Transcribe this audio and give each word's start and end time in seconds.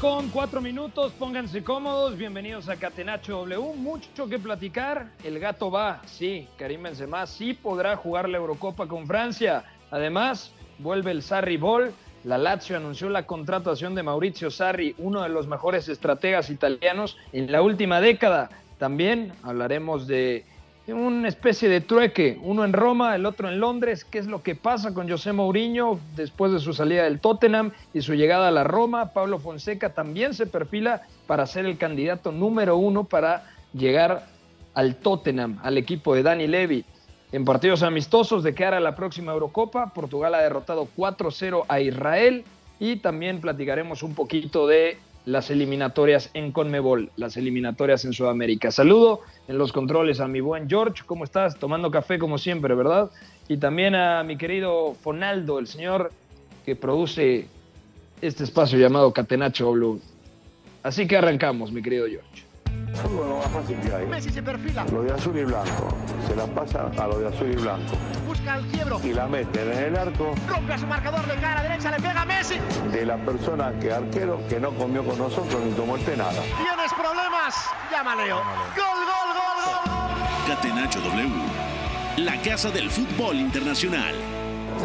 Con 0.00 0.30
cuatro 0.30 0.62
minutos, 0.62 1.12
pónganse 1.18 1.62
cómodos, 1.62 2.16
bienvenidos 2.16 2.70
a 2.70 2.76
Catenacho 2.76 3.44
W, 3.44 3.76
mucho 3.76 4.28
que 4.28 4.38
platicar, 4.38 5.10
el 5.24 5.38
gato 5.38 5.70
va, 5.70 6.00
sí, 6.06 6.48
Karim 6.56 6.84
Benzema 6.84 7.26
sí 7.26 7.52
podrá 7.52 7.96
jugar 7.96 8.26
la 8.26 8.38
Eurocopa 8.38 8.86
con 8.88 9.06
Francia, 9.06 9.62
además 9.90 10.52
vuelve 10.78 11.10
el 11.10 11.22
Sarri 11.22 11.58
Ball, 11.58 11.92
la 12.24 12.38
Lazio 12.38 12.78
anunció 12.78 13.10
la 13.10 13.26
contratación 13.26 13.94
de 13.94 14.02
Maurizio 14.02 14.50
Sarri, 14.50 14.94
uno 14.96 15.22
de 15.22 15.28
los 15.28 15.46
mejores 15.46 15.86
estrategas 15.90 16.48
italianos 16.48 17.18
en 17.32 17.52
la 17.52 17.60
última 17.60 18.00
década, 18.00 18.48
también 18.78 19.34
hablaremos 19.42 20.06
de 20.06 20.46
una 20.88 21.28
especie 21.28 21.68
de 21.68 21.80
trueque, 21.80 22.38
uno 22.42 22.64
en 22.64 22.72
Roma, 22.72 23.14
el 23.14 23.26
otro 23.26 23.48
en 23.48 23.60
Londres, 23.60 24.04
qué 24.04 24.18
es 24.18 24.26
lo 24.26 24.42
que 24.42 24.54
pasa 24.54 24.92
con 24.92 25.08
José 25.08 25.32
Mourinho 25.32 26.00
después 26.16 26.52
de 26.52 26.58
su 26.58 26.72
salida 26.72 27.04
del 27.04 27.20
Tottenham 27.20 27.72
y 27.94 28.00
su 28.00 28.14
llegada 28.14 28.48
a 28.48 28.50
la 28.50 28.64
Roma. 28.64 29.12
Pablo 29.12 29.38
Fonseca 29.38 29.90
también 29.90 30.34
se 30.34 30.46
perfila 30.46 31.02
para 31.26 31.46
ser 31.46 31.66
el 31.66 31.78
candidato 31.78 32.32
número 32.32 32.76
uno 32.76 33.04
para 33.04 33.50
llegar 33.72 34.26
al 34.74 34.96
Tottenham, 34.96 35.58
al 35.62 35.78
equipo 35.78 36.14
de 36.14 36.22
Dani 36.22 36.46
Levy. 36.46 36.84
En 37.32 37.44
partidos 37.44 37.82
amistosos 37.82 38.42
de 38.42 38.54
cara 38.54 38.78
a 38.78 38.80
la 38.80 38.96
próxima 38.96 39.32
Eurocopa, 39.32 39.92
Portugal 39.94 40.34
ha 40.34 40.40
derrotado 40.40 40.88
4-0 40.96 41.64
a 41.68 41.80
Israel 41.80 42.44
y 42.80 42.96
también 42.96 43.40
platicaremos 43.40 44.02
un 44.02 44.14
poquito 44.14 44.66
de 44.66 44.98
las 45.26 45.50
eliminatorias 45.50 46.30
en 46.34 46.52
Conmebol, 46.52 47.10
las 47.16 47.36
eliminatorias 47.36 48.04
en 48.04 48.12
Sudamérica. 48.12 48.70
Saludo 48.70 49.20
en 49.48 49.58
los 49.58 49.72
controles 49.72 50.20
a 50.20 50.28
mi 50.28 50.40
buen 50.40 50.68
George, 50.68 51.02
¿cómo 51.06 51.24
estás? 51.24 51.58
Tomando 51.58 51.90
café 51.90 52.18
como 52.18 52.38
siempre, 52.38 52.74
¿verdad? 52.74 53.10
Y 53.48 53.58
también 53.58 53.94
a 53.94 54.22
mi 54.22 54.36
querido 54.36 54.94
Fonaldo, 54.94 55.58
el 55.58 55.66
señor 55.66 56.12
que 56.64 56.76
produce 56.76 57.46
este 58.20 58.44
espacio 58.44 58.78
llamado 58.78 59.12
Catenacho 59.12 59.72
Blue. 59.72 60.00
Así 60.82 61.06
que 61.06 61.16
arrancamos, 61.16 61.72
mi 61.72 61.82
querido 61.82 62.06
George. 62.06 62.49
Fútbol 62.94 63.28
lo 63.28 63.36
más 63.38 63.46
fácil 63.48 63.78
que 63.80 63.94
hay. 63.94 64.06
Messi 64.06 64.30
se 64.30 64.42
perfila, 64.42 64.84
Lo 64.92 65.02
de 65.02 65.12
azul 65.12 65.36
y 65.38 65.44
blanco. 65.44 65.88
Se 66.26 66.36
la 66.36 66.46
pasa 66.46 66.90
a 66.98 67.06
lo 67.06 67.18
de 67.18 67.28
azul 67.28 67.50
y 67.50 67.56
blanco. 67.56 67.92
busca 68.26 68.56
el 68.56 68.66
quiebro, 68.66 69.00
Y 69.02 69.12
la 69.12 69.26
meten 69.26 69.72
en 69.72 69.78
el 69.78 69.96
arco 69.96 70.34
rompe 70.48 70.72
a 70.72 70.78
su 70.78 70.86
marcador 70.86 71.26
de 71.26 71.34
cara 71.36 71.62
derecha, 71.62 71.90
le 71.90 71.96
pega 71.96 72.22
a 72.22 72.24
Messi. 72.24 72.56
de 72.92 73.06
la 73.06 73.16
persona 73.16 73.72
que 73.80 73.92
arquero 73.92 74.40
que 74.48 74.58
no 74.60 74.70
comió 74.72 75.04
con 75.04 75.18
nosotros 75.18 75.60
ni 75.64 75.72
tomó 75.72 75.96
el 75.96 76.18
nada. 76.18 76.32
¿Tienes 76.32 76.92
problemas? 76.92 77.54
Llama 77.90 78.16
Leo. 78.16 78.36
Gol, 78.36 79.00
gol, 79.06 79.30
gol, 79.34 79.64
gol. 79.64 80.48
Catenacho 80.48 81.00
W, 81.00 81.30
la 82.18 82.40
casa 82.42 82.70
del 82.70 82.90
fútbol 82.90 83.36
internacional. 83.36 84.14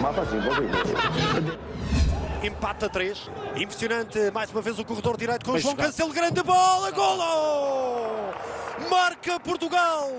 Más 0.01 0.15
fácil 0.15 0.39
imposible. 0.39 1.57
Empate 2.45 2.85
a 2.85 2.89
3. 2.89 3.29
Impressionante. 3.55 4.31
Mais 4.31 4.51
uma 4.51 4.61
vez 4.61 4.77
o 4.77 4.85
corredor 4.85 5.17
direito 5.17 5.43
com 5.43 5.53
o 5.53 5.59
João 5.59 5.75
Cancelo. 5.75 6.13
Grande 6.13 6.43
bola. 6.43 6.91
Golo! 6.91 8.33
Marca 8.89 9.39
Portugal. 9.39 10.11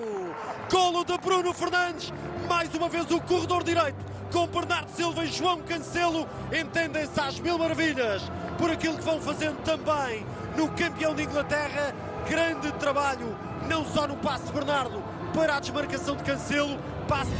Golo 0.68 1.04
de 1.04 1.16
Bruno 1.18 1.52
Fernandes. 1.54 2.12
Mais 2.48 2.74
uma 2.74 2.88
vez 2.88 3.08
o 3.12 3.20
corredor 3.20 3.62
direito 3.62 4.04
com 4.32 4.44
Bernardo 4.48 4.90
Silva 4.90 5.24
e 5.24 5.28
João 5.28 5.62
Cancelo. 5.62 6.28
Entendem-se 6.52 7.20
às 7.20 7.38
mil 7.38 7.58
maravilhas 7.58 8.22
por 8.58 8.72
aquilo 8.72 8.98
que 8.98 9.04
vão 9.04 9.20
fazendo 9.20 9.62
também 9.62 10.26
no 10.56 10.68
campeão 10.70 11.14
de 11.14 11.22
Inglaterra. 11.22 11.94
Grande 12.28 12.72
trabalho, 12.72 13.38
não 13.68 13.84
só 13.84 14.08
no 14.08 14.16
passe 14.16 14.46
de 14.46 14.52
Bernardo 14.52 15.00
para 15.32 15.56
a 15.56 15.60
desmarcação 15.60 16.16
de 16.16 16.24
Cancelo. 16.24 16.76
Passe 17.06 17.30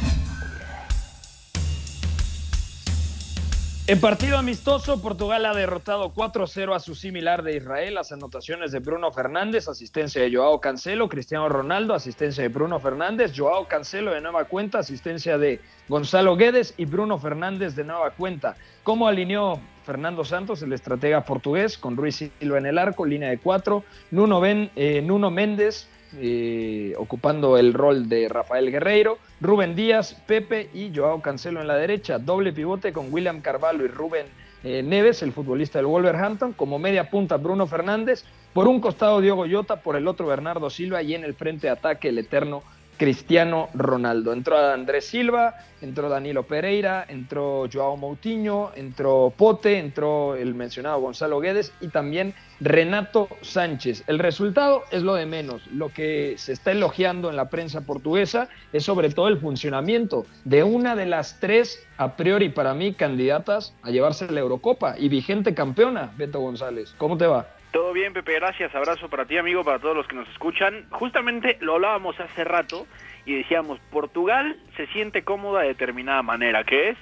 En 3.89 4.01
partido 4.01 4.37
amistoso, 4.37 5.01
Portugal 5.01 5.45
ha 5.45 5.53
derrotado 5.53 6.13
4-0 6.13 6.75
a 6.75 6.79
su 6.81 6.93
similar 6.93 7.41
de 7.41 7.55
Israel. 7.55 7.93
Las 7.93 8.11
anotaciones 8.11 8.73
de 8.73 8.79
Bruno 8.79 9.13
Fernández, 9.13 9.69
asistencia 9.69 10.21
de 10.21 10.35
Joao 10.35 10.59
Cancelo, 10.59 11.07
Cristiano 11.07 11.47
Ronaldo, 11.47 11.93
asistencia 11.93 12.43
de 12.43 12.49
Bruno 12.49 12.81
Fernández, 12.81 13.31
Joao 13.33 13.69
Cancelo 13.69 14.11
de 14.11 14.19
nueva 14.19 14.43
cuenta, 14.43 14.79
asistencia 14.79 15.37
de 15.37 15.61
Gonzalo 15.87 16.35
Guedes 16.35 16.73
y 16.75 16.83
Bruno 16.83 17.17
Fernández 17.17 17.77
de 17.77 17.85
nueva 17.85 18.11
cuenta. 18.11 18.57
¿Cómo 18.83 19.07
alineó 19.07 19.57
Fernando 19.85 20.25
Santos, 20.25 20.61
el 20.63 20.73
estratega 20.73 21.23
portugués, 21.23 21.77
con 21.77 21.95
Ruiz 21.95 22.17
Silva 22.17 22.57
en 22.57 22.65
el 22.65 22.77
arco, 22.77 23.05
línea 23.05 23.29
de 23.29 23.37
cuatro, 23.37 23.85
Nuno, 24.11 24.41
ben, 24.41 24.69
eh, 24.75 25.01
Nuno 25.01 25.31
Méndez 25.31 25.87
eh, 26.15 26.93
ocupando 26.97 27.57
el 27.57 27.73
rol 27.73 28.09
de 28.09 28.29
Rafael 28.29 28.71
Guerreiro, 28.71 29.17
Rubén 29.41 29.75
Díaz, 29.75 30.15
Pepe 30.25 30.69
y 30.73 30.91
Joao 30.95 31.21
Cancelo 31.21 31.61
en 31.61 31.67
la 31.67 31.75
derecha, 31.75 32.19
doble 32.19 32.53
pivote 32.53 32.93
con 32.93 33.13
William 33.13 33.41
Carvalho 33.41 33.85
y 33.85 33.89
Rubén 33.89 34.27
eh, 34.63 34.81
Neves, 34.83 35.21
el 35.21 35.31
futbolista 35.31 35.79
del 35.79 35.85
Wolverhampton, 35.85 36.53
como 36.53 36.79
media 36.79 37.09
punta 37.09 37.37
Bruno 37.37 37.67
Fernández, 37.67 38.25
por 38.53 38.67
un 38.67 38.81
costado 38.81 39.21
Diogo 39.21 39.45
Jota, 39.49 39.81
por 39.81 39.95
el 39.95 40.07
otro 40.07 40.25
Bernardo 40.25 40.69
Silva. 40.69 41.01
Y 41.03 41.13
en 41.13 41.23
el 41.23 41.35
frente 41.35 41.67
de 41.67 41.73
ataque 41.73 42.09
el 42.09 42.17
eterno 42.17 42.63
Cristiano 42.97 43.69
Ronaldo. 43.73 44.33
Entró 44.33 44.57
Andrés 44.57 45.05
Silva, 45.05 45.55
entró 45.81 46.09
Danilo 46.09 46.43
Pereira, 46.43 47.05
entró 47.07 47.67
Joao 47.71 47.97
Moutinho, 47.97 48.71
entró 48.75 49.33
Pote, 49.35 49.77
entró 49.77 50.35
el 50.35 50.55
mencionado 50.55 50.99
Gonzalo 50.99 51.39
Guedes 51.39 51.71
y 51.79 51.89
también 51.89 52.33
Renato 52.59 53.27
Sánchez. 53.41 54.03
El 54.07 54.19
resultado 54.19 54.83
es 54.91 55.03
lo 55.03 55.15
de 55.15 55.25
menos. 55.25 55.65
Lo 55.67 55.89
que 55.89 56.35
se 56.37 56.53
está 56.53 56.71
elogiando 56.71 57.29
en 57.29 57.35
la 57.35 57.49
prensa 57.49 57.81
portuguesa 57.81 58.49
es 58.73 58.83
sobre 58.83 59.09
todo 59.09 59.27
el 59.27 59.39
funcionamiento 59.39 60.25
de 60.43 60.63
una 60.63 60.95
de 60.95 61.05
las 61.05 61.39
tres, 61.39 61.85
a 61.97 62.15
priori 62.15 62.49
para 62.49 62.73
mí, 62.73 62.93
candidatas 62.93 63.73
a 63.83 63.91
llevarse 63.91 64.29
la 64.31 64.39
Eurocopa 64.39 64.95
y 64.97 65.09
vigente 65.09 65.53
campeona, 65.53 66.11
Beto 66.17 66.39
González. 66.39 66.95
¿Cómo 66.97 67.17
te 67.17 67.27
va? 67.27 67.56
Todo 67.71 67.93
bien, 67.93 68.13
Pepe, 68.13 68.33
gracias. 68.35 68.73
Abrazo 68.73 69.09
para 69.09 69.25
ti, 69.25 69.37
amigo, 69.37 69.63
para 69.63 69.79
todos 69.79 69.95
los 69.95 70.07
que 70.07 70.15
nos 70.15 70.27
escuchan. 70.29 70.85
Justamente 70.89 71.57
lo 71.59 71.75
hablábamos 71.75 72.19
hace 72.19 72.43
rato 72.43 72.87
y 73.25 73.35
decíamos, 73.35 73.79
Portugal 73.91 74.57
se 74.77 74.87
siente 74.87 75.23
cómoda 75.23 75.61
de 75.61 75.69
determinada 75.69 76.23
manera, 76.23 76.63
que 76.63 76.89
es 76.89 76.97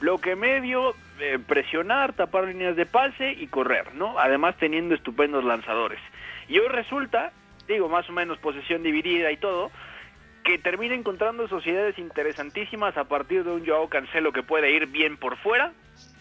bloque 0.00 0.36
medio, 0.36 0.94
eh, 1.20 1.38
presionar, 1.46 2.12
tapar 2.14 2.44
líneas 2.44 2.76
de 2.76 2.86
pase 2.86 3.32
y 3.32 3.46
correr, 3.46 3.94
¿no? 3.94 4.18
Además 4.18 4.56
teniendo 4.58 4.94
estupendos 4.94 5.44
lanzadores. 5.44 6.00
Y 6.48 6.58
hoy 6.58 6.68
resulta, 6.68 7.32
digo, 7.66 7.88
más 7.88 8.08
o 8.08 8.12
menos 8.12 8.38
posesión 8.38 8.82
dividida 8.82 9.30
y 9.30 9.36
todo, 9.36 9.70
que 10.44 10.58
termina 10.58 10.94
encontrando 10.94 11.48
sociedades 11.48 11.98
interesantísimas 11.98 12.96
a 12.96 13.04
partir 13.04 13.44
de 13.44 13.52
un 13.52 13.66
Joao 13.66 13.88
Cancelo 13.88 14.32
que 14.32 14.42
puede 14.42 14.70
ir 14.70 14.86
bien 14.86 15.16
por 15.16 15.36
fuera, 15.36 15.72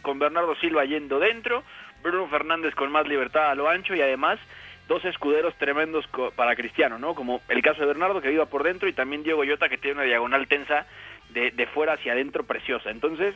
con 0.02 0.20
Bernardo 0.20 0.56
Silva 0.56 0.86
yendo 0.86 1.20
dentro, 1.20 1.64
Bruno 2.02 2.28
Fernández 2.28 2.76
con 2.76 2.92
más 2.92 3.08
libertad 3.08 3.52
a 3.52 3.56
lo 3.56 3.70
ancho 3.70 3.96
y 3.96 4.02
además 4.02 4.40
dos 4.88 5.06
escuderos 5.06 5.56
tremendos 5.56 6.08
para 6.36 6.56
Cristiano, 6.56 6.98
¿no? 6.98 7.14
Como 7.14 7.42
el 7.48 7.62
caso 7.62 7.82
de 7.82 7.88
Bernardo 7.88 8.22
que 8.22 8.32
iba 8.32 8.48
por 8.48 8.64
dentro 8.64 8.90
y 8.90 8.94
también 8.94 9.24
Diego 9.24 9.44
Yota 9.44 9.70
que 9.70 9.78
tiene 9.78 9.98
una 9.98 10.04
diagonal 10.04 10.48
tensa 10.48 10.88
de, 11.30 11.52
de 11.52 11.68
fuera 11.68 11.94
hacia 11.94 12.14
adentro 12.14 12.44
preciosa. 12.44 12.90
Entonces, 12.90 13.36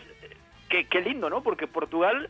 qué, 0.67 0.85
qué 0.85 1.01
lindo, 1.01 1.29
¿no? 1.29 1.43
Porque 1.43 1.67
Portugal 1.67 2.29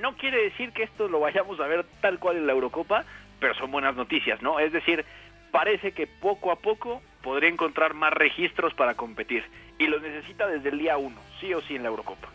no 0.00 0.16
quiere 0.16 0.44
decir 0.44 0.72
que 0.72 0.84
esto 0.84 1.08
lo 1.08 1.20
vayamos 1.20 1.58
a 1.60 1.66
ver 1.66 1.84
tal 2.00 2.18
cual 2.18 2.36
en 2.36 2.46
la 2.46 2.52
Eurocopa, 2.52 3.04
pero 3.40 3.54
son 3.54 3.72
buenas 3.72 3.96
noticias, 3.96 4.40
¿no? 4.42 4.60
Es 4.60 4.72
decir, 4.72 5.04
parece 5.50 5.92
que 5.92 6.06
poco 6.06 6.52
a 6.52 6.56
poco 6.56 7.02
podría 7.22 7.50
encontrar 7.50 7.94
más 7.94 8.12
registros 8.12 8.74
para 8.74 8.94
competir 8.94 9.44
y 9.78 9.86
lo 9.86 9.98
necesita 9.98 10.46
desde 10.46 10.68
el 10.68 10.78
día 10.78 10.96
uno, 10.96 11.20
sí 11.40 11.52
o 11.52 11.60
sí 11.62 11.74
en 11.74 11.82
la 11.82 11.88
Eurocopa. 11.88 12.28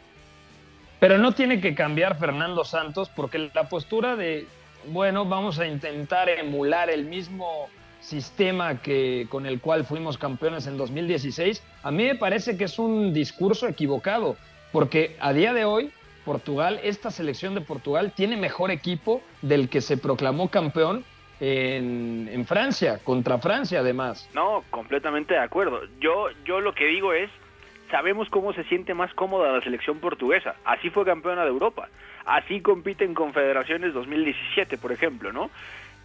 Pero 1.00 1.18
no 1.18 1.32
tiene 1.34 1.62
que 1.62 1.76
cambiar 1.76 2.18
Fernando 2.18 2.64
Santos 2.64 3.10
porque 3.10 3.52
la 3.54 3.70
postura 3.70 4.16
de, 4.16 4.48
bueno, 4.88 5.26
vamos 5.26 5.60
a 5.60 5.68
intentar 5.68 6.30
emular 6.30 6.90
el 6.90 7.06
mismo 7.06 7.70
sistema 8.00 8.82
que 8.82 9.28
con 9.30 9.46
el 9.46 9.60
cual 9.60 9.86
fuimos 9.86 10.18
campeones 10.18 10.66
en 10.68 10.78
2016, 10.78 11.64
a 11.84 11.92
mí 11.92 12.04
me 12.04 12.16
parece 12.16 12.58
que 12.58 12.64
es 12.64 12.80
un 12.80 13.14
discurso 13.14 13.68
equivocado, 13.68 14.38
porque 14.72 15.16
a 15.20 15.34
día 15.34 15.54
de 15.54 15.66
hoy 15.66 15.92
Portugal, 16.28 16.80
esta 16.84 17.10
selección 17.10 17.56
de 17.56 17.62
Portugal 17.62 18.12
tiene 18.14 18.36
mejor 18.36 18.70
equipo 18.70 19.22
del 19.42 19.70
que 19.70 19.80
se 19.80 19.96
proclamó 19.96 20.50
campeón 20.50 21.06
en, 21.40 22.30
en, 22.30 22.46
Francia, 22.46 23.00
contra 23.04 23.38
Francia 23.38 23.80
además. 23.80 24.30
No, 24.34 24.64
completamente 24.70 25.36
de 25.36 25.40
acuerdo. 25.40 25.80
Yo, 26.02 26.28
yo 26.44 26.60
lo 26.60 26.74
que 26.76 26.86
digo 26.86 27.14
es, 27.14 27.30
sabemos 27.90 28.30
cómo 28.30 28.54
se 28.54 28.64
siente 28.66 28.94
más 28.94 29.14
cómoda 29.14 29.52
la 29.52 29.62
selección 29.62 30.00
portuguesa. 30.00 30.56
Así 30.66 30.90
fue 30.90 31.06
campeona 31.06 31.44
de 31.44 31.50
Europa. 31.50 31.90
Así 32.26 32.62
compite 32.62 33.06
en 33.06 33.14
Confederaciones 33.14 33.94
2017, 33.94 34.78
por 34.78 34.92
ejemplo, 34.92 35.32
¿no? 35.32 35.50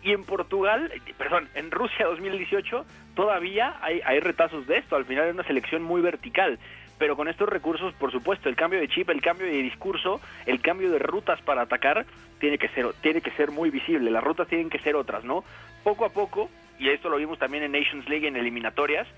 Y 0.02 0.12
en 0.12 0.24
Portugal, 0.24 0.90
perdón, 1.16 1.48
en 1.54 1.70
Rusia 1.70 2.06
2018 2.06 2.84
todavía 3.14 3.76
hay, 3.80 4.00
hay 4.04 4.20
retazos 4.20 4.66
de 4.66 4.78
esto. 4.78 4.96
Al 4.96 5.04
final 5.04 5.28
es 5.28 5.34
una 5.34 5.44
selección 5.44 5.82
muy 5.82 6.00
vertical 6.00 6.58
pero 7.02 7.16
con 7.16 7.26
estos 7.26 7.48
recursos, 7.48 7.92
por 7.94 8.12
supuesto, 8.12 8.48
el 8.48 8.54
cambio 8.54 8.78
de 8.78 8.86
chip, 8.86 9.10
el 9.10 9.20
cambio 9.20 9.48
de 9.48 9.54
discurso, 9.54 10.20
el 10.46 10.60
cambio 10.60 10.88
de 10.88 11.00
rutas 11.00 11.42
para 11.42 11.62
atacar 11.62 12.06
tiene 12.38 12.58
que 12.58 12.68
ser 12.68 12.86
tiene 13.00 13.20
que 13.20 13.32
ser 13.32 13.50
muy 13.50 13.70
visible. 13.70 14.08
Las 14.08 14.22
rutas 14.22 14.46
tienen 14.46 14.70
que 14.70 14.78
ser 14.78 14.94
otras, 14.94 15.24
¿no? 15.24 15.42
Poco 15.82 16.04
a 16.04 16.10
poco, 16.10 16.48
y 16.78 16.90
esto 16.90 17.08
lo 17.08 17.16
vimos 17.16 17.40
también 17.40 17.64
en 17.64 17.72
Nations 17.72 18.08
League 18.08 18.28
en 18.28 18.36
eliminatorias, 18.36 19.08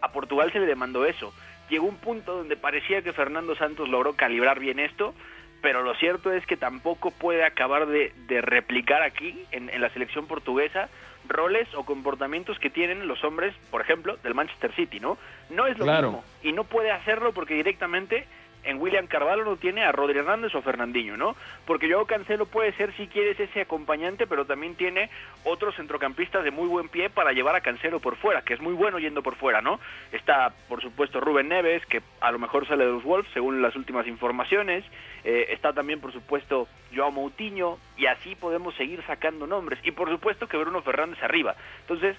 a 0.00 0.12
Portugal 0.12 0.52
se 0.52 0.60
le 0.60 0.66
demandó 0.66 1.06
eso. 1.06 1.34
Llegó 1.70 1.86
un 1.86 1.96
punto 1.96 2.36
donde 2.36 2.56
parecía 2.56 3.02
que 3.02 3.12
Fernando 3.12 3.56
Santos 3.56 3.88
logró 3.88 4.14
calibrar 4.14 4.60
bien 4.60 4.78
esto, 4.78 5.14
pero 5.62 5.82
lo 5.82 5.94
cierto 5.94 6.32
es 6.32 6.44
que 6.46 6.56
tampoco 6.56 7.10
puede 7.10 7.44
acabar 7.44 7.86
de, 7.86 8.12
replicar 8.42 9.02
aquí, 9.02 9.44
en, 9.50 9.70
en 9.70 9.80
la 9.80 9.90
selección 9.90 10.26
portuguesa, 10.26 10.88
roles 11.28 11.72
o 11.74 11.84
comportamientos 11.84 12.58
que 12.58 12.70
tienen 12.70 13.06
los 13.08 13.24
hombres, 13.24 13.54
por 13.70 13.80
ejemplo, 13.80 14.16
del 14.22 14.34
Manchester 14.34 14.72
City, 14.74 15.00
¿no? 15.00 15.16
No 15.50 15.66
es 15.66 15.78
lo 15.78 15.86
mismo 15.86 16.24
y 16.42 16.52
no 16.52 16.64
puede 16.64 16.90
hacerlo 16.90 17.32
porque 17.32 17.54
directamente 17.54 18.26
en 18.64 18.80
William 18.80 19.06
Carvalho 19.06 19.44
no 19.44 19.56
tiene 19.56 19.84
a 19.84 19.92
Rodri 19.92 20.18
Hernández 20.18 20.54
o 20.54 20.62
Fernandinho, 20.62 21.16
¿no? 21.16 21.36
Porque 21.66 21.88
yo 21.88 22.04
Cancelo 22.06 22.46
puede 22.46 22.72
ser 22.72 22.94
si 22.96 23.06
quieres 23.06 23.38
ese 23.38 23.62
acompañante, 23.62 24.26
pero 24.26 24.44
también 24.44 24.74
tiene 24.74 25.10
otros 25.44 25.76
centrocampistas 25.76 26.44
de 26.44 26.50
muy 26.50 26.66
buen 26.66 26.88
pie 26.88 27.10
para 27.10 27.32
llevar 27.32 27.56
a 27.56 27.60
Cancelo 27.60 28.00
por 28.00 28.16
fuera, 28.16 28.42
que 28.42 28.54
es 28.54 28.60
muy 28.60 28.74
bueno 28.74 28.98
yendo 28.98 29.22
por 29.22 29.36
fuera, 29.36 29.60
¿no? 29.60 29.80
Está, 30.12 30.52
por 30.68 30.82
supuesto, 30.82 31.20
Rubén 31.20 31.48
Neves, 31.48 31.84
que 31.86 32.02
a 32.20 32.30
lo 32.30 32.38
mejor 32.38 32.66
sale 32.66 32.84
de 32.84 32.92
los 32.92 33.04
Wolves, 33.04 33.30
según 33.32 33.62
las 33.62 33.76
últimas 33.76 34.06
informaciones. 34.06 34.84
Eh, 35.24 35.46
está 35.50 35.72
también, 35.72 36.00
por 36.00 36.12
supuesto, 36.12 36.68
Joao 36.94 37.10
Moutinho, 37.10 37.78
y 37.96 38.06
así 38.06 38.34
podemos 38.34 38.74
seguir 38.74 39.02
sacando 39.06 39.46
nombres. 39.46 39.78
Y 39.82 39.90
por 39.90 40.10
supuesto 40.10 40.48
que 40.48 40.56
Bruno 40.56 40.82
Fernández 40.82 41.22
arriba. 41.22 41.54
Entonces, 41.80 42.16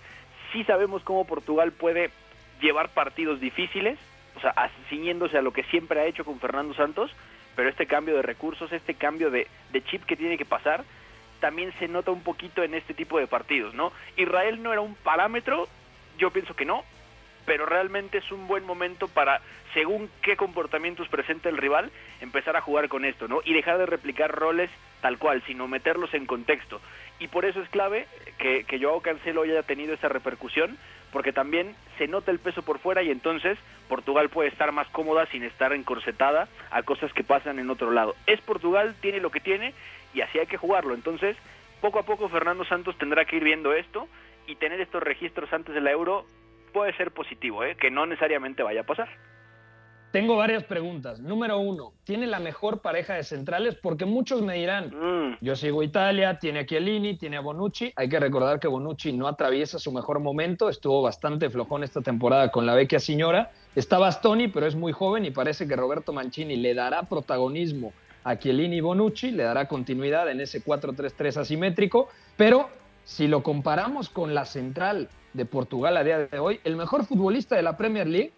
sí 0.51 0.63
sabemos 0.63 1.03
cómo 1.03 1.25
Portugal 1.25 1.71
puede 1.71 2.11
llevar 2.61 2.89
partidos 2.89 3.39
difíciles, 3.39 3.99
o 4.35 4.39
sea, 4.41 4.53
ciñéndose 4.89 5.37
a 5.37 5.41
lo 5.41 5.53
que 5.53 5.63
siempre 5.63 5.99
ha 5.99 6.05
hecho 6.05 6.25
con 6.25 6.39
Fernando 6.39 6.73
Santos, 6.73 7.11
pero 7.55 7.69
este 7.69 7.87
cambio 7.87 8.15
de 8.15 8.21
recursos, 8.21 8.71
este 8.71 8.95
cambio 8.95 9.31
de, 9.31 9.47
de 9.71 9.83
chip 9.83 10.03
que 10.05 10.17
tiene 10.17 10.37
que 10.37 10.45
pasar, 10.45 10.83
también 11.39 11.73
se 11.79 11.87
nota 11.87 12.11
un 12.11 12.21
poquito 12.21 12.63
en 12.63 12.73
este 12.73 12.93
tipo 12.93 13.19
de 13.19 13.27
partidos, 13.27 13.73
¿no? 13.73 13.91
Israel 14.17 14.61
no 14.61 14.71
era 14.71 14.81
un 14.81 14.95
parámetro, 14.95 15.67
yo 16.17 16.31
pienso 16.31 16.55
que 16.55 16.65
no, 16.65 16.83
pero 17.45 17.65
realmente 17.65 18.17
es 18.17 18.31
un 18.31 18.47
buen 18.47 18.65
momento 18.65 19.07
para, 19.07 19.41
según 19.73 20.09
qué 20.21 20.35
comportamientos 20.35 21.07
presenta 21.07 21.49
el 21.49 21.57
rival, 21.57 21.91
empezar 22.21 22.55
a 22.55 22.61
jugar 22.61 22.89
con 22.89 23.05
esto, 23.05 23.27
¿no? 23.27 23.41
Y 23.45 23.53
dejar 23.53 23.77
de 23.77 23.85
replicar 23.85 24.31
roles 24.31 24.69
tal 25.01 25.17
cual, 25.19 25.43
sino 25.45 25.67
meterlos 25.67 26.13
en 26.13 26.25
contexto. 26.25 26.81
Y 27.19 27.27
por 27.27 27.45
eso 27.45 27.61
es 27.61 27.69
clave 27.69 28.07
que, 28.37 28.63
que 28.63 28.79
Joao 28.79 29.01
Cancelo 29.01 29.43
haya 29.43 29.63
tenido 29.63 29.93
esa 29.93 30.09
repercusión, 30.09 30.77
porque 31.15 31.31
también 31.31 31.73
se 31.97 32.09
nota 32.09 32.29
el 32.29 32.39
peso 32.39 32.61
por 32.61 32.77
fuera 32.77 33.01
y 33.01 33.09
entonces 33.09 33.57
Portugal 33.87 34.27
puede 34.27 34.49
estar 34.49 34.73
más 34.73 34.85
cómoda 34.89 35.25
sin 35.27 35.43
estar 35.43 35.71
encorsetada 35.71 36.49
a 36.71 36.83
cosas 36.83 37.13
que 37.13 37.23
pasan 37.23 37.57
en 37.57 37.69
otro 37.69 37.89
lado. 37.91 38.17
Es 38.27 38.41
Portugal, 38.41 38.93
tiene 38.99 39.21
lo 39.21 39.31
que 39.31 39.39
tiene 39.39 39.73
y 40.13 40.19
así 40.19 40.39
hay 40.39 40.45
que 40.45 40.57
jugarlo. 40.57 40.93
Entonces, 40.93 41.37
poco 41.79 41.99
a 41.99 42.03
poco 42.03 42.27
Fernando 42.27 42.65
Santos 42.65 42.97
tendrá 42.97 43.23
que 43.23 43.37
ir 43.37 43.45
viendo 43.45 43.71
esto 43.71 44.09
y 44.45 44.57
tener 44.57 44.81
estos 44.81 45.01
registros 45.01 45.53
antes 45.53 45.73
de 45.73 45.79
la 45.79 45.91
Euro 45.91 46.25
puede 46.73 46.91
ser 46.97 47.11
positivo, 47.11 47.63
¿eh? 47.63 47.77
que 47.77 47.89
no 47.89 48.05
necesariamente 48.05 48.61
vaya 48.61 48.81
a 48.81 48.85
pasar. 48.85 49.07
Tengo 50.15 50.37
varias 50.37 50.63
preguntas. 50.63 51.19
Número 51.19 51.59
uno, 51.59 51.91
¿tiene 52.05 52.25
la 52.25 52.39
mejor 52.39 52.79
pareja 52.79 53.15
de 53.15 53.23
centrales? 53.25 53.75
Porque 53.75 54.05
muchos 54.05 54.41
me 54.41 54.53
dirán, 54.53 54.93
mm. 54.95 55.39
yo 55.41 55.57
sigo 55.57 55.83
Italia, 55.83 56.39
tiene 56.39 56.59
a 56.59 56.65
Chiellini, 56.65 57.17
tiene 57.17 57.35
a 57.35 57.41
Bonucci. 57.41 57.91
Hay 57.97 58.07
que 58.07 58.17
recordar 58.17 58.61
que 58.61 58.69
Bonucci 58.69 59.11
no 59.11 59.27
atraviesa 59.27 59.77
su 59.77 59.91
mejor 59.91 60.21
momento, 60.21 60.69
estuvo 60.69 61.01
bastante 61.01 61.49
flojón 61.49 61.83
esta 61.83 61.99
temporada 61.99 62.49
con 62.49 62.65
la 62.65 62.75
vecchia 62.75 62.97
señora. 62.97 63.51
Está 63.75 63.99
Bastoni, 63.99 64.47
pero 64.47 64.67
es 64.67 64.75
muy 64.77 64.93
joven 64.93 65.25
y 65.25 65.31
parece 65.31 65.67
que 65.67 65.75
Roberto 65.75 66.13
Mancini 66.13 66.55
le 66.55 66.73
dará 66.73 67.03
protagonismo 67.03 67.91
a 68.23 68.39
Chiellini 68.39 68.77
y 68.77 68.79
Bonucci, 68.79 69.31
le 69.31 69.43
dará 69.43 69.67
continuidad 69.67 70.31
en 70.31 70.39
ese 70.39 70.63
4-3-3 70.63 71.41
asimétrico, 71.41 72.07
pero 72.37 72.69
si 73.03 73.27
lo 73.27 73.43
comparamos 73.43 74.07
con 74.07 74.33
la 74.33 74.45
central 74.45 75.09
de 75.33 75.43
Portugal 75.43 75.97
a 75.97 76.05
día 76.05 76.19
de 76.19 76.39
hoy, 76.39 76.61
el 76.63 76.77
mejor 76.77 77.03
futbolista 77.03 77.57
de 77.57 77.63
la 77.63 77.75
Premier 77.75 78.07
League 78.07 78.31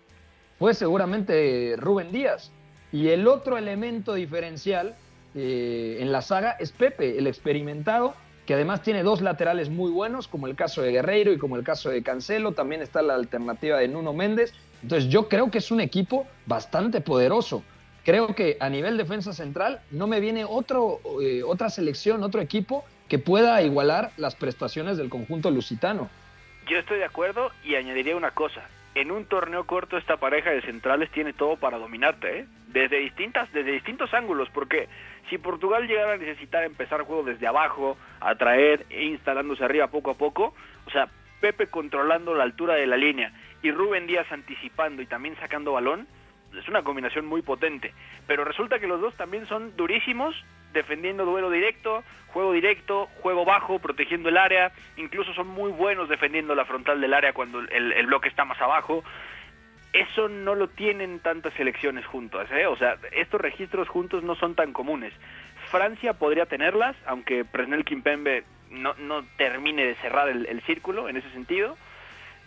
fue 0.60 0.74
seguramente 0.74 1.76
Rubén 1.78 2.12
Díaz. 2.12 2.52
Y 2.92 3.10
el 3.10 3.28
otro 3.28 3.58
elemento 3.58 4.14
diferencial 4.14 4.96
eh, 5.36 5.98
en 6.00 6.12
la 6.12 6.22
saga 6.22 6.52
es 6.60 6.72
Pepe, 6.72 7.18
el 7.18 7.28
experimentado, 7.28 8.16
que 8.46 8.54
además 8.54 8.82
tiene 8.82 9.04
dos 9.04 9.22
laterales 9.22 9.70
muy 9.70 9.92
buenos, 9.92 10.28
como 10.28 10.48
el 10.48 10.56
caso 10.56 10.82
de 10.82 10.92
Guerreiro 10.92 11.34
y 11.34 11.38
como 11.38 11.58
el 11.58 11.64
caso 11.64 11.90
de 11.90 12.02
Cancelo. 12.02 12.54
También 12.54 12.82
está 12.82 13.02
la 13.02 13.16
alternativa 13.16 13.78
de 13.78 13.90
Nuno 13.90 14.14
Méndez. 14.14 14.54
Entonces 14.82 15.10
yo 15.10 15.28
creo 15.28 15.52
que 15.52 15.58
es 15.58 15.70
un 15.70 15.82
equipo 15.82 16.26
bastante 16.46 17.02
poderoso. 17.02 17.64
Creo 18.06 18.34
que 18.34 18.56
a 18.62 18.70
nivel 18.70 18.96
defensa 18.96 19.34
central 19.34 19.82
no 19.92 20.08
me 20.08 20.22
viene 20.22 20.46
otro, 20.46 21.02
eh, 21.22 21.44
otra 21.44 21.70
selección, 21.70 22.24
otro 22.24 22.40
equipo 22.40 22.86
que 23.10 23.20
pueda 23.20 23.62
igualar 23.62 24.12
las 24.16 24.36
prestaciones 24.36 24.98
del 24.98 25.10
conjunto 25.10 25.52
lusitano. 25.52 26.10
Yo 26.70 26.78
estoy 26.78 27.00
de 27.00 27.06
acuerdo 27.06 27.52
y 27.66 27.76
añadiría 27.76 28.16
una 28.16 28.32
cosa. 28.32 28.62
En 28.98 29.12
un 29.12 29.26
torneo 29.26 29.68
corto 29.68 29.96
esta 29.96 30.18
pareja 30.18 30.50
de 30.50 30.64
centrales 30.64 31.12
tiene 31.12 31.32
todo 31.32 31.56
para 31.58 31.78
dominarte, 31.78 32.40
¿eh? 32.40 32.48
desde 32.70 32.98
distintas, 32.98 33.54
desde 33.54 33.74
distintos 33.74 34.12
ángulos, 34.12 34.50
porque 34.50 34.90
si 35.30 35.38
Portugal 35.38 35.88
llegara 35.88 36.14
a 36.14 36.18
necesitar 36.18 36.64
empezar 36.64 37.04
juego 37.04 37.22
desde 37.22 37.46
abajo, 37.46 37.96
atraer 38.20 38.88
e 38.90 39.04
instalándose 39.06 39.64
arriba 39.64 39.86
poco 39.90 40.10
a 40.10 40.18
poco, 40.18 40.56
o 40.88 40.90
sea, 40.90 41.10
Pepe 41.40 41.68
controlando 41.68 42.34
la 42.34 42.42
altura 42.42 42.74
de 42.74 42.88
la 42.88 42.98
línea 42.98 43.32
y 43.62 43.70
Rubén 43.70 44.08
Díaz 44.08 44.32
anticipando 44.32 45.04
y 45.04 45.06
también 45.06 45.36
sacando 45.36 45.74
balón, 45.74 46.08
es 46.60 46.68
una 46.68 46.82
combinación 46.82 47.28
muy 47.28 47.44
potente. 47.44 47.94
Pero 48.26 48.46
resulta 48.46 48.80
que 48.80 48.88
los 48.88 49.00
dos 49.00 49.16
también 49.16 49.46
son 49.46 49.78
durísimos 49.78 50.36
defendiendo 50.74 51.26
duelo 51.26 51.50
directo, 51.50 52.04
juego 52.28 52.54
directo, 52.54 53.08
juego 53.22 53.46
bajo, 53.46 53.80
protegiendo 53.80 54.30
el 54.30 54.38
área, 54.38 54.72
incluso 54.96 55.34
son 55.34 55.48
muy 55.48 55.72
buenos 55.72 56.10
defendiendo 56.10 56.56
la 56.56 56.66
frontal 56.66 57.02
del 57.02 57.14
área 57.14 57.34
cuando 57.34 57.60
el, 57.60 58.06
bloque 58.08 58.30
está 58.30 58.46
más 58.46 58.62
abajo. 58.62 59.04
Eso 59.94 60.28
no 60.28 60.54
lo 60.54 60.68
tienen 60.68 61.20
tantas 61.20 61.54
selecciones 61.54 62.06
juntas, 62.06 62.48
¿eh? 62.52 62.68
o 62.68 62.76
sea, 62.76 62.98
estos 63.14 63.42
registros 63.42 63.88
juntos 63.88 64.22
no 64.24 64.36
son 64.36 64.54
tan 64.54 64.74
comunes. 64.74 65.14
Francia 65.72 66.14
podría 66.14 66.46
tenerlas, 66.46 66.96
aunque 67.06 67.44
Presnel 67.46 67.86
Kimpembe 67.86 68.44
no, 68.70 68.94
no 68.96 69.24
termine 69.38 69.86
de 69.86 69.96
cerrar 69.96 70.30
el, 70.30 70.46
el 70.46 70.62
círculo 70.62 71.10
en 71.10 71.18
ese 71.18 71.30
sentido. 71.32 71.78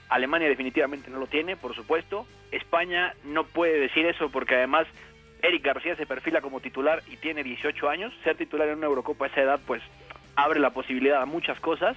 Alemania 0.08 0.48
definitivamente 0.48 1.10
no 1.10 1.18
lo 1.18 1.26
tiene, 1.26 1.56
por 1.56 1.74
supuesto. 1.74 2.26
España 2.52 3.14
no 3.24 3.44
puede 3.44 3.78
decir 3.78 4.06
eso 4.06 4.30
porque 4.30 4.56
además 4.56 4.86
Eric 5.42 5.64
García 5.64 5.96
se 5.96 6.06
perfila 6.06 6.40
como 6.40 6.60
titular 6.60 7.02
y 7.10 7.16
tiene 7.16 7.42
18 7.42 7.88
años. 7.88 8.12
Ser 8.24 8.36
titular 8.36 8.68
en 8.68 8.78
una 8.78 8.86
Eurocopa 8.86 9.26
a 9.26 9.28
esa 9.28 9.42
edad, 9.42 9.60
pues 9.66 9.82
abre 10.36 10.60
la 10.60 10.70
posibilidad 10.70 11.22
a 11.22 11.26
muchas 11.26 11.58
cosas. 11.60 11.96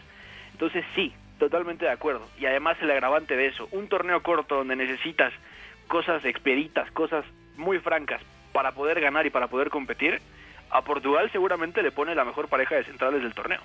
Entonces, 0.52 0.86
sí, 0.96 1.14
totalmente 1.40 1.86
de 1.86 1.92
acuerdo. 1.92 2.28
Y 2.40 2.46
además, 2.46 2.78
el 2.82 2.92
agravante 2.92 3.36
de 3.36 3.48
eso, 3.48 3.68
un 3.72 3.88
torneo 3.88 4.22
corto 4.24 4.56
donde 4.56 4.76
necesitas 4.76 5.34
cosas 5.88 6.24
expeditas, 6.26 6.90
cosas 6.92 7.26
muy 7.58 7.80
francas 7.80 8.22
para 8.52 8.72
poder 8.72 9.02
ganar 9.02 9.26
y 9.26 9.30
para 9.30 9.48
poder 9.48 9.70
competir, 9.70 10.22
a 10.70 10.82
Portugal 10.82 11.30
seguramente 11.32 11.84
le 11.84 11.92
pone 11.92 12.16
la 12.16 12.26
mejor 12.26 12.48
pareja 12.48 12.76
de 12.76 12.84
centrales 12.84 13.22
del 13.22 13.34
torneo. 13.34 13.62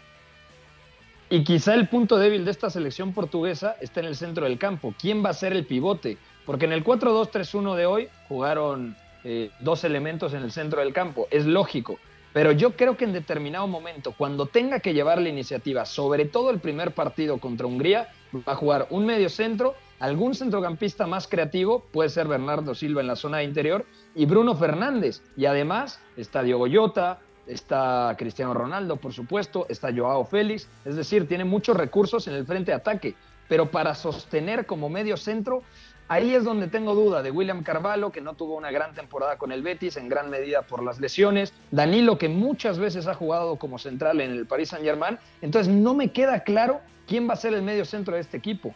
Y 1.30 1.44
quizá 1.44 1.74
el 1.74 1.88
punto 1.88 2.18
débil 2.18 2.44
de 2.44 2.50
esta 2.50 2.70
selección 2.70 3.12
portuguesa 3.12 3.76
está 3.80 4.00
en 4.00 4.06
el 4.06 4.16
centro 4.16 4.44
del 4.44 4.58
campo. 4.58 4.94
¿Quién 4.98 5.22
va 5.22 5.30
a 5.30 5.34
ser 5.34 5.52
el 5.52 5.66
pivote? 5.66 6.16
Porque 6.46 6.64
en 6.64 6.72
el 6.72 6.82
4-2-3-1 6.82 7.74
de 7.76 7.86
hoy 7.86 8.08
jugaron 8.28 8.96
eh, 9.24 9.50
dos 9.60 9.84
elementos 9.84 10.34
en 10.34 10.42
el 10.42 10.52
centro 10.52 10.80
del 10.80 10.92
campo. 10.92 11.28
Es 11.30 11.46
lógico. 11.46 11.98
Pero 12.32 12.52
yo 12.52 12.76
creo 12.76 12.96
que 12.96 13.04
en 13.04 13.12
determinado 13.12 13.66
momento, 13.66 14.12
cuando 14.16 14.46
tenga 14.46 14.80
que 14.80 14.92
llevar 14.92 15.20
la 15.20 15.28
iniciativa, 15.28 15.84
sobre 15.86 16.26
todo 16.26 16.50
el 16.50 16.60
primer 16.60 16.92
partido 16.92 17.38
contra 17.38 17.66
Hungría, 17.66 18.08
va 18.46 18.52
a 18.52 18.56
jugar 18.56 18.86
un 18.90 19.06
medio 19.06 19.28
centro, 19.28 19.74
algún 19.98 20.34
centrocampista 20.34 21.06
más 21.06 21.26
creativo, 21.26 21.84
puede 21.90 22.10
ser 22.10 22.28
Bernardo 22.28 22.74
Silva 22.74 23.00
en 23.00 23.06
la 23.06 23.16
zona 23.16 23.42
interior, 23.42 23.86
y 24.14 24.26
Bruno 24.26 24.54
Fernández. 24.54 25.22
Y 25.36 25.46
además 25.46 26.00
está 26.16 26.42
Diogo 26.42 26.66
Jota, 26.70 27.18
está 27.48 28.14
Cristiano 28.18 28.54
Ronaldo, 28.54 28.96
por 28.96 29.12
supuesto, 29.12 29.66
está 29.68 29.88
Joao 29.94 30.24
Félix, 30.24 30.68
es 30.84 30.96
decir, 30.96 31.26
tiene 31.26 31.44
muchos 31.44 31.76
recursos 31.76 32.28
en 32.28 32.34
el 32.34 32.46
frente 32.46 32.70
de 32.70 32.76
ataque, 32.76 33.14
pero 33.48 33.70
para 33.70 33.94
sostener 33.94 34.66
como 34.66 34.88
medio 34.88 35.16
centro, 35.16 35.62
ahí 36.08 36.34
es 36.34 36.44
donde 36.44 36.68
tengo 36.68 36.94
duda 36.94 37.22
de 37.22 37.30
William 37.30 37.62
Carvalho, 37.62 38.10
que 38.10 38.20
no 38.20 38.34
tuvo 38.34 38.56
una 38.56 38.70
gran 38.70 38.94
temporada 38.94 39.36
con 39.36 39.52
el 39.52 39.62
Betis, 39.62 39.96
en 39.96 40.08
gran 40.08 40.30
medida 40.30 40.62
por 40.62 40.82
las 40.82 40.98
lesiones, 40.98 41.54
Danilo, 41.70 42.18
que 42.18 42.28
muchas 42.28 42.78
veces 42.78 43.06
ha 43.06 43.14
jugado 43.14 43.56
como 43.56 43.78
central 43.78 44.20
en 44.20 44.32
el 44.32 44.46
Paris 44.46 44.70
Saint-Germain, 44.70 45.18
entonces 45.42 45.72
no 45.72 45.94
me 45.94 46.10
queda 46.10 46.42
claro 46.42 46.80
quién 47.06 47.28
va 47.28 47.34
a 47.34 47.36
ser 47.36 47.54
el 47.54 47.62
medio 47.62 47.84
centro 47.84 48.14
de 48.14 48.20
este 48.20 48.36
equipo. 48.36 48.74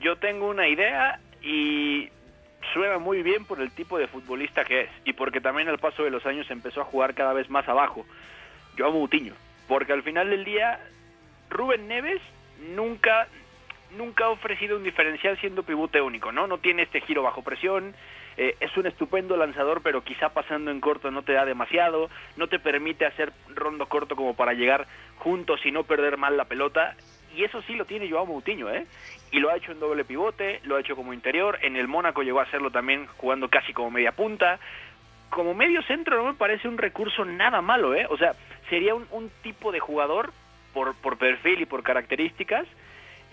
Yo 0.00 0.16
tengo 0.16 0.48
una 0.48 0.68
idea 0.68 1.20
y 1.42 2.08
suena 2.72 2.98
muy 2.98 3.22
bien 3.22 3.44
por 3.44 3.60
el 3.60 3.70
tipo 3.70 3.98
de 3.98 4.08
futbolista 4.08 4.64
que 4.64 4.82
es 4.82 4.90
y 5.04 5.12
porque 5.12 5.40
también 5.40 5.68
al 5.68 5.78
paso 5.78 6.02
de 6.02 6.10
los 6.10 6.24
años 6.26 6.50
empezó 6.50 6.80
a 6.80 6.84
jugar 6.84 7.14
cada 7.14 7.32
vez 7.32 7.50
más 7.50 7.68
abajo. 7.68 8.04
Yo 8.76 8.86
amo 8.86 9.00
Mutiño, 9.00 9.34
porque 9.68 9.92
al 9.92 10.02
final 10.02 10.30
del 10.30 10.44
día 10.44 10.80
Rubén 11.50 11.86
Neves 11.88 12.20
nunca 12.74 13.28
nunca 13.96 14.26
ha 14.26 14.30
ofrecido 14.30 14.76
un 14.76 14.84
diferencial 14.84 15.38
siendo 15.40 15.62
pivote 15.62 16.00
único, 16.00 16.32
¿no? 16.32 16.46
No 16.46 16.58
tiene 16.58 16.82
este 16.82 17.00
giro 17.00 17.22
bajo 17.22 17.42
presión, 17.42 17.94
eh, 18.36 18.56
es 18.60 18.76
un 18.76 18.86
estupendo 18.86 19.36
lanzador, 19.36 19.82
pero 19.82 20.02
quizá 20.02 20.30
pasando 20.30 20.70
en 20.70 20.80
corto 20.80 21.10
no 21.10 21.22
te 21.22 21.32
da 21.32 21.44
demasiado, 21.44 22.10
no 22.36 22.48
te 22.48 22.58
permite 22.58 23.06
hacer 23.06 23.32
rondo 23.54 23.86
corto 23.86 24.16
como 24.16 24.34
para 24.34 24.52
llegar 24.52 24.86
juntos 25.18 25.60
y 25.64 25.70
no 25.70 25.84
perder 25.84 26.16
mal 26.16 26.36
la 26.36 26.44
pelota, 26.44 26.96
y 27.34 27.44
eso 27.44 27.62
sí 27.62 27.74
lo 27.74 27.84
tiene 27.84 28.10
Joao 28.10 28.26
Moutinho, 28.26 28.70
¿eh? 28.70 28.86
Y 29.32 29.40
lo 29.40 29.50
ha 29.50 29.56
hecho 29.56 29.72
en 29.72 29.80
doble 29.80 30.04
pivote, 30.04 30.60
lo 30.64 30.76
ha 30.76 30.80
hecho 30.80 30.94
como 30.94 31.12
interior, 31.12 31.58
en 31.62 31.76
el 31.76 31.88
Mónaco 31.88 32.22
llegó 32.22 32.40
a 32.40 32.44
hacerlo 32.44 32.70
también 32.70 33.06
jugando 33.16 33.48
casi 33.48 33.72
como 33.72 33.90
media 33.90 34.12
punta. 34.12 34.60
Como 35.30 35.52
medio 35.52 35.82
centro 35.82 36.16
no 36.16 36.26
me 36.26 36.34
parece 36.34 36.68
un 36.68 36.78
recurso 36.78 37.24
nada 37.24 37.60
malo, 37.60 37.92
¿eh? 37.94 38.06
O 38.08 38.16
sea, 38.16 38.34
sería 38.70 38.94
un, 38.94 39.08
un 39.10 39.30
tipo 39.42 39.72
de 39.72 39.80
jugador 39.80 40.32
por, 40.72 40.94
por 40.94 41.18
perfil 41.18 41.62
y 41.62 41.66
por 41.66 41.82
características 41.82 42.66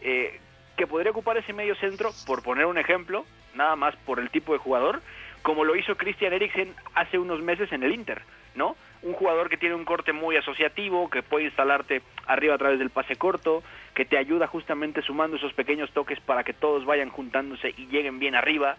eh, 0.01 0.39
que 0.77 0.87
podría 0.87 1.11
ocupar 1.11 1.37
ese 1.37 1.53
medio 1.53 1.75
centro, 1.75 2.11
por 2.25 2.43
poner 2.43 2.65
un 2.65 2.77
ejemplo, 2.77 3.25
nada 3.55 3.75
más 3.75 3.95
por 3.97 4.19
el 4.19 4.29
tipo 4.29 4.53
de 4.53 4.59
jugador, 4.59 5.01
como 5.41 5.63
lo 5.63 5.75
hizo 5.75 5.95
Christian 5.95 6.33
Eriksen 6.33 6.73
hace 6.95 7.17
unos 7.17 7.41
meses 7.41 7.71
en 7.71 7.83
el 7.83 7.93
Inter, 7.93 8.21
¿no? 8.55 8.75
Un 9.01 9.13
jugador 9.13 9.49
que 9.49 9.57
tiene 9.57 9.75
un 9.75 9.85
corte 9.85 10.13
muy 10.13 10.35
asociativo, 10.35 11.09
que 11.09 11.23
puede 11.23 11.45
instalarte 11.45 12.01
arriba 12.27 12.55
a 12.55 12.59
través 12.59 12.77
del 12.77 12.91
pase 12.91 13.15
corto, 13.15 13.63
que 13.95 14.05
te 14.05 14.17
ayuda 14.17 14.47
justamente 14.47 15.01
sumando 15.01 15.37
esos 15.37 15.53
pequeños 15.53 15.91
toques 15.91 16.19
para 16.19 16.43
que 16.43 16.53
todos 16.53 16.85
vayan 16.85 17.09
juntándose 17.09 17.73
y 17.75 17.87
lleguen 17.87 18.19
bien 18.19 18.35
arriba 18.35 18.77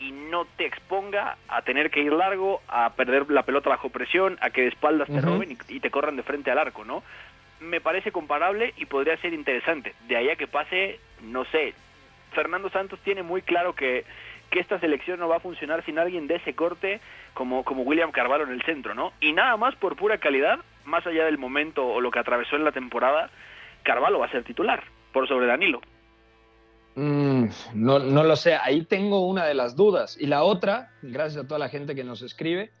y 0.00 0.12
no 0.12 0.44
te 0.44 0.64
exponga 0.64 1.36
a 1.48 1.62
tener 1.62 1.90
que 1.90 2.00
ir 2.00 2.12
largo, 2.12 2.62
a 2.68 2.90
perder 2.90 3.28
la 3.30 3.42
pelota 3.42 3.70
bajo 3.70 3.90
presión, 3.90 4.38
a 4.40 4.50
que 4.50 4.62
de 4.62 4.68
espaldas 4.68 5.08
te 5.08 5.20
roben 5.20 5.50
y, 5.50 5.74
y 5.74 5.80
te 5.80 5.90
corran 5.90 6.16
de 6.16 6.22
frente 6.22 6.52
al 6.52 6.58
arco, 6.58 6.84
¿no? 6.84 7.02
Me 7.60 7.80
parece 7.80 8.12
comparable 8.12 8.72
y 8.76 8.86
podría 8.86 9.16
ser 9.18 9.34
interesante. 9.34 9.94
De 10.06 10.16
ahí 10.16 10.30
a 10.30 10.36
que 10.36 10.46
pase, 10.46 11.00
no 11.22 11.44
sé, 11.46 11.74
Fernando 12.32 12.70
Santos 12.70 13.00
tiene 13.02 13.22
muy 13.22 13.42
claro 13.42 13.74
que, 13.74 14.04
que 14.50 14.60
esta 14.60 14.78
selección 14.78 15.18
no 15.18 15.28
va 15.28 15.36
a 15.36 15.40
funcionar 15.40 15.84
sin 15.84 15.98
alguien 15.98 16.26
de 16.26 16.36
ese 16.36 16.54
corte 16.54 17.00
como, 17.34 17.64
como 17.64 17.82
William 17.82 18.12
Carvalho 18.12 18.44
en 18.44 18.52
el 18.52 18.62
centro, 18.62 18.94
¿no? 18.94 19.12
Y 19.20 19.32
nada 19.32 19.56
más 19.56 19.74
por 19.76 19.96
pura 19.96 20.18
calidad, 20.18 20.58
más 20.84 21.06
allá 21.06 21.24
del 21.24 21.38
momento 21.38 21.86
o 21.86 22.00
lo 22.00 22.10
que 22.10 22.18
atravesó 22.18 22.56
en 22.56 22.64
la 22.64 22.72
temporada, 22.72 23.30
Carvalho 23.82 24.18
va 24.18 24.26
a 24.26 24.30
ser 24.30 24.44
titular, 24.44 24.82
por 25.12 25.28
sobre 25.28 25.46
Danilo. 25.46 25.80
Mm, 26.94 27.44
no, 27.74 27.98
no 28.00 28.24
lo 28.24 28.36
sé, 28.36 28.56
ahí 28.56 28.84
tengo 28.84 29.26
una 29.26 29.44
de 29.44 29.54
las 29.54 29.76
dudas. 29.76 30.16
Y 30.20 30.26
la 30.26 30.42
otra, 30.42 30.90
gracias 31.02 31.44
a 31.44 31.46
toda 31.46 31.60
la 31.60 31.68
gente 31.68 31.94
que 31.94 32.04
nos 32.04 32.22
escribe, 32.22 32.72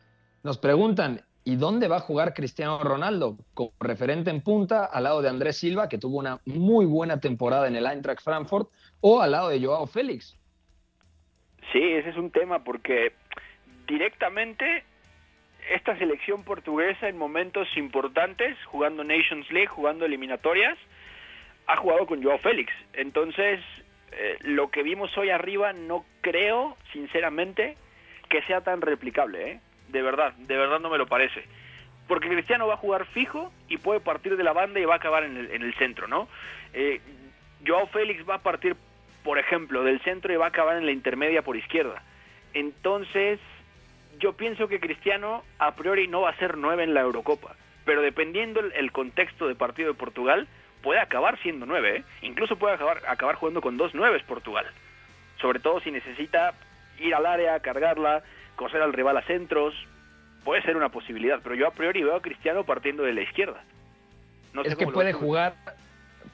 nos 0.42 0.58
preguntan, 0.58 1.22
¿y 1.48 1.56
dónde 1.56 1.88
va 1.88 1.96
a 1.96 2.00
jugar 2.00 2.34
Cristiano 2.34 2.78
Ronaldo? 2.78 3.38
Como 3.54 3.72
referente 3.80 4.28
en 4.28 4.42
punta, 4.42 4.84
al 4.84 5.04
lado 5.04 5.22
de 5.22 5.30
Andrés 5.30 5.56
Silva, 5.56 5.88
que 5.88 5.96
tuvo 5.96 6.18
una 6.18 6.40
muy 6.44 6.84
buena 6.84 7.20
temporada 7.20 7.66
en 7.66 7.74
el 7.74 7.86
Eintracht 7.86 8.22
Frankfurt, 8.22 8.68
o 9.00 9.22
al 9.22 9.30
lado 9.30 9.48
de 9.48 9.64
Joao 9.64 9.86
Félix. 9.86 10.38
Sí, 11.72 11.82
ese 11.82 12.10
es 12.10 12.16
un 12.18 12.30
tema 12.32 12.64
porque 12.64 13.14
directamente 13.86 14.84
esta 15.70 15.96
selección 15.96 16.44
portuguesa 16.44 17.08
en 17.08 17.16
momentos 17.16 17.66
importantes, 17.78 18.58
jugando 18.66 19.02
Nations 19.02 19.50
League, 19.50 19.68
jugando 19.68 20.04
eliminatorias, 20.04 20.76
ha 21.66 21.78
jugado 21.78 22.06
con 22.06 22.22
Joao 22.22 22.38
Félix. 22.40 22.70
Entonces, 22.92 23.60
eh, 24.12 24.36
lo 24.42 24.70
que 24.70 24.82
vimos 24.82 25.16
hoy 25.16 25.30
arriba 25.30 25.72
no 25.72 26.04
creo, 26.20 26.76
sinceramente, 26.92 27.78
que 28.28 28.42
sea 28.42 28.60
tan 28.60 28.82
replicable, 28.82 29.52
¿eh? 29.52 29.60
De 29.88 30.02
verdad, 30.02 30.32
de 30.34 30.56
verdad 30.56 30.80
no 30.80 30.90
me 30.90 30.98
lo 30.98 31.06
parece. 31.06 31.44
Porque 32.06 32.28
Cristiano 32.28 32.66
va 32.66 32.74
a 32.74 32.78
jugar 32.78 33.04
fijo 33.06 33.52
y 33.68 33.76
puede 33.76 34.00
partir 34.00 34.36
de 34.36 34.44
la 34.44 34.52
banda 34.52 34.80
y 34.80 34.84
va 34.84 34.94
a 34.94 34.96
acabar 34.96 35.24
en 35.24 35.36
el, 35.36 35.50
en 35.50 35.62
el 35.62 35.74
centro, 35.74 36.08
¿no? 36.08 36.28
Eh, 36.72 37.00
Joao 37.66 37.86
Félix 37.88 38.28
va 38.28 38.36
a 38.36 38.42
partir, 38.42 38.76
por 39.24 39.38
ejemplo, 39.38 39.82
del 39.82 40.00
centro 40.00 40.32
y 40.32 40.36
va 40.36 40.46
a 40.46 40.48
acabar 40.48 40.76
en 40.76 40.86
la 40.86 40.92
intermedia 40.92 41.42
por 41.42 41.56
izquierda. 41.56 42.02
Entonces, 42.54 43.40
yo 44.18 44.32
pienso 44.32 44.68
que 44.68 44.80
Cristiano 44.80 45.44
a 45.58 45.74
priori 45.74 46.08
no 46.08 46.22
va 46.22 46.30
a 46.30 46.36
ser 46.36 46.56
nueve 46.56 46.84
en 46.84 46.94
la 46.94 47.00
Eurocopa, 47.00 47.54
pero 47.84 48.02
dependiendo 48.02 48.60
el, 48.60 48.92
contexto 48.92 49.48
de 49.48 49.54
partido 49.54 49.88
de 49.88 49.98
Portugal, 49.98 50.48
puede 50.82 51.00
acabar 51.00 51.38
siendo 51.42 51.66
nueve, 51.66 51.98
¿eh? 51.98 52.04
incluso 52.22 52.56
puede 52.56 52.74
acabar, 52.74 53.02
acabar 53.06 53.36
jugando 53.36 53.60
con 53.60 53.76
dos 53.76 53.94
nueves 53.94 54.22
Portugal, 54.22 54.66
sobre 55.40 55.60
todo 55.60 55.80
si 55.80 55.90
necesita 55.90 56.54
ir 56.98 57.14
al 57.14 57.26
área, 57.26 57.60
cargarla, 57.60 58.22
coser 58.58 58.82
al 58.82 58.92
rival 58.92 59.16
a 59.16 59.22
centros, 59.22 59.72
puede 60.44 60.60
ser 60.62 60.76
una 60.76 60.90
posibilidad, 60.90 61.40
pero 61.42 61.54
yo 61.54 61.66
a 61.66 61.70
priori 61.70 62.02
veo 62.02 62.16
a 62.16 62.20
Cristiano 62.20 62.64
partiendo 62.64 63.04
de 63.04 63.14
la 63.14 63.22
izquierda. 63.22 63.62
No 64.52 64.62
es 64.62 64.74
que 64.74 64.86
puede 64.86 65.12
jugar, 65.12 65.54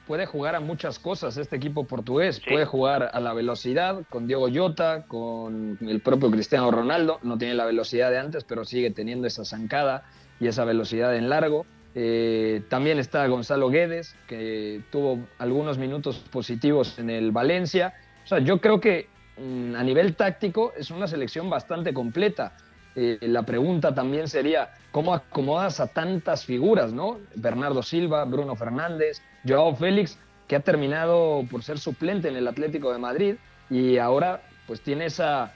puede 0.07 0.25
jugar 0.25 0.55
a 0.55 0.59
muchas 0.59 0.99
cosas 0.99 1.37
este 1.37 1.55
equipo 1.55 1.85
portugués. 1.85 2.41
Sí. 2.43 2.49
Puede 2.49 2.65
jugar 2.65 3.11
a 3.13 3.19
la 3.19 3.33
velocidad 3.33 4.03
con 4.09 4.27
Diego 4.27 4.47
Jota, 4.53 5.05
con 5.07 5.77
el 5.81 6.01
propio 6.01 6.31
Cristiano 6.31 6.71
Ronaldo. 6.71 7.19
No 7.23 7.37
tiene 7.37 7.53
la 7.53 7.65
velocidad 7.65 8.09
de 8.09 8.17
antes, 8.17 8.43
pero 8.43 8.65
sigue 8.65 8.91
teniendo 8.91 9.27
esa 9.27 9.45
zancada 9.45 10.03
y 10.39 10.47
esa 10.47 10.65
velocidad 10.65 11.15
en 11.15 11.29
largo. 11.29 11.65
Eh, 11.93 12.63
también 12.69 12.99
está 12.99 13.25
Gonzalo 13.27 13.69
Guedes, 13.69 14.15
que 14.27 14.81
tuvo 14.91 15.19
algunos 15.37 15.77
minutos 15.77 16.17
positivos 16.31 16.99
en 16.99 17.09
el 17.09 17.31
Valencia. 17.31 17.93
O 18.25 18.27
sea, 18.27 18.39
yo 18.39 18.59
creo 18.59 18.79
que 18.79 19.07
a 19.37 19.83
nivel 19.83 20.15
táctico 20.15 20.73
es 20.77 20.91
una 20.91 21.07
selección 21.07 21.49
bastante 21.49 21.93
completa. 21.93 22.53
Eh, 22.95 23.17
la 23.21 23.43
pregunta 23.43 23.93
también 23.93 24.29
sería, 24.29 24.73
¿cómo 24.91 25.13
acomodas 25.13 25.79
a 25.81 25.87
tantas 25.87 26.45
figuras, 26.45 26.93
no? 26.93 27.19
Bernardo 27.35 27.83
Silva, 27.83 28.23
Bruno 28.23 28.55
Fernández, 28.55 29.21
Joao 29.45 29.75
Félix, 29.75 30.17
que 30.47 30.55
ha 30.55 30.61
terminado 30.61 31.43
por 31.51 31.63
ser 31.63 31.77
suplente 31.77 32.29
en 32.29 32.37
el 32.37 32.47
Atlético 32.47 32.93
de 32.93 32.99
Madrid 32.99 33.35
y 33.69 33.97
ahora 33.97 34.41
pues 34.67 34.81
tiene 34.81 35.05
esa, 35.05 35.53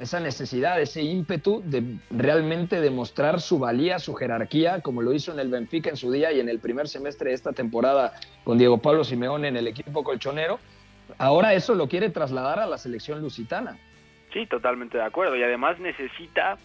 esa 0.00 0.20
necesidad, 0.20 0.80
ese 0.80 1.02
ímpetu 1.02 1.62
de 1.64 1.98
realmente 2.10 2.80
demostrar 2.80 3.40
su 3.40 3.58
valía, 3.58 3.98
su 3.98 4.14
jerarquía, 4.14 4.80
como 4.80 5.02
lo 5.02 5.12
hizo 5.12 5.32
en 5.32 5.40
el 5.40 5.48
Benfica 5.48 5.90
en 5.90 5.96
su 5.96 6.10
día 6.10 6.32
y 6.32 6.40
en 6.40 6.48
el 6.48 6.58
primer 6.60 6.86
semestre 6.86 7.30
de 7.30 7.34
esta 7.34 7.52
temporada 7.52 8.14
con 8.44 8.58
Diego 8.58 8.78
Pablo 8.78 9.04
Simeone 9.04 9.48
en 9.48 9.56
el 9.56 9.66
equipo 9.66 10.04
colchonero. 10.04 10.58
Ahora 11.18 11.54
eso 11.54 11.74
lo 11.74 11.88
quiere 11.88 12.10
trasladar 12.10 12.58
a 12.58 12.66
la 12.66 12.78
selección 12.78 13.20
lusitana. 13.20 13.78
Sí, 14.32 14.46
totalmente 14.46 14.98
de 14.98 15.04
acuerdo. 15.04 15.36
Y 15.36 15.42
además 15.42 15.78
necesita 15.78 16.58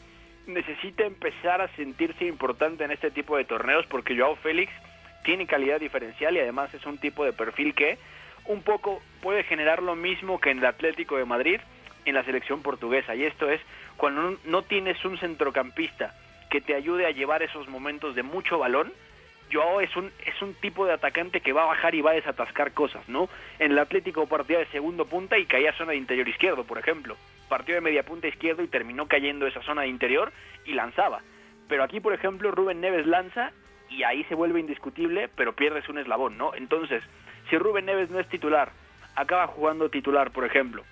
necesita 0.48 1.06
empezar 1.06 1.62
a 1.62 1.68
sentirse 1.76 2.26
importante 2.26 2.84
en 2.84 2.92
este 2.92 3.12
tipo 3.12 3.38
de 3.38 3.46
torneos 3.46 3.86
porque 3.88 4.18
Joao 4.18 4.36
Félix 4.36 4.72
tiene 5.24 5.46
calidad 5.46 5.80
diferencial 5.80 6.36
y 6.36 6.40
además 6.40 6.74
es 6.74 6.86
un 6.86 6.98
tipo 6.98 7.24
de 7.24 7.32
perfil 7.32 7.76
que 7.76 7.98
un 8.46 8.64
poco 8.64 9.02
puede 9.22 9.44
generar 9.44 9.84
lo 9.84 9.96
mismo 9.96 10.40
que 10.40 10.50
en 10.50 10.58
el 10.58 10.66
Atlético 10.66 11.18
de 11.18 11.26
Madrid 11.26 11.60
en 12.06 12.16
la 12.16 12.24
selección 12.24 12.64
portuguesa 12.64 13.16
y 13.16 13.24
esto 13.24 13.50
es 13.50 13.62
cuando 13.98 14.38
no 14.46 14.64
tienes 14.64 15.04
un 15.06 15.18
centrocampista 15.20 16.16
que 16.50 16.60
te 16.60 16.74
ayude 16.74 17.06
a 17.06 17.12
llevar 17.12 17.44
esos 17.44 17.70
momentos 17.70 18.16
de 18.16 18.24
mucho 18.24 18.58
balón 18.58 18.92
Joao 19.52 19.82
es 19.82 19.96
un 19.96 20.12
es 20.26 20.42
un 20.42 20.54
tipo 20.56 20.86
de 20.86 20.94
atacante 20.94 21.42
que 21.42 21.54
va 21.54 21.64
a 21.64 21.68
bajar 21.68 21.96
y 21.96 22.02
va 22.02 22.12
a 22.12 22.16
desatascar 22.16 22.74
cosas, 22.74 23.08
¿no? 23.10 23.30
En 23.60 23.72
el 23.72 23.80
Atlético 23.80 24.28
partía 24.28 24.60
de 24.60 24.66
segundo 24.68 25.06
punta 25.06 25.38
y 25.38 25.46
caía 25.46 25.72
a 25.72 25.78
zona 25.78 25.92
de 25.92 25.98
interior 25.98 26.28
izquierdo, 26.28 26.64
por 26.64 26.78
ejemplo. 26.78 27.18
Partió 27.50 27.76
de 27.76 27.82
media 27.82 28.04
punta 28.04 28.28
izquierdo 28.28 28.64
y 28.64 28.68
terminó 28.68 29.08
cayendo 29.08 29.48
esa 29.48 29.62
zona 29.64 29.82
de 29.82 29.90
interior 29.90 30.32
y 30.66 30.74
lanzaba. 30.74 31.22
Pero 31.68 31.84
aquí, 31.84 32.00
por 32.00 32.14
ejemplo, 32.14 32.52
Rubén 32.52 32.82
Neves 32.82 33.06
lanza 33.06 33.52
y 33.90 34.04
ahí 34.04 34.24
se 34.26 34.36
vuelve 34.36 34.60
indiscutible, 34.60 35.30
pero 35.36 35.54
pierdes 35.54 35.88
un 35.90 35.98
eslabón, 35.98 36.38
¿no? 36.38 36.54
Entonces, 36.56 37.04
Si 37.50 37.58
Rubén 37.58 37.86
Neves 37.86 38.10
no 38.10 38.20
es 38.20 38.30
titular, 38.30 38.72
acaba 39.16 39.48
jugando 39.48 39.90
titular, 39.90 40.32
por 40.32 40.46
ejemplo, 40.46 40.84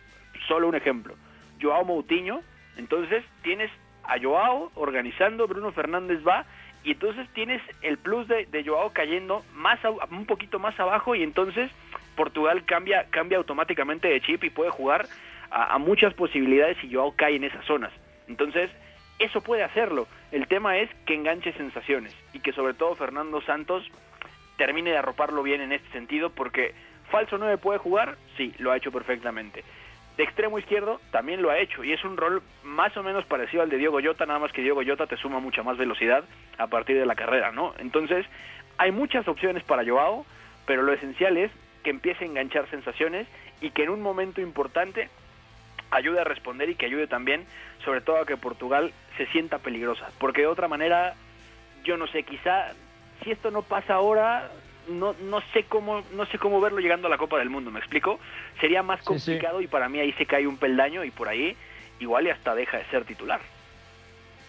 solo 0.47 0.67
un 0.67 0.75
ejemplo, 0.75 1.15
Joao 1.61 1.85
Moutinho, 1.85 2.41
entonces 2.75 3.23
tienes 3.43 3.71
a 4.03 4.19
Joao 4.19 4.71
organizando, 4.75 5.47
Bruno 5.47 5.71
Fernández 5.71 6.19
va, 6.27 6.45
y 6.83 6.91
entonces 6.91 7.27
tienes 7.33 7.61
el 7.81 7.97
plus 7.97 8.27
de, 8.27 8.45
de 8.45 8.63
Joao 8.63 8.91
cayendo 8.93 9.43
más 9.53 9.79
un 10.11 10.25
poquito 10.25 10.59
más 10.59 10.79
abajo 10.79 11.15
y 11.15 11.23
entonces 11.23 11.69
Portugal 12.15 12.63
cambia 12.65 13.07
cambia 13.09 13.37
automáticamente 13.37 14.07
de 14.07 14.21
chip 14.21 14.43
y 14.43 14.49
puede 14.49 14.71
jugar 14.71 15.07
a, 15.51 15.75
a 15.75 15.77
muchas 15.77 16.13
posibilidades 16.13 16.77
y 16.83 16.93
Joao 16.93 17.13
cae 17.15 17.35
en 17.35 17.43
esas 17.43 17.65
zonas. 17.65 17.91
Entonces, 18.27 18.69
eso 19.17 19.41
puede 19.41 19.63
hacerlo. 19.63 20.07
El 20.31 20.47
tema 20.47 20.77
es 20.77 20.89
que 21.05 21.15
enganche 21.15 21.51
sensaciones 21.53 22.15
y 22.33 22.39
que 22.39 22.53
sobre 22.53 22.73
todo 22.73 22.95
Fernando 22.95 23.41
Santos 23.41 23.83
termine 24.57 24.91
de 24.91 24.97
arroparlo 24.97 25.43
bien 25.43 25.61
en 25.61 25.71
este 25.71 25.89
sentido 25.91 26.29
porque 26.29 26.73
falso 27.11 27.37
9 27.37 27.57
puede 27.57 27.79
jugar, 27.79 28.17
sí, 28.37 28.53
lo 28.59 28.71
ha 28.71 28.77
hecho 28.77 28.91
perfectamente. 28.91 29.63
De 30.19 30.25
extremo 30.25 30.59
izquierdo 30.59 30.99
también 31.11 31.41
lo 31.41 31.49
ha 31.49 31.59
hecho 31.59 31.81
y 31.81 31.93
es 31.93 32.03
un 32.03 32.17
rol 32.17 32.43
más 32.63 32.97
o 32.97 33.03
menos 33.03 33.23
parecido 33.23 33.63
al 33.63 33.69
de 33.69 33.77
Diego 33.77 34.01
Llota, 34.01 34.25
nada 34.25 34.37
más 34.37 34.51
que 34.51 34.61
Diego 34.61 34.81
Llota 34.81 35.07
te 35.07 35.15
suma 35.15 35.39
mucha 35.39 35.63
más 35.63 35.77
velocidad 35.77 36.25
a 36.57 36.67
partir 36.67 36.99
de 36.99 37.05
la 37.05 37.15
carrera, 37.15 37.53
¿no? 37.53 37.73
Entonces, 37.79 38.25
hay 38.77 38.91
muchas 38.91 39.29
opciones 39.29 39.63
para 39.63 39.89
Joao, 39.89 40.25
pero 40.65 40.81
lo 40.81 40.91
esencial 40.91 41.37
es 41.37 41.51
que 41.85 41.91
empiece 41.91 42.25
a 42.25 42.27
enganchar 42.27 42.69
sensaciones 42.69 43.27
y 43.61 43.69
que 43.69 43.83
en 43.83 43.91
un 43.91 44.01
momento 44.01 44.41
importante 44.41 45.07
ayude 45.89 46.19
a 46.19 46.25
responder 46.25 46.69
y 46.69 46.75
que 46.75 46.87
ayude 46.87 47.07
también, 47.07 47.45
sobre 47.85 48.01
todo 48.01 48.17
a 48.17 48.25
que 48.25 48.35
Portugal 48.35 48.91
se 49.15 49.25
sienta 49.27 49.59
peligrosa, 49.59 50.09
porque 50.19 50.41
de 50.41 50.47
otra 50.47 50.67
manera, 50.67 51.13
yo 51.85 51.95
no 51.95 52.07
sé, 52.07 52.23
quizá 52.23 52.73
si 53.23 53.31
esto 53.31 53.51
no 53.51 53.61
pasa 53.61 53.93
ahora, 53.93 54.51
no, 54.87 55.15
no 55.21 55.41
sé 55.53 55.63
cómo 55.63 56.03
no 56.13 56.25
sé 56.27 56.37
cómo 56.39 56.61
verlo 56.61 56.79
llegando 56.79 57.07
a 57.07 57.09
la 57.09 57.17
Copa 57.17 57.37
del 57.37 57.49
Mundo, 57.49 57.71
¿me 57.71 57.79
explico? 57.79 58.19
Sería 58.59 58.83
más 58.83 59.03
complicado 59.03 59.61
y 59.61 59.67
para 59.67 59.89
mí 59.89 59.99
ahí 59.99 60.13
se 60.13 60.25
cae 60.25 60.47
un 60.47 60.57
peldaño 60.57 61.03
y 61.03 61.11
por 61.11 61.27
ahí 61.27 61.55
igual 61.99 62.27
y 62.27 62.29
hasta 62.29 62.55
deja 62.55 62.77
de 62.77 62.85
ser 62.85 63.05
titular. 63.05 63.41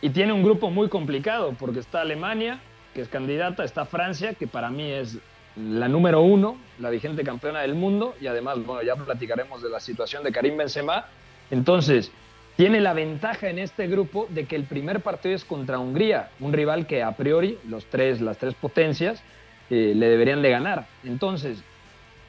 Y 0.01 0.11
tiene 0.11 0.33
un 0.33 0.43
grupo 0.43 0.71
muy 0.71 0.89
complicado 0.89 1.55
porque 1.59 1.81
está 1.81 2.01
Alemania, 2.01 2.61
que 2.95 3.03
es 3.03 3.09
candidata, 3.09 3.65
está 3.65 3.85
Francia, 3.85 4.35
que 4.35 4.47
para 4.47 4.71
mí 4.71 4.91
es 4.91 5.19
la 5.57 5.89
número 5.89 6.23
uno, 6.23 6.57
la 6.79 6.91
vigente 6.91 7.23
campeona 7.23 7.61
del 7.61 7.75
mundo, 7.75 8.15
y 8.21 8.27
además, 8.27 8.65
bueno, 8.65 8.83
ya 8.83 8.97
platicaremos 8.97 9.63
de 9.63 9.69
la 9.69 9.81
situación 9.81 10.23
de 10.23 10.33
Karim 10.33 10.57
Benzema. 10.57 11.07
Entonces, 11.51 12.13
tiene 12.57 12.81
la 12.81 12.95
ventaja 12.95 13.51
en 13.51 13.59
este 13.59 13.89
grupo 13.89 14.27
de 14.31 14.47
que 14.47 14.57
el 14.57 14.65
primer 14.65 15.01
partido 15.01 15.35
es 15.35 15.45
contra 15.45 15.79
Hungría, 15.79 16.31
un 16.41 16.53
rival 16.53 16.87
que 16.87 17.03
a 17.03 17.13
priori 17.13 17.59
los 17.69 17.85
tres, 17.87 18.21
las 18.21 18.39
tres 18.39 18.55
potencias 18.55 19.23
eh, 19.71 19.93
le 19.97 20.09
deberían 20.09 20.43
de 20.43 20.51
ganar. 20.51 20.87
Entonces, 21.05 21.63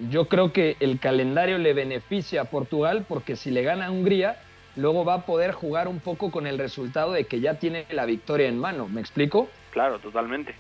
yo 0.10 0.26
creo 0.26 0.54
que 0.54 0.78
el 0.80 1.00
calendario 1.00 1.58
le 1.58 1.74
beneficia 1.74 2.42
a 2.42 2.46
Portugal 2.46 3.06
porque 3.08 3.36
si 3.36 3.52
le 3.52 3.64
gana 3.64 3.88
a 3.88 3.92
Hungría, 3.92 4.38
luego 4.76 5.06
va 5.06 5.16
a 5.16 5.26
poder 5.26 5.52
jugar 5.52 5.88
un 5.88 6.00
poco 6.00 6.32
con 6.32 6.48
el 6.48 6.58
resultado 6.58 7.12
de 7.14 7.26
que 7.26 7.40
ya 7.40 7.56
tiene 7.56 7.86
la 7.92 8.06
victoria 8.06 8.48
en 8.48 8.58
mano. 8.58 8.88
¿Me 8.88 9.02
explico? 9.02 9.50
Claro, 9.72 10.00
totalmente. 10.00 10.56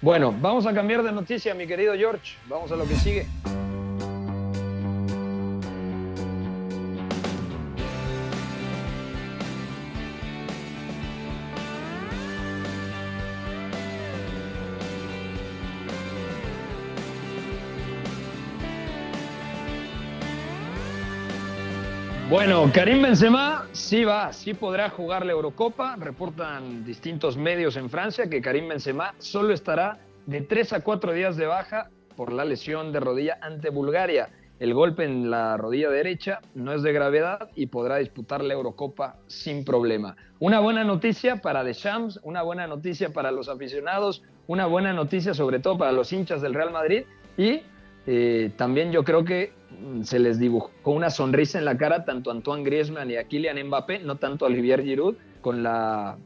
Bueno, 0.00 0.34
vamos 0.40 0.66
a 0.66 0.74
cambiar 0.74 1.02
de 1.02 1.12
noticia, 1.12 1.54
mi 1.54 1.66
querido 1.66 1.94
George. 1.94 2.36
Vamos 2.48 2.72
a 2.72 2.76
lo 2.76 2.84
que 2.84 2.94
sigue. 2.96 3.26
Bueno, 22.44 22.72
Karim 22.74 23.00
Benzema 23.02 23.68
sí 23.70 24.04
va, 24.04 24.32
sí 24.32 24.52
podrá 24.52 24.90
jugar 24.90 25.24
la 25.24 25.30
Eurocopa. 25.30 25.94
Reportan 25.94 26.84
distintos 26.84 27.36
medios 27.36 27.76
en 27.76 27.88
Francia 27.88 28.28
que 28.28 28.42
Karim 28.42 28.66
Benzema 28.66 29.14
solo 29.18 29.54
estará 29.54 30.00
de 30.26 30.40
tres 30.40 30.72
a 30.72 30.80
cuatro 30.80 31.12
días 31.12 31.36
de 31.36 31.46
baja 31.46 31.88
por 32.16 32.32
la 32.32 32.44
lesión 32.44 32.90
de 32.90 32.98
rodilla 32.98 33.38
ante 33.42 33.70
Bulgaria. 33.70 34.30
El 34.58 34.74
golpe 34.74 35.04
en 35.04 35.30
la 35.30 35.56
rodilla 35.56 35.88
derecha 35.88 36.40
no 36.56 36.72
es 36.72 36.82
de 36.82 36.92
gravedad 36.92 37.48
y 37.54 37.66
podrá 37.66 37.98
disputar 37.98 38.42
la 38.42 38.54
Eurocopa 38.54 39.18
sin 39.28 39.64
problema. 39.64 40.16
Una 40.40 40.58
buena 40.58 40.82
noticia 40.82 41.36
para 41.36 41.62
Deschamps, 41.62 42.18
una 42.24 42.42
buena 42.42 42.66
noticia 42.66 43.12
para 43.12 43.30
los 43.30 43.48
aficionados, 43.48 44.24
una 44.48 44.66
buena 44.66 44.92
noticia 44.92 45.32
sobre 45.32 45.60
todo 45.60 45.78
para 45.78 45.92
los 45.92 46.12
hinchas 46.12 46.42
del 46.42 46.54
Real 46.54 46.72
Madrid 46.72 47.04
y 47.36 47.62
eh, 48.06 48.50
también 48.56 48.92
yo 48.92 49.04
creo 49.04 49.24
que 49.24 49.52
mm, 49.70 50.02
se 50.02 50.18
les 50.18 50.38
dibujó 50.38 50.70
una 50.90 51.10
sonrisa 51.10 51.58
en 51.58 51.64
la 51.64 51.76
cara 51.76 52.04
tanto 52.04 52.30
a 52.30 52.34
Antoine 52.34 52.64
Griezmann 52.64 53.10
y 53.10 53.16
a 53.16 53.24
Kylian 53.24 53.66
Mbappé, 53.66 54.00
no 54.00 54.16
tanto 54.16 54.44
a 54.44 54.48
Olivier 54.48 54.82
Giroud, 54.82 55.16
con, 55.40 55.62
la, 55.62 56.16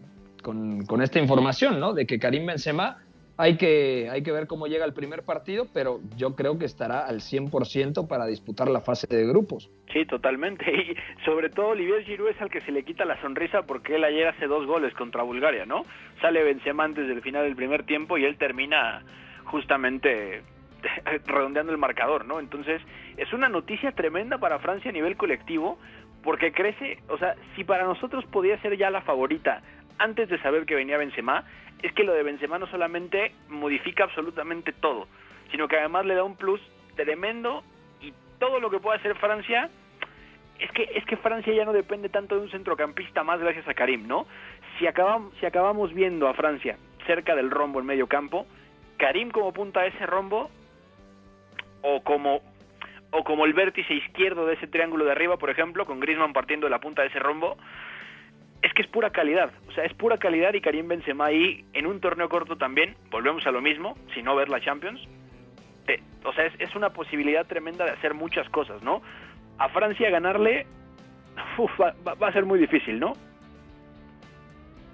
con, 0.42 1.02
esta 1.02 1.18
información, 1.18 1.80
¿no? 1.80 1.92
De 1.92 2.06
que 2.06 2.18
Karim 2.18 2.46
Benzema 2.46 2.98
hay 3.38 3.58
que, 3.58 4.08
hay 4.10 4.22
que 4.22 4.32
ver 4.32 4.46
cómo 4.46 4.66
llega 4.66 4.86
el 4.86 4.94
primer 4.94 5.22
partido, 5.22 5.66
pero 5.74 6.00
yo 6.16 6.34
creo 6.34 6.58
que 6.58 6.64
estará 6.64 7.00
al 7.00 7.16
100% 7.16 8.08
para 8.08 8.24
disputar 8.26 8.68
la 8.68 8.80
fase 8.80 9.06
de 9.08 9.26
grupos. 9.26 9.70
Sí, 9.92 10.06
totalmente. 10.06 10.64
Y 10.76 11.24
sobre 11.24 11.50
todo 11.50 11.68
Olivier 11.68 12.04
Giroud 12.04 12.30
es 12.30 12.40
al 12.40 12.50
que 12.50 12.60
se 12.62 12.70
le 12.70 12.84
quita 12.84 13.04
la 13.04 13.20
sonrisa 13.20 13.62
porque 13.62 13.96
él 13.96 14.04
ayer 14.04 14.28
hace 14.28 14.46
dos 14.46 14.66
goles 14.66 14.94
contra 14.94 15.22
Bulgaria, 15.22 15.66
¿no? 15.66 15.84
Sale 16.20 16.42
Benzema 16.44 16.84
antes 16.84 17.08
del 17.08 17.22
final 17.22 17.44
del 17.44 17.56
primer 17.56 17.84
tiempo 17.84 18.16
y 18.16 18.24
él 18.24 18.38
termina 18.38 19.02
justamente 19.44 20.42
redondeando 21.26 21.72
el 21.72 21.78
marcador, 21.78 22.24
¿no? 22.24 22.40
Entonces, 22.40 22.82
es 23.16 23.32
una 23.32 23.48
noticia 23.48 23.92
tremenda 23.92 24.38
para 24.38 24.58
Francia 24.58 24.90
a 24.90 24.94
nivel 24.94 25.16
colectivo, 25.16 25.78
porque 26.22 26.52
crece, 26.52 26.98
o 27.08 27.18
sea, 27.18 27.36
si 27.54 27.64
para 27.64 27.84
nosotros 27.84 28.24
podía 28.26 28.60
ser 28.60 28.76
ya 28.76 28.90
la 28.90 29.02
favorita 29.02 29.62
antes 29.98 30.28
de 30.28 30.38
saber 30.40 30.66
que 30.66 30.74
venía 30.74 30.98
Benzema, 30.98 31.44
es 31.82 31.92
que 31.92 32.04
lo 32.04 32.12
de 32.12 32.22
Benzema 32.22 32.58
no 32.58 32.66
solamente 32.66 33.32
modifica 33.48 34.04
absolutamente 34.04 34.72
todo, 34.72 35.06
sino 35.50 35.68
que 35.68 35.78
además 35.78 36.06
le 36.06 36.14
da 36.14 36.24
un 36.24 36.36
plus 36.36 36.60
tremendo 36.96 37.62
y 38.00 38.12
todo 38.38 38.60
lo 38.60 38.70
que 38.70 38.80
pueda 38.80 38.96
hacer 38.96 39.14
Francia 39.16 39.70
es 40.58 40.70
que 40.72 40.84
es 40.94 41.04
que 41.04 41.16
Francia 41.18 41.52
ya 41.52 41.64
no 41.64 41.72
depende 41.72 42.08
tanto 42.08 42.34
de 42.34 42.42
un 42.42 42.50
centrocampista 42.50 43.22
más 43.22 43.40
gracias 43.40 43.68
a 43.68 43.74
Karim, 43.74 44.06
¿no? 44.06 44.26
Si 44.78 44.86
acabamos 44.86 45.34
si 45.38 45.46
acabamos 45.46 45.92
viendo 45.92 46.28
a 46.28 46.34
Francia 46.34 46.78
cerca 47.06 47.34
del 47.36 47.50
rombo 47.50 47.80
en 47.80 47.86
medio 47.86 48.06
campo, 48.06 48.46
Karim 48.96 49.30
como 49.30 49.52
punta 49.52 49.82
de 49.82 49.88
ese 49.88 50.06
rombo 50.06 50.50
o 51.86 52.02
como 52.02 52.40
o 53.12 53.22
como 53.22 53.46
el 53.46 53.52
vértice 53.54 53.94
izquierdo 53.94 54.46
de 54.46 54.54
ese 54.54 54.66
triángulo 54.66 55.04
de 55.04 55.12
arriba, 55.12 55.36
por 55.36 55.48
ejemplo, 55.48 55.86
con 55.86 56.00
Griezmann 56.00 56.32
partiendo 56.32 56.66
de 56.66 56.70
la 56.70 56.80
punta 56.80 57.02
de 57.02 57.08
ese 57.08 57.20
rombo, 57.20 57.56
es 58.62 58.72
que 58.74 58.82
es 58.82 58.88
pura 58.88 59.10
calidad, 59.10 59.50
o 59.68 59.72
sea, 59.72 59.84
es 59.84 59.94
pura 59.94 60.18
calidad 60.18 60.52
y 60.54 60.60
Karim 60.60 60.88
Benzema 60.88 61.26
ahí 61.26 61.64
en 61.72 61.86
un 61.86 62.00
torneo 62.00 62.28
corto 62.28 62.56
también, 62.56 62.96
volvemos 63.10 63.46
a 63.46 63.52
lo 63.52 63.62
mismo, 63.62 63.96
si 64.12 64.22
no 64.22 64.34
ver 64.34 64.48
la 64.48 64.60
Champions, 64.60 65.00
eh, 65.86 66.02
o 66.24 66.32
sea, 66.32 66.46
es, 66.46 66.54
es, 66.58 66.74
una 66.74 66.90
posibilidad 66.90 67.46
tremenda 67.46 67.84
de 67.84 67.92
hacer 67.92 68.12
muchas 68.12 68.48
cosas, 68.50 68.82
¿no? 68.82 69.02
A 69.58 69.68
Francia 69.68 70.10
ganarle 70.10 70.66
va 72.20 72.28
a 72.28 72.32
ser 72.32 72.44
muy 72.44 72.58
difícil, 72.58 72.98
¿no? 72.98 73.12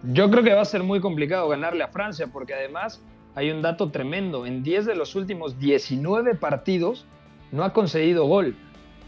Yo 0.02 0.31
creo 0.31 0.44
que 0.44 0.52
va 0.52 0.62
a 0.62 0.66
ser 0.66 0.83
muy 0.83 1.00
complicado 1.00 1.48
ganarle 1.48 1.83
a 1.83 1.88
Francia 1.88 2.26
porque 2.31 2.52
además 2.55 3.02
hay 3.35 3.51
un 3.51 3.62
dato 3.62 3.90
tremendo. 3.90 4.47
En 4.47 4.62
10 4.62 4.87
de 4.87 4.95
los 4.95 5.14
últimos 5.14 5.59
19 5.59 6.35
partidos 6.35 7.07
no 7.51 7.64
ha 7.64 7.73
conseguido 7.73 8.27
gol. 8.27 8.55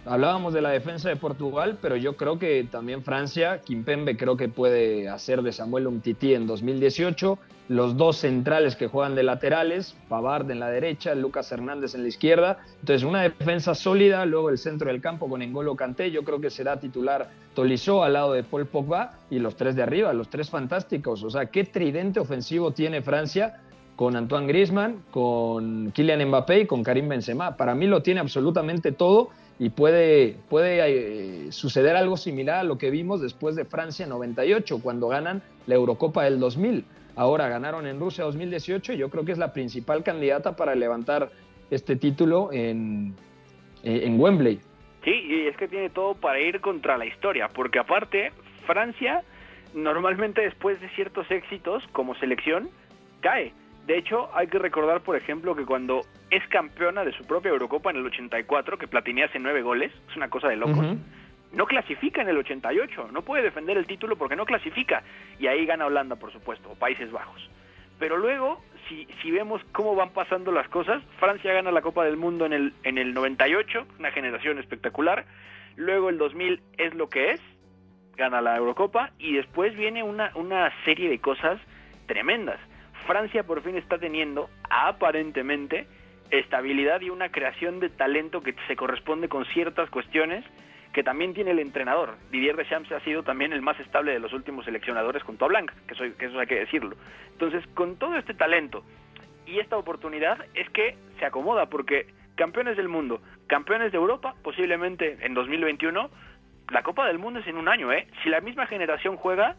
Hablábamos 0.07 0.53
de 0.53 0.61
la 0.61 0.69
defensa 0.69 1.09
de 1.09 1.17
Portugal, 1.17 1.79
pero 1.81 1.97
yo 1.97 2.15
creo 2.17 2.39
que 2.39 2.69
también 2.71 3.03
Francia, 3.03 3.63
Kimpembe 3.63 4.19
creo 4.19 4.37
que 4.37 4.51
puede 4.51 5.09
hacer 5.09 5.41
de 5.41 5.51
Samuel 5.51 5.87
Umtiti 5.87 6.35
en 6.35 6.47
2018. 6.47 7.39
Los 7.69 7.97
dos 7.97 8.19
centrales 8.19 8.77
que 8.77 8.89
juegan 8.89 9.15
de 9.15 9.23
laterales, 9.23 9.97
Pavard 10.11 10.51
en 10.51 10.61
la 10.61 10.69
derecha, 10.69 11.15
Lucas 11.15 11.51
Hernández 11.51 11.95
en 11.95 12.03
la 12.03 12.09
izquierda. 12.09 12.59
Entonces, 12.81 13.03
una 13.03 13.23
defensa 13.23 13.75
sólida, 13.75 14.27
luego 14.27 14.51
el 14.51 14.59
centro 14.59 14.89
del 14.89 15.01
campo 15.01 15.27
con 15.27 15.41
Engolo 15.41 15.75
Kanté, 15.75 16.11
yo 16.11 16.23
creo 16.23 16.39
que 16.39 16.51
será 16.51 16.79
titular 16.79 17.31
Tolisso 17.55 18.05
al 18.05 18.13
lado 18.13 18.35
de 18.35 18.43
Paul 18.43 18.67
Pogba 18.67 19.21
y 19.31 19.39
los 19.39 19.57
tres 19.57 19.75
de 19.75 19.83
arriba, 19.83 20.13
los 20.13 20.29
tres 20.29 20.51
fantásticos. 20.51 21.23
O 21.23 21.31
sea, 21.31 21.47
qué 21.47 21.65
tridente 21.65 22.21
ofensivo 22.21 22.73
tiene 22.73 23.01
Francia 23.01 23.63
con 23.97 24.17
Antoine 24.17 24.47
Griezmann, 24.47 25.03
con 25.11 25.93
Kylian 25.93 26.29
Mbappé 26.29 26.61
y 26.61 26.67
con 26.67 26.83
Karim 26.83 27.09
Benzema. 27.09 27.57
Para 27.57 27.75
mí 27.75 27.87
lo 27.87 28.03
tiene 28.03 28.21
absolutamente 28.21 28.93
todo 28.93 29.31
y 29.59 29.71
puede, 29.71 30.37
puede 30.49 31.47
eh, 31.47 31.53
suceder 31.53 31.97
algo 31.97 32.17
similar 32.17 32.59
a 32.59 32.65
lo 32.65 32.77
que 32.77 32.91
vimos 32.91 33.21
después 33.21 33.55
de 33.55 33.65
Francia 33.65 34.07
98, 34.07 34.81
cuando 34.83 35.09
ganan 35.09 35.43
la 35.67 35.77
Eurocopa 35.77 36.25
del 36.25 36.41
2000. 36.41 36.85
Ahora 37.17 37.49
ganaron 37.49 37.87
en 37.87 38.01
Rusia 38.01 38.25
2018 38.25 38.95
y 38.95 38.97
yo 38.97 39.09
creo 39.11 39.25
que 39.25 39.33
es 39.33 39.39
la 39.39 39.53
principal 39.53 40.03
candidata 40.03 40.57
para 40.57 40.75
levantar 40.75 41.31
este 41.71 41.95
título 41.95 42.53
en, 42.53 43.15
eh, 43.85 44.03
en 44.05 44.19
Wembley. 44.19 44.59
Sí, 45.05 45.11
y 45.11 45.47
es 45.47 45.57
que 45.57 45.69
tiene 45.69 45.91
todo 45.91 46.15
para 46.15 46.41
ir 46.41 46.61
contra 46.61 46.99
la 46.99 47.07
historia, 47.07 47.49
porque 47.49 47.79
aparte 47.79 48.33
Francia 48.67 49.23
normalmente 49.75 50.41
después 50.41 50.81
de 50.81 50.89
ciertos 50.91 51.31
éxitos 51.31 51.85
como 51.93 52.15
selección 52.17 52.71
cae 53.21 53.53
de 53.87 53.99
hecho, 53.99 54.31
hay 54.35 54.47
que 54.47 54.59
recordar, 54.59 55.03
por 55.03 55.15
ejemplo, 55.15 55.55
que 55.55 55.67
cuando 55.67 56.01
es 56.31 56.47
campeona 56.49 57.05
de 57.05 57.13
su 57.13 57.27
propia 57.27 57.51
Eurocopa 57.51 57.91
en 57.91 57.97
el 57.97 58.07
84, 58.07 58.79
que 58.79 58.89
Platini 58.89 59.23
hace 59.23 59.39
nueve 59.39 59.61
goles, 59.61 59.93
es 60.09 60.17
una 60.17 60.31
cosa 60.31 60.49
de 60.49 60.57
locos. 60.57 60.97
No 61.53 61.67
clasifica 61.67 62.23
en 62.23 62.29
el 62.29 62.39
88, 62.39 63.11
no 63.13 63.23
puede 63.23 63.43
defender 63.43 63.77
el 63.77 63.87
título 63.87 64.17
porque 64.17 64.37
no 64.37 64.47
clasifica. 64.47 65.03
Y 65.39 65.49
ahí 65.49 65.67
gana 65.67 65.87
Holanda, 65.87 66.17
por 66.17 66.33
supuesto, 66.33 66.71
o 66.71 66.75
Países 66.75 67.13
Bajos. 67.13 67.49
Pero 67.99 68.17
luego, 68.17 68.61
si, 68.89 69.07
si 69.23 69.31
vemos 69.31 69.61
cómo 69.73 69.95
van 69.95 70.11
pasando 70.11 70.51
las 70.51 70.69
cosas, 70.69 71.03
Francia 71.21 71.53
gana 71.53 71.71
la 71.71 71.83
Copa 71.83 72.05
del 72.05 72.17
Mundo 72.17 72.47
en 72.47 72.55
el, 72.55 72.73
en 72.85 72.97
el 72.97 73.13
98, 73.13 73.87
una 73.99 74.11
generación 74.11 74.59
espectacular. 74.59 75.27
Luego 75.77 76.09
el 76.09 76.17
2000 76.17 76.63
es 76.79 76.95
lo 76.95 77.09
que 77.09 77.33
es, 77.33 77.41
gana 78.17 78.41
la 78.41 78.57
Eurocopa 78.57 79.11
y 79.19 79.35
después 79.35 79.77
viene 79.77 80.03
una, 80.03 80.33
una 80.35 80.73
serie 80.85 81.11
de 81.11 81.19
cosas 81.19 81.61
tremendas. 82.07 82.59
Francia 83.07 83.45
por 83.45 83.63
fin 83.63 83.77
está 83.77 83.99
teniendo, 83.99 84.49
aparentemente, 84.71 85.87
estabilidad 86.31 87.01
y 87.01 87.11
una 87.11 87.31
creación 87.31 87.81
de 87.81 87.91
talento 87.91 88.41
que 88.43 88.55
se 88.67 88.77
corresponde 88.77 89.29
con 89.29 89.45
ciertas 89.47 89.91
cuestiones 89.91 90.45
que 90.93 91.03
también 91.03 91.35
tiene 91.35 91.51
el 91.51 91.59
entrenador. 91.59 92.17
Didier 92.31 92.57
Deschamps 92.57 92.93
ha 92.93 93.01
sido 93.01 93.25
también 93.25 93.53
el 93.53 93.63
más 93.63 93.79
estable 93.81 94.13
de 94.13 94.21
los 94.21 94.33
últimos 94.33 94.65
seleccionadores 94.65 95.25
con 95.25 95.37
Blanca, 95.37 95.75
que, 95.89 95.95
soy, 95.95 96.13
que 96.13 96.27
eso 96.27 96.39
hay 96.39 96.47
que 96.47 96.61
decirlo. 96.61 96.97
Entonces, 97.33 97.67
con 97.75 97.97
todo 97.97 98.17
este 98.17 98.33
talento 98.33 98.85
y 99.45 99.59
esta 99.59 99.77
oportunidad 99.77 100.39
es 100.55 100.71
que 100.71 100.97
se 101.19 101.27
acomoda 101.27 101.67
porque 101.67 102.07
campeones 102.37 102.77
del 102.77 102.89
mundo, 102.89 103.21
campeones 103.49 103.91
de 103.91 103.99
Europa, 103.99 104.35
posiblemente 104.43 105.19
en 105.21 105.35
2021, 105.35 106.11
la 106.71 106.83
Copa 106.83 107.07
del 107.07 107.19
Mundo 107.19 107.41
es 107.41 107.47
en 107.49 107.57
un 107.57 107.69
año, 107.69 107.93
¿eh? 107.93 108.07
Si 108.23 108.29
la 108.29 108.41
misma 108.41 108.67
generación 108.67 109.17
juega, 109.17 109.57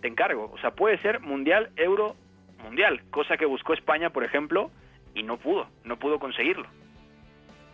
te 0.00 0.08
encargo. 0.08 0.50
O 0.52 0.58
sea, 0.58 0.72
puede 0.72 0.98
ser 0.98 1.20
mundial, 1.20 1.70
euro, 1.76 2.16
mundial, 2.62 3.02
cosa 3.10 3.36
que 3.36 3.46
buscó 3.46 3.74
España, 3.74 4.10
por 4.10 4.24
ejemplo, 4.24 4.70
y 5.14 5.22
no 5.22 5.36
pudo, 5.36 5.66
no 5.84 5.98
pudo 5.98 6.18
conseguirlo. 6.18 6.66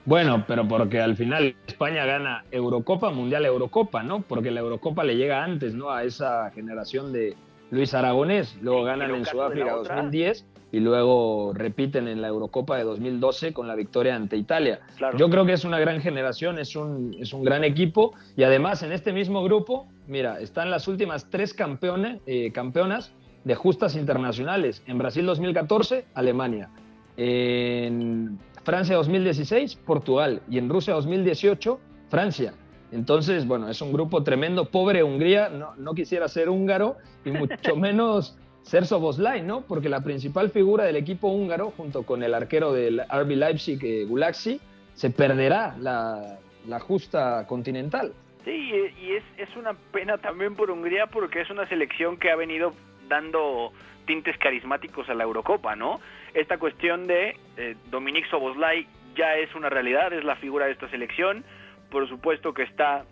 Bueno, 0.04 0.44
pero 0.46 0.66
porque 0.66 1.00
al 1.00 1.16
final 1.16 1.54
España 1.66 2.06
gana 2.06 2.44
Eurocopa, 2.50 3.10
Mundial 3.10 3.44
Eurocopa, 3.44 4.02
¿no? 4.02 4.22
Porque 4.22 4.50
la 4.50 4.60
Eurocopa 4.60 5.04
le 5.04 5.16
llega 5.16 5.44
antes, 5.44 5.74
¿no? 5.74 5.90
A 5.90 6.04
esa 6.04 6.50
generación 6.52 7.12
de 7.12 7.36
Luis 7.70 7.92
Aragonés. 7.92 8.56
Luego 8.62 8.84
ganan 8.84 9.14
en 9.14 9.26
Sudáfrica 9.26 9.72
2010 9.72 10.46
y 10.72 10.80
luego 10.80 11.52
repiten 11.54 12.08
en 12.08 12.20
la 12.20 12.28
Eurocopa 12.28 12.76
de 12.76 12.84
2012 12.84 13.52
con 13.52 13.68
la 13.68 13.74
victoria 13.74 14.16
ante 14.16 14.36
Italia. 14.36 14.80
Yo 15.16 15.28
creo 15.30 15.46
que 15.46 15.52
es 15.52 15.64
una 15.64 15.78
gran 15.78 16.00
generación, 16.00 16.58
es 16.58 16.76
un, 16.76 17.14
es 17.18 17.32
un 17.32 17.44
gran 17.44 17.64
equipo 17.64 18.14
y 18.36 18.44
además 18.44 18.82
en 18.82 18.92
este 18.92 19.12
mismo 19.12 19.42
grupo, 19.42 19.88
mira, 20.06 20.40
están 20.40 20.70
las 20.70 20.88
últimas 20.88 21.28
tres 21.30 21.54
campeones, 21.54 22.20
eh, 22.26 22.50
campeonas 22.52 23.12
de 23.44 23.54
justas 23.54 23.96
internacionales. 23.96 24.82
En 24.86 24.98
Brasil 24.98 25.24
2014, 25.26 26.06
Alemania. 26.14 26.70
En 27.16 28.38
Francia 28.64 28.96
2016, 28.96 29.76
Portugal. 29.76 30.42
Y 30.50 30.58
en 30.58 30.68
Rusia 30.68 30.94
2018, 30.94 31.78
Francia. 32.08 32.54
Entonces, 32.92 33.46
bueno, 33.46 33.68
es 33.68 33.80
un 33.82 33.92
grupo 33.92 34.22
tremendo. 34.22 34.70
Pobre 34.70 35.02
Hungría, 35.02 35.48
no, 35.48 35.74
no 35.76 35.94
quisiera 35.94 36.28
ser 36.28 36.48
húngaro 36.48 36.96
y 37.24 37.30
mucho 37.30 37.76
menos 37.76 38.36
ser 38.62 38.86
Soboslai, 38.86 39.42
¿no? 39.42 39.62
Porque 39.62 39.88
la 39.88 40.02
principal 40.02 40.50
figura 40.50 40.84
del 40.84 40.96
equipo 40.96 41.28
húngaro, 41.28 41.72
junto 41.76 42.04
con 42.04 42.22
el 42.22 42.34
arquero 42.34 42.72
del 42.72 43.00
RB 43.00 43.30
Leipzig, 43.30 43.78
eh, 43.82 44.04
Gulaxi, 44.04 44.60
se 44.92 45.10
perderá 45.10 45.74
la, 45.80 46.38
justa 46.80 47.46
continental. 47.46 48.12
Sí, 48.44 48.50
y 48.50 49.12
es, 49.12 49.24
es 49.38 49.56
una 49.56 49.72
pena 49.92 50.18
también 50.18 50.54
por 50.54 50.70
Hungría 50.70 51.06
porque 51.06 51.40
es 51.40 51.50
una 51.50 51.66
selección 51.68 52.18
que 52.18 52.30
ha 52.30 52.36
venido 52.36 52.72
dando 53.08 53.72
tintes 54.06 54.38
carismáticos 54.38 55.08
a 55.08 55.14
la 55.14 55.24
Eurocopa, 55.24 55.76
¿no? 55.76 56.00
Esta 56.34 56.58
cuestión 56.58 57.06
de 57.06 57.36
eh, 57.56 57.76
Dominic 57.90 58.28
Soboslai 58.30 58.86
ya 59.14 59.36
es 59.36 59.54
una 59.54 59.68
realidad, 59.68 60.12
es 60.12 60.24
la 60.24 60.36
figura 60.36 60.66
de 60.66 60.72
esta 60.72 60.88
selección. 60.88 61.44
Por 61.90 62.08
supuesto 62.08 62.54
que 62.54 62.62
está 62.62 63.04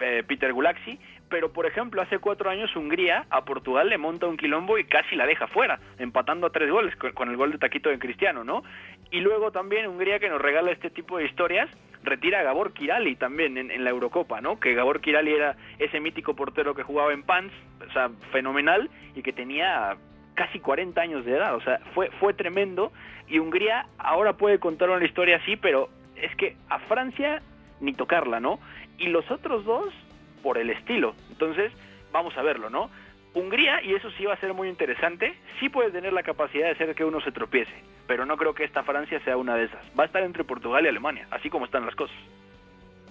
eh, 0.00 0.22
Peter 0.26 0.52
Gulaxi, 0.52 0.98
pero 1.28 1.52
por 1.52 1.66
ejemplo 1.66 2.02
hace 2.02 2.18
cuatro 2.18 2.50
años 2.50 2.74
Hungría 2.76 3.26
a 3.30 3.44
Portugal 3.44 3.88
le 3.88 3.98
monta 3.98 4.26
un 4.26 4.36
quilombo 4.36 4.78
y 4.78 4.84
casi 4.84 5.16
la 5.16 5.26
deja 5.26 5.46
fuera, 5.48 5.78
empatando 5.98 6.46
a 6.46 6.50
tres 6.50 6.70
goles 6.70 6.94
con, 6.96 7.28
el 7.28 7.36
gol 7.36 7.52
de 7.52 7.58
taquito 7.58 7.90
de 7.90 7.98
Cristiano, 7.98 8.44
¿no? 8.44 8.62
Y 9.10 9.20
luego 9.20 9.50
también 9.52 9.86
Hungría 9.86 10.18
que 10.18 10.28
nos 10.28 10.40
regala 10.40 10.70
este 10.70 10.90
tipo 10.90 11.18
de 11.18 11.24
historias 11.24 11.70
retira 12.02 12.40
a 12.40 12.42
Gabor 12.42 12.72
Kirali 12.72 13.16
también 13.16 13.58
en, 13.58 13.84
la 13.84 13.90
Eurocopa, 13.90 14.40
¿no? 14.40 14.60
Que 14.60 14.74
Gabor 14.74 15.00
Kirali 15.00 15.32
era 15.32 15.56
ese 15.78 16.00
mítico 16.00 16.34
portero 16.34 16.74
que 16.74 16.82
jugaba 16.82 17.12
en 17.12 17.22
Pans, 17.22 17.52
o 17.86 17.92
sea, 17.92 18.10
fenomenal 18.32 18.88
y 19.14 19.22
que 19.22 19.32
tenía 19.32 19.96
casi 20.34 20.60
40 20.60 21.00
años 21.00 21.24
de 21.24 21.32
edad, 21.32 21.56
o 21.56 21.60
sea, 21.60 21.80
fue 21.94 22.10
fue 22.20 22.32
tremendo 22.32 22.92
y 23.26 23.40
Hungría 23.40 23.86
ahora 23.98 24.34
puede 24.34 24.60
contar 24.60 24.88
una 24.90 25.04
historia 25.04 25.36
así, 25.36 25.56
pero 25.56 25.88
es 26.14 26.34
que 26.36 26.56
a 26.68 26.78
Francia 26.80 27.42
ni 27.80 27.92
tocarla, 27.92 28.40
¿no? 28.40 28.58
Y 28.98 29.08
los 29.08 29.28
otros 29.30 29.64
dos 29.64 29.92
por 30.42 30.58
el 30.58 30.70
estilo. 30.70 31.14
Entonces, 31.30 31.72
vamos 32.12 32.36
a 32.36 32.42
verlo, 32.42 32.70
¿no? 32.70 32.90
Hungría, 33.34 33.82
y 33.82 33.94
eso 33.94 34.10
sí 34.12 34.24
va 34.24 34.34
a 34.34 34.40
ser 34.40 34.54
muy 34.54 34.68
interesante, 34.68 35.34
sí 35.60 35.68
puede 35.68 35.90
tener 35.90 36.12
la 36.12 36.22
capacidad 36.22 36.66
de 36.66 36.72
hacer 36.72 36.94
que 36.94 37.04
uno 37.04 37.20
se 37.20 37.30
tropiece, 37.30 37.72
pero 38.06 38.24
no 38.24 38.36
creo 38.36 38.54
que 38.54 38.64
esta 38.64 38.82
Francia 38.82 39.20
sea 39.24 39.36
una 39.36 39.54
de 39.54 39.64
esas. 39.64 39.80
Va 39.98 40.04
a 40.04 40.06
estar 40.06 40.22
entre 40.22 40.44
Portugal 40.44 40.84
y 40.84 40.88
Alemania, 40.88 41.26
así 41.30 41.50
como 41.50 41.66
están 41.66 41.84
las 41.84 41.94
cosas. 41.94 42.16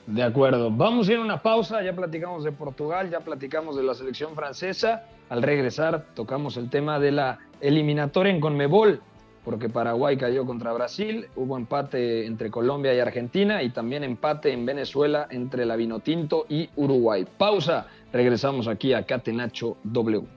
De 0.08 0.24
acuerdo, 0.24 0.72
vamos 0.72 1.10
a 1.10 1.14
ir 1.14 1.18
a 1.20 1.22
una 1.22 1.42
pausa, 1.42 1.84
ya 1.84 1.94
platicamos 1.94 2.44
de 2.44 2.52
Portugal, 2.52 3.10
ya 3.10 3.20
platicamos 3.20 3.76
de 3.76 3.84
la 3.84 3.94
selección 3.94 4.36
francesa, 4.36 5.04
al 5.30 5.44
regresar 5.44 6.06
tocamos 6.16 6.56
el 6.58 6.70
tema 6.70 6.98
de 6.98 7.12
la 7.12 7.40
eliminatoria 7.60 8.32
en 8.32 8.40
Conmebol, 8.40 9.02
porque 9.44 9.70
Paraguay 9.70 10.18
cayó 10.18 10.46
contra 10.46 10.74
Brasil, 10.74 11.28
hubo 11.36 11.58
empate 11.58 12.26
entre 12.26 12.52
Colombia 12.52 12.94
y 12.94 13.00
Argentina 13.00 13.64
y 13.64 13.70
también 13.70 14.04
empate 14.04 14.52
en 14.52 14.66
Venezuela 14.66 15.28
entre 15.30 15.66
la 15.66 15.76
Vinotinto 15.76 16.46
y 16.50 16.70
Uruguay. 16.76 17.26
Pausa, 17.38 17.88
regresamos 18.12 18.68
aquí 18.68 18.94
a 18.94 19.06
Catenacho 19.06 19.78
W. 19.84 20.37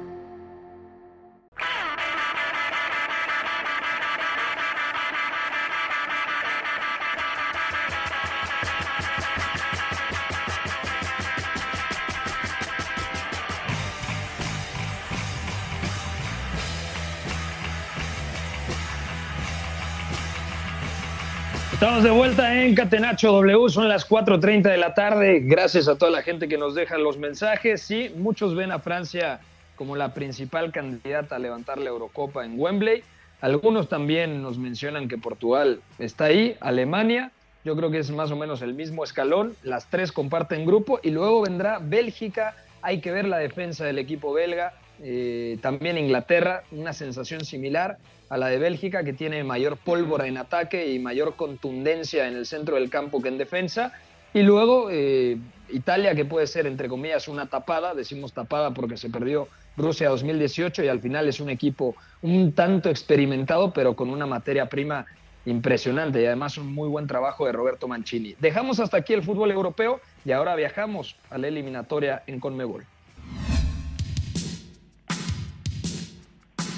Estamos 21.91 22.09
de 22.09 22.17
vuelta 22.17 22.63
en 22.63 22.73
Catenacho 22.73 23.33
W, 23.33 23.69
son 23.69 23.89
las 23.89 24.07
4.30 24.07 24.61
de 24.61 24.77
la 24.77 24.93
tarde. 24.93 25.41
Gracias 25.41 25.89
a 25.89 25.97
toda 25.97 26.09
la 26.09 26.21
gente 26.21 26.47
que 26.47 26.57
nos 26.57 26.73
deja 26.73 26.97
los 26.97 27.17
mensajes. 27.17 27.81
Sí, 27.81 28.09
muchos 28.15 28.55
ven 28.55 28.71
a 28.71 28.79
Francia 28.79 29.41
como 29.75 29.97
la 29.97 30.13
principal 30.13 30.71
candidata 30.71 31.35
a 31.35 31.39
levantar 31.39 31.79
la 31.79 31.89
Eurocopa 31.89 32.45
en 32.45 32.57
Wembley. 32.57 33.03
Algunos 33.41 33.89
también 33.89 34.41
nos 34.41 34.57
mencionan 34.57 35.09
que 35.09 35.17
Portugal 35.17 35.81
está 35.99 36.25
ahí, 36.25 36.55
Alemania. 36.61 37.33
Yo 37.65 37.75
creo 37.75 37.91
que 37.91 37.97
es 37.99 38.09
más 38.09 38.31
o 38.31 38.37
menos 38.37 38.61
el 38.61 38.73
mismo 38.73 39.03
escalón. 39.03 39.57
Las 39.61 39.89
tres 39.89 40.13
comparten 40.13 40.65
grupo 40.65 41.01
y 41.03 41.09
luego 41.09 41.41
vendrá 41.41 41.79
Bélgica. 41.79 42.55
Hay 42.81 43.01
que 43.01 43.11
ver 43.11 43.27
la 43.27 43.37
defensa 43.37 43.83
del 43.83 43.99
equipo 43.99 44.31
belga. 44.31 44.71
Eh, 45.03 45.57
también 45.61 45.97
Inglaterra, 45.97 46.63
una 46.71 46.93
sensación 46.93 47.43
similar 47.43 47.97
a 48.29 48.37
la 48.37 48.47
de 48.47 48.59
Bélgica, 48.59 49.03
que 49.03 49.13
tiene 49.13 49.43
mayor 49.43 49.77
pólvora 49.77 50.27
en 50.27 50.37
ataque 50.37 50.91
y 50.91 50.99
mayor 50.99 51.35
contundencia 51.35 52.27
en 52.27 52.35
el 52.35 52.45
centro 52.45 52.75
del 52.75 52.89
campo 52.89 53.21
que 53.21 53.29
en 53.29 53.37
defensa. 53.37 53.93
Y 54.33 54.43
luego 54.43 54.89
eh, 54.91 55.37
Italia, 55.69 56.15
que 56.15 56.23
puede 56.23 56.47
ser, 56.47 56.67
entre 56.67 56.87
comillas, 56.87 57.27
una 57.27 57.47
tapada, 57.47 57.93
decimos 57.93 58.31
tapada 58.31 58.71
porque 58.71 58.95
se 58.95 59.09
perdió 59.09 59.47
Rusia 59.75 60.09
2018 60.09 60.83
y 60.83 60.87
al 60.87 60.99
final 60.99 61.27
es 61.27 61.39
un 61.39 61.49
equipo 61.49 61.95
un 62.21 62.53
tanto 62.53 62.89
experimentado, 62.89 63.73
pero 63.73 63.95
con 63.95 64.09
una 64.09 64.25
materia 64.25 64.67
prima 64.67 65.05
impresionante 65.45 66.21
y 66.21 66.25
además 66.25 66.57
un 66.57 66.73
muy 66.73 66.87
buen 66.87 67.07
trabajo 67.07 67.45
de 67.45 67.51
Roberto 67.51 67.87
Mancini. 67.87 68.35
Dejamos 68.39 68.79
hasta 68.79 68.97
aquí 68.97 69.13
el 69.13 69.23
fútbol 69.23 69.51
europeo 69.51 69.99
y 70.23 70.31
ahora 70.31 70.55
viajamos 70.55 71.15
a 71.29 71.37
la 71.37 71.47
eliminatoria 71.47 72.23
en 72.27 72.39
Conmebol. 72.39 72.85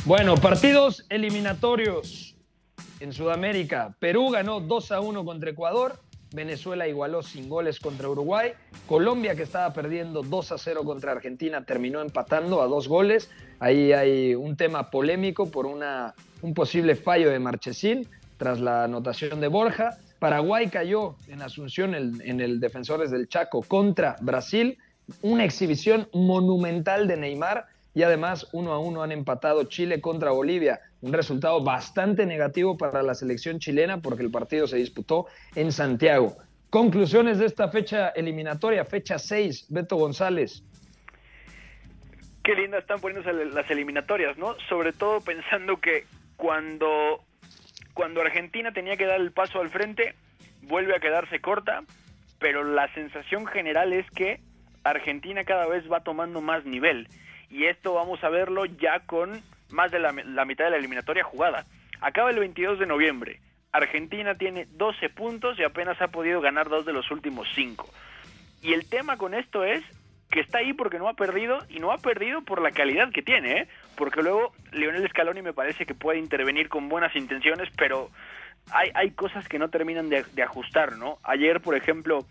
Bueno, 0.06 0.36
partidos 0.36 1.06
eliminatorios. 1.08 2.36
En 3.00 3.14
Sudamérica, 3.14 3.96
Perú 4.00 4.32
ganó 4.32 4.60
2 4.60 4.92
a 4.92 5.00
1 5.00 5.24
contra 5.24 5.52
Ecuador, 5.52 5.98
Venezuela 6.34 6.90
igualó 6.90 7.24
sin 7.24 7.48
goles 7.48 7.80
contra 7.80 8.10
Uruguay, 8.10 8.52
Colombia 8.86 9.34
que 9.36 9.44
estaba 9.44 9.72
perdiendo 9.72 10.22
2 10.22 10.52
a 10.52 10.58
0 10.58 10.84
contra 10.84 11.14
Argentina 11.14 11.64
terminó 11.64 12.02
empatando 12.02 12.62
a 12.62 12.68
dos 12.68 12.90
goles, 12.90 13.30
ahí 13.60 13.94
hay 13.94 14.36
un 14.36 14.58
tema 14.58 14.90
polémico 14.90 15.50
por 15.50 15.66
una, 15.66 16.14
un 16.42 16.54
posible 16.54 16.96
fallo 16.96 17.30
de 17.30 17.40
Marchesín 17.40 18.06
tras 18.36 18.60
la 18.60 18.84
anotación 18.84 19.40
de 19.40 19.48
Borja, 19.48 19.98
Paraguay 20.20 20.68
cayó 20.68 21.16
en 21.30 21.42
Asunción 21.42 21.96
en 21.96 22.42
el 22.42 22.60
Defensores 22.60 23.10
del 23.10 23.30
Chaco 23.30 23.62
contra 23.62 24.18
Brasil, 24.20 24.78
una 25.22 25.46
exhibición 25.46 26.10
monumental 26.14 27.08
de 27.08 27.18
Neymar 27.18 27.68
y 27.94 28.04
además 28.04 28.48
uno 28.54 28.74
a 28.74 28.80
uno 28.80 29.04
han 29.04 29.12
empatado 29.12 29.64
Chile 29.66 30.02
contra 30.02 30.32
Bolivia, 30.32 30.82
un 31.02 31.14
resultado 31.14 31.64
bastante 31.64 32.26
negativo 32.26 32.78
para 32.78 33.04
la 33.04 33.14
selección 33.14 33.60
chilena 33.60 34.02
porque 34.02 34.24
el 34.24 34.32
partido 34.32 34.68
se 34.68 34.78
disputó 34.78 35.28
en 35.56 35.72
Santiago. 35.72 36.38
Conclusiones 36.70 37.38
de 37.38 37.46
esta 37.46 37.70
fecha 37.70 38.10
eliminatoria, 38.10 38.84
fecha 38.84 39.20
6, 39.20 39.68
Beto 39.70 39.96
González. 39.96 40.64
Qué 42.44 42.56
lindas 42.56 42.82
están 42.82 43.00
poniéndose 43.00 43.32
las 43.46 43.70
eliminatorias, 43.70 44.38
¿no? 44.38 44.56
Sobre 44.68 44.92
todo 44.92 45.22
pensando 45.22 45.80
que 45.80 46.06
cuando 46.36 47.22
cuando 47.94 48.22
Argentina 48.22 48.72
tenía 48.72 48.98
que 48.98 49.06
dar 49.06 49.22
el 49.22 49.32
paso 49.32 49.62
al 49.62 49.70
frente, 49.70 50.16
vuelve 50.64 50.96
a 50.96 51.00
quedarse 51.00 51.40
corta, 51.40 51.84
pero 52.40 52.64
la 52.64 52.92
sensación 52.94 53.46
general 53.46 53.94
es 53.94 54.10
que 54.12 54.40
Argentina 54.84 55.44
cada 55.46 55.68
vez 55.68 55.90
va 55.92 56.04
tomando 56.04 56.42
más 56.42 56.66
nivel. 56.66 57.08
Y 57.54 57.68
esto 57.68 57.94
vamos 57.94 58.24
a 58.24 58.30
verlo 58.30 58.66
ya 58.66 59.02
con 59.02 59.44
más 59.70 59.92
de 59.92 60.00
la, 60.00 60.12
mitad 60.12 60.66
de 60.66 60.72
la 60.72 60.78
eliminatoria 60.78 61.24
jugada. 61.24 61.66
Acaba 62.02 62.32
el 62.32 62.40
22 62.40 62.80
de 62.80 62.88
noviembre. 62.88 63.40
Argentina 63.72 64.34
tiene 64.34 64.66
12 64.72 65.10
puntos 65.10 65.60
y 65.60 65.64
apenas 65.64 66.02
ha 66.02 66.08
podido 66.08 66.42
ganar 66.42 66.68
dos 66.68 66.84
de 66.84 66.94
los 66.94 67.12
últimos 67.12 67.48
cinco. 67.54 67.88
Y 68.64 68.74
el 68.74 68.90
tema 68.90 69.18
con 69.18 69.36
esto 69.36 69.64
es 69.64 69.84
que 70.32 70.40
está 70.40 70.58
ahí 70.58 70.74
porque 70.74 70.98
no 70.98 71.08
ha 71.08 71.14
perdido 71.14 71.60
y 71.70 71.78
no 71.78 71.92
ha 71.92 72.00
perdido 72.00 72.42
por 72.42 72.60
la 72.60 72.72
calidad 72.72 73.12
que 73.12 73.22
tiene, 73.22 73.52
¿eh? 73.52 73.68
porque 73.96 74.24
luego 74.24 74.52
Lionel 74.72 75.08
Scaloni 75.10 75.44
me 75.44 75.54
parece 75.54 75.86
que 75.86 75.94
puede 75.94 76.18
intervenir 76.18 76.70
con 76.70 76.90
buenas 76.90 77.16
intenciones, 77.16 77.70
pero 77.78 78.10
hay, 78.72 78.90
hay 78.96 79.12
cosas 79.12 79.48
que 79.48 79.60
no 79.60 79.70
terminan 79.70 80.10
de, 80.10 80.26
ajustar, 80.42 80.98
¿no? 80.98 81.20
Ayer, 81.22 81.62
por 81.62 81.76
ejemplo, 81.76 82.26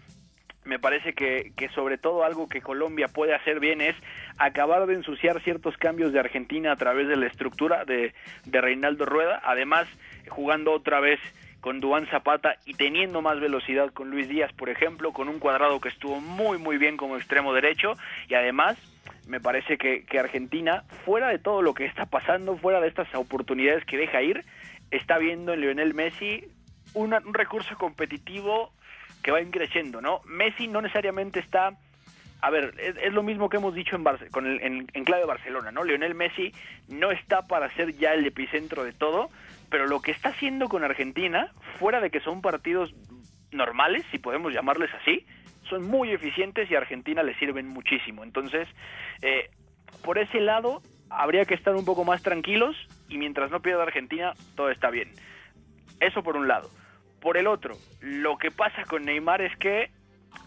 me 0.65 0.79
parece 0.79 1.13
que, 1.13 1.53
que, 1.57 1.69
sobre 1.71 1.99
todo 1.99 2.25
algo 2.25 2.49
que 2.49 2.61
Colombia 2.61 3.09
puede 3.09 3.35
hacer 3.35 3.61
bien 3.61 3.81
es 3.81 3.97
acabar 4.39 4.87
de 4.87 4.95
ensuciar 4.95 5.43
ciertos 5.43 5.77
cambios 5.77 6.13
de 6.13 6.21
Argentina 6.21 6.73
a 6.73 6.77
través 6.77 7.09
de 7.09 7.17
la 7.17 7.27
estructura 7.27 7.85
de, 7.85 8.15
de 8.45 8.61
Reinaldo 8.61 9.05
Rueda, 9.05 9.41
además 9.45 9.87
jugando 10.29 10.73
otra 10.73 11.01
vez 11.01 11.19
con 11.61 11.81
Duan 11.81 12.07
Zapata 12.09 12.57
y 12.67 12.75
teniendo 12.75 13.23
más 13.23 13.39
velocidad 13.41 13.93
con 13.93 14.11
Luis 14.11 14.29
Díaz, 14.29 14.53
por 14.53 14.69
ejemplo, 14.69 15.13
con 15.13 15.29
un 15.29 15.39
cuadrado 15.39 15.81
que 15.81 15.89
estuvo 15.89 16.21
muy 16.21 16.59
muy 16.59 16.77
bien 16.77 16.97
como 16.97 17.17
extremo 17.17 17.55
derecho 17.55 17.95
y 18.29 18.35
además 18.35 18.77
me 19.27 19.41
parece 19.41 19.79
que, 19.79 20.19
Argentina, 20.19 20.85
fuera 21.05 21.29
de 21.29 21.39
todo 21.39 21.63
lo 21.63 21.75
que 21.75 21.85
está 21.85 22.07
pasando, 22.07 22.57
fuera 22.57 22.81
de 22.81 22.89
estas 22.89 23.13
oportunidades 23.15 23.85
que 23.85 23.97
deja 23.97 24.21
ir, 24.23 24.45
está 24.91 25.19
viendo 25.19 25.55
en 25.55 25.61
Lionel 25.61 25.95
Messi 25.95 26.45
un 26.95 27.15
recurso 27.33 27.77
competitivo 27.79 28.73
que 29.23 29.31
va 29.31 29.39
creciendo, 29.51 30.01
¿no? 30.01 30.21
Messi 30.27 30.69
no 30.69 30.81
necesariamente 30.81 31.41
está 31.41 31.77
a 32.43 32.51
ver, 32.51 32.75
es, 32.79 33.13
lo 33.13 33.23
mismo 33.23 33.49
que 33.49 33.59
hemos 33.59 33.73
dicho 33.73 33.95
en, 33.95 34.05
con 34.33 34.47
el, 34.47 34.61
en, 34.93 35.05
clave 35.05 35.25
Barcelona, 35.25 35.71
¿no? 35.71 35.85
Lionel 35.85 36.17
Messi 36.17 36.53
no 36.89 37.13
está 37.13 37.47
para 37.47 37.71
ser 37.75 37.97
ya 37.97 38.15
el 38.15 38.27
epicentro 38.27 38.83
de 38.83 38.93
todo, 38.93 39.31
pero 39.71 39.87
lo 39.87 40.03
que 40.03 40.11
está 40.11 40.31
haciendo 40.31 40.69
con 40.69 40.83
Argentina, 40.83 41.53
fuera 41.79 42.01
de 42.01 42.11
que 42.11 42.19
son 42.19 42.43
partidos 42.43 42.93
normales, 43.53 44.05
si 44.11 44.19
podemos 44.19 44.53
llamarles 44.53 44.91
así, 45.01 45.25
son 45.71 45.89
muy 45.89 46.11
eficientes 46.11 46.69
y 46.69 46.75
a 46.75 46.79
Argentina 46.79 47.23
le 47.23 47.39
sirven 47.39 47.69
muchísimo. 47.69 48.25
Entonces, 48.25 48.67
eh, 49.23 49.49
por 50.03 50.19
ese 50.19 50.41
lado, 50.41 50.83
habría 51.11 51.45
que 51.45 51.55
estar 51.55 51.77
un 51.77 51.85
poco 51.85 52.05
más 52.05 52.25
tranquilos 52.25 52.75
y 53.09 53.19
mientras 53.19 53.53
no 53.53 53.63
pierda 53.63 53.85
Argentina, 53.85 54.33
todo 54.57 54.71
está 54.71 54.91
bien. 54.91 55.13
Eso 56.01 56.25
por 56.25 56.37
un 56.37 56.49
lado. 56.49 56.69
Por 57.23 57.37
el 57.37 57.47
otro, 57.47 57.77
lo 58.01 58.37
que 58.37 58.51
pasa 58.51 58.83
con 58.85 59.05
Neymar 59.05 59.43
es 59.43 59.57
que 59.57 59.91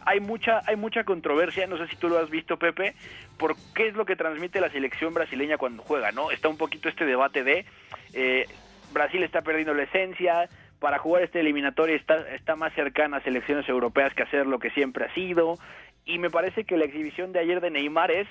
hay 0.06 0.20
mucha, 0.20 0.62
hay 0.68 0.76
mucha 0.76 1.06
controversia, 1.06 1.68
no 1.68 1.78
sé 1.78 1.88
si 1.88 1.96
tú 1.96 2.10
lo 2.10 2.20
has 2.20 2.30
visto, 2.30 2.58
Pepe, 2.58 2.94
por 3.38 3.56
qué 3.74 3.88
es 3.88 3.96
lo 3.96 4.06
que 4.06 4.18
transmite 4.18 4.60
la 4.60 4.70
selección 4.70 5.14
brasileña 5.14 5.58
cuando 5.58 5.84
juega, 5.84 6.12
¿no? 6.12 6.32
Está 6.32 6.50
un 6.50 6.58
poquito 6.58 6.90
este 6.90 7.06
debate 7.06 7.46
de 7.46 7.66
eh, 8.14 8.46
Brasil 8.92 9.24
está 9.24 9.42
perdiendo 9.42 9.74
la 9.74 9.84
esencia, 9.84 10.50
para 10.80 11.00
jugar 11.00 11.24
este 11.24 11.40
eliminatorio 11.40 11.96
está, 11.96 12.28
está 12.36 12.58
más 12.58 12.74
cercana 12.74 13.18
a 13.18 13.22
selecciones 13.22 13.68
europeas 13.70 14.14
que 14.14 14.24
hacer 14.24 14.46
lo 14.46 14.60
que 14.60 14.70
siempre 14.72 15.06
ha 15.06 15.14
sido, 15.14 15.58
y 16.04 16.20
me 16.20 16.30
parece 16.30 16.66
que 16.66 16.76
la 16.76 16.84
exhibición 16.84 17.32
de 17.32 17.40
ayer 17.40 17.62
de 17.62 17.72
Neymar 17.72 18.12
es 18.12 18.28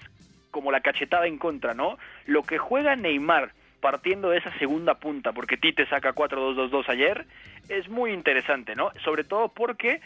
como 0.50 0.70
la 0.70 0.80
cachetada 0.80 1.26
en 1.26 1.38
contra, 1.38 1.72
¿no? 1.72 1.96
Lo 2.26 2.42
que 2.42 2.58
juega 2.58 2.94
Neymar 2.94 3.52
partiendo 3.84 4.30
de 4.30 4.38
esa 4.38 4.50
segunda 4.58 4.94
punta, 4.94 5.34
porque 5.34 5.58
Tite 5.58 5.84
saca 5.84 6.14
4-2-2-2 6.14 6.88
ayer, 6.88 7.26
es 7.68 7.86
muy 7.90 8.12
interesante, 8.12 8.74
¿no? 8.74 8.90
Sobre 9.04 9.24
todo 9.24 9.50
porque 9.50 10.00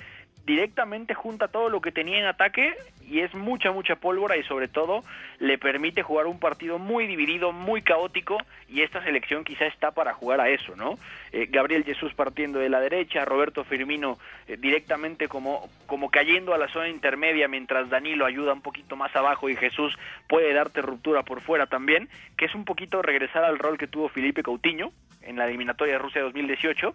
directamente 0.49 1.13
junta 1.13 1.49
todo 1.49 1.69
lo 1.69 1.83
que 1.83 1.93
tenía 1.93 2.19
en 2.19 2.25
ataque 2.25 2.75
y 3.07 3.21
es 3.21 3.35
mucha, 3.35 3.71
mucha 3.71 3.97
pólvora 3.97 4.39
y 4.39 4.43
sobre 4.45 4.67
todo 4.67 5.05
le 5.41 5.59
permite 5.59 6.03
jugar 6.03 6.27
un 6.27 6.41
partido 6.41 6.79
muy 6.79 7.07
dividido, 7.07 7.53
muy 7.53 7.83
caótico 7.83 8.39
y 8.67 8.81
esta 8.81 9.05
selección 9.05 9.45
quizá 9.45 9.67
está 9.67 9.91
para 9.91 10.15
jugar 10.15 10.41
a 10.41 10.49
eso, 10.49 10.75
¿no? 10.75 10.99
Eh, 11.33 11.49
Gabriel 11.51 11.85
Jesús 11.85 12.15
partiendo 12.15 12.61
de 12.61 12.71
la 12.71 12.81
derecha, 12.81 13.27
Roberto 13.27 13.63
Firmino 13.63 14.19
eh, 14.47 14.57
directamente 14.59 15.29
como, 15.29 15.69
como 15.85 16.11
cayendo 16.11 16.55
a 16.55 16.59
la 16.59 16.69
zona 16.69 16.89
intermedia 16.89 17.47
mientras 17.47 17.91
Danilo 17.91 18.25
ayuda 18.25 18.55
un 18.55 18.63
poquito 18.63 18.97
más 18.97 19.15
abajo 19.15 19.51
y 19.51 19.57
Jesús 19.57 19.99
puede 20.29 20.55
darte 20.55 20.81
ruptura 20.81 21.25
por 21.25 21.43
fuera 21.43 21.67
también, 21.67 22.09
que 22.39 22.47
es 22.47 22.55
un 22.55 22.65
poquito 22.65 23.03
regresar 23.03 23.45
al 23.45 23.59
rol 23.59 23.77
que 23.77 23.87
tuvo 23.87 24.09
Felipe 24.09 24.43
Coutinho 24.43 24.93
en 25.21 25.37
la 25.37 25.47
eliminatoria 25.47 25.93
de 25.93 25.99
Rusia 25.99 26.23
2018 26.23 26.95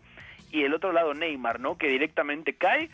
y 0.54 0.64
el 0.64 0.74
otro 0.74 0.94
lado 0.94 1.14
Neymar, 1.14 1.60
¿no? 1.60 1.78
Que 1.78 1.88
directamente 1.88 2.54
cae 2.54 2.90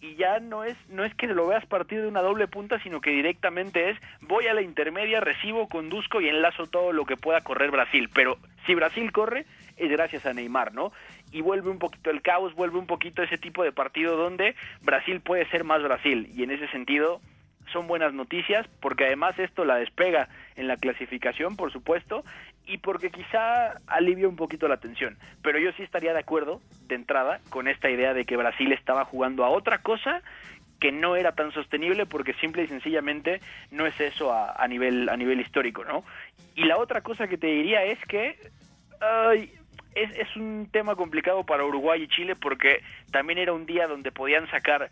y 0.00 0.14
ya 0.16 0.40
no 0.40 0.64
es 0.64 0.76
no 0.88 1.04
es 1.04 1.14
que 1.14 1.26
lo 1.26 1.46
veas 1.46 1.66
partir 1.66 2.00
de 2.00 2.08
una 2.08 2.22
doble 2.22 2.48
punta, 2.48 2.80
sino 2.82 3.00
que 3.00 3.10
directamente 3.10 3.90
es 3.90 3.98
voy 4.20 4.46
a 4.46 4.54
la 4.54 4.62
intermedia, 4.62 5.20
recibo, 5.20 5.68
conduzco 5.68 6.20
y 6.20 6.28
enlazo 6.28 6.66
todo 6.66 6.92
lo 6.92 7.04
que 7.04 7.16
pueda 7.16 7.40
correr 7.40 7.70
Brasil, 7.70 8.08
pero 8.14 8.38
si 8.66 8.74
Brasil 8.74 9.12
corre 9.12 9.46
es 9.76 9.90
gracias 9.90 10.26
a 10.26 10.34
Neymar, 10.34 10.74
¿no? 10.74 10.92
Y 11.32 11.40
vuelve 11.40 11.70
un 11.70 11.78
poquito 11.78 12.10
el 12.10 12.22
caos, 12.22 12.54
vuelve 12.54 12.78
un 12.78 12.86
poquito 12.86 13.22
ese 13.22 13.38
tipo 13.38 13.62
de 13.62 13.72
partido 13.72 14.16
donde 14.16 14.54
Brasil 14.82 15.20
puede 15.20 15.48
ser 15.50 15.64
más 15.64 15.82
Brasil 15.82 16.30
y 16.34 16.42
en 16.42 16.50
ese 16.50 16.68
sentido 16.68 17.20
son 17.72 17.86
buenas 17.86 18.12
noticias 18.12 18.66
porque 18.80 19.06
además 19.06 19.38
esto 19.38 19.64
la 19.64 19.76
despega 19.76 20.28
en 20.56 20.66
la 20.66 20.76
clasificación, 20.76 21.56
por 21.56 21.72
supuesto, 21.72 22.24
y 22.66 22.78
porque 22.78 23.10
quizá 23.10 23.78
alivia 23.86 24.28
un 24.28 24.36
poquito 24.36 24.68
la 24.68 24.76
tensión. 24.76 25.16
Pero 25.42 25.58
yo 25.58 25.72
sí 25.72 25.82
estaría 25.82 26.12
de 26.12 26.20
acuerdo, 26.20 26.60
de 26.86 26.94
entrada, 26.94 27.40
con 27.50 27.68
esta 27.68 27.90
idea 27.90 28.14
de 28.14 28.24
que 28.24 28.36
Brasil 28.36 28.72
estaba 28.72 29.04
jugando 29.04 29.44
a 29.44 29.50
otra 29.50 29.78
cosa 29.78 30.22
que 30.80 30.92
no 30.92 31.14
era 31.14 31.32
tan 31.32 31.52
sostenible 31.52 32.06
porque 32.06 32.32
simple 32.34 32.62
y 32.62 32.66
sencillamente 32.66 33.40
no 33.70 33.86
es 33.86 34.00
eso 34.00 34.32
a, 34.32 34.66
nivel 34.66 35.08
a 35.08 35.16
nivel 35.16 35.40
histórico, 35.40 35.84
¿no? 35.84 36.04
Y 36.54 36.64
la 36.64 36.78
otra 36.78 37.02
cosa 37.02 37.28
que 37.28 37.36
te 37.36 37.48
diría 37.48 37.84
es 37.84 37.98
que 38.06 38.38
es, 39.94 40.10
es 40.16 40.36
un 40.36 40.68
tema 40.72 40.96
complicado 40.96 41.44
para 41.44 41.64
Uruguay 41.64 42.02
y 42.02 42.08
Chile 42.08 42.34
porque 42.34 42.82
también 43.12 43.38
era 43.38 43.52
un 43.52 43.66
día 43.66 43.86
donde 43.86 44.10
podían 44.10 44.50
sacar 44.50 44.90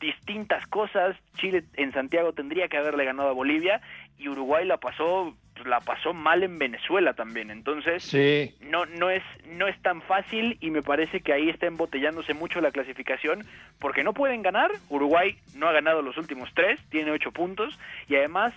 distintas 0.00 0.66
cosas. 0.68 1.16
Chile 1.36 1.64
en 1.74 1.92
Santiago 1.92 2.32
tendría 2.32 2.68
que 2.68 2.76
haberle 2.76 3.04
ganado 3.04 3.30
a 3.30 3.32
Bolivia 3.32 3.80
y 4.18 4.28
Uruguay 4.28 4.64
la 4.64 4.76
pasó 4.76 5.34
pues, 5.54 5.66
la 5.66 5.80
pasó 5.80 6.12
mal 6.12 6.42
en 6.42 6.58
Venezuela 6.58 7.14
también. 7.14 7.50
Entonces, 7.50 8.12
no 8.60 8.86
no 8.86 9.10
es 9.10 9.22
no 9.46 9.66
es 9.68 9.80
tan 9.82 10.02
fácil 10.02 10.58
y 10.60 10.70
me 10.70 10.82
parece 10.82 11.20
que 11.20 11.32
ahí 11.32 11.48
está 11.48 11.66
embotellándose 11.66 12.34
mucho 12.34 12.60
la 12.60 12.72
clasificación 12.72 13.44
porque 13.78 14.02
no 14.02 14.12
pueden 14.12 14.42
ganar. 14.42 14.70
Uruguay 14.88 15.36
no 15.56 15.68
ha 15.68 15.72
ganado 15.72 16.02
los 16.02 16.16
últimos 16.16 16.50
tres, 16.54 16.80
tiene 16.90 17.10
ocho 17.10 17.32
puntos 17.32 17.78
y 18.08 18.16
además 18.16 18.52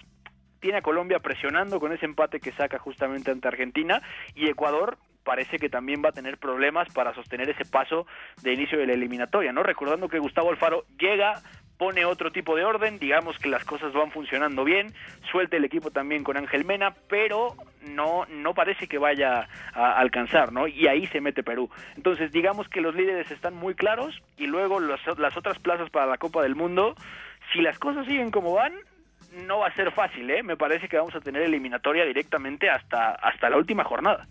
tiene 0.60 0.80
a 0.80 0.82
Colombia 0.82 1.20
presionando 1.20 1.80
con 1.80 1.92
ese 1.92 2.06
empate 2.06 2.40
que 2.40 2.52
saca 2.52 2.80
justamente 2.80 3.32
ante 3.32 3.48
Argentina 3.48 4.02
y 4.36 4.50
Ecuador 4.50 4.98
parece 5.24 5.60
que 5.60 5.70
también 5.70 6.02
va 6.04 6.10
a 6.10 6.14
tener 6.14 6.38
problemas 6.38 6.88
para 6.94 7.14
sostener 7.14 7.50
ese 7.50 7.66
paso 7.66 8.08
de 8.44 8.54
inicio 8.54 8.80
de 8.80 8.88
la 8.88 8.94
eliminatoria, 8.94 9.52
¿no? 9.52 9.62
Recordando 9.62 10.08
que 10.08 10.20
Gustavo 10.20 10.52
Alfaro 10.52 10.86
llega, 10.98 11.42
pone 11.78 12.06
otro 12.06 12.32
tipo 12.32 12.56
de 12.56 12.64
orden, 12.64 13.00
digamos 13.00 13.38
que 13.38 13.50
las 13.50 13.64
cosas 13.64 13.94
van 13.94 14.12
funcionando 14.12 14.64
bien, 14.64 14.94
suelta 15.32 15.58
el 15.58 15.66
equipo 15.66 15.92
también 15.92 16.24
con 16.24 16.38
Ángel 16.38 16.66
Mena, 16.66 16.96
pero 17.08 17.56
no 17.82 18.26
no 18.26 18.54
parece 18.54 18.88
que 18.88 18.98
vaya 18.98 19.48
a 19.74 20.00
alcanzar, 20.00 20.52
¿no? 20.52 20.68
Y 20.68 20.88
ahí 20.88 21.06
se 21.08 21.22
mete 21.22 21.44
Perú. 21.44 21.70
Entonces, 21.96 22.32
digamos 22.32 22.68
que 22.68 22.82
los 22.82 22.96
líderes 22.96 23.30
están 23.32 23.56
muy 23.56 23.76
claros 23.76 24.22
y 24.38 24.48
luego 24.48 24.80
las 24.80 25.38
otras 25.38 25.60
plazas 25.60 25.90
para 25.90 26.08
la 26.08 26.18
Copa 26.18 26.42
del 26.42 26.56
Mundo, 26.56 26.96
si 27.54 27.62
las 27.62 27.78
cosas 27.80 28.06
siguen 28.08 28.32
como 28.32 28.54
van, 28.54 28.74
no 29.46 29.60
va 29.60 29.68
a 29.68 29.76
ser 29.76 29.92
fácil, 29.92 30.30
¿eh? 30.32 30.42
Me 30.42 30.58
parece 30.58 30.88
que 30.88 30.98
vamos 30.98 31.16
a 31.16 31.22
tener 31.22 31.44
eliminatoria 31.44 32.06
directamente 32.06 32.70
hasta 32.70 33.12
hasta 33.12 33.50
la 33.50 33.58
última 33.58 33.84
jornada. 33.84 34.28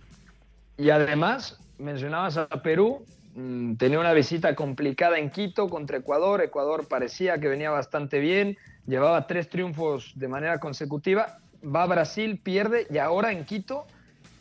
Y 0.78 0.90
además, 0.90 1.58
mencionabas 1.78 2.36
a 2.36 2.48
Perú, 2.62 3.04
mm, 3.36 3.76
tenía 3.76 4.00
una 4.00 4.12
visita 4.12 4.54
complicada 4.54 5.18
en 5.18 5.30
Quito 5.30 5.68
contra 5.68 5.98
Ecuador. 5.98 6.42
Ecuador 6.42 6.88
parecía 6.88 7.38
que 7.38 7.48
venía 7.48 7.70
bastante 7.70 8.18
bien, 8.18 8.56
llevaba 8.86 9.26
tres 9.26 9.48
triunfos 9.48 10.12
de 10.16 10.28
manera 10.28 10.58
consecutiva. 10.58 11.38
Va 11.64 11.84
a 11.84 11.86
Brasil, 11.86 12.40
pierde 12.42 12.86
y 12.90 12.98
ahora 12.98 13.32
en 13.32 13.44
Quito 13.44 13.86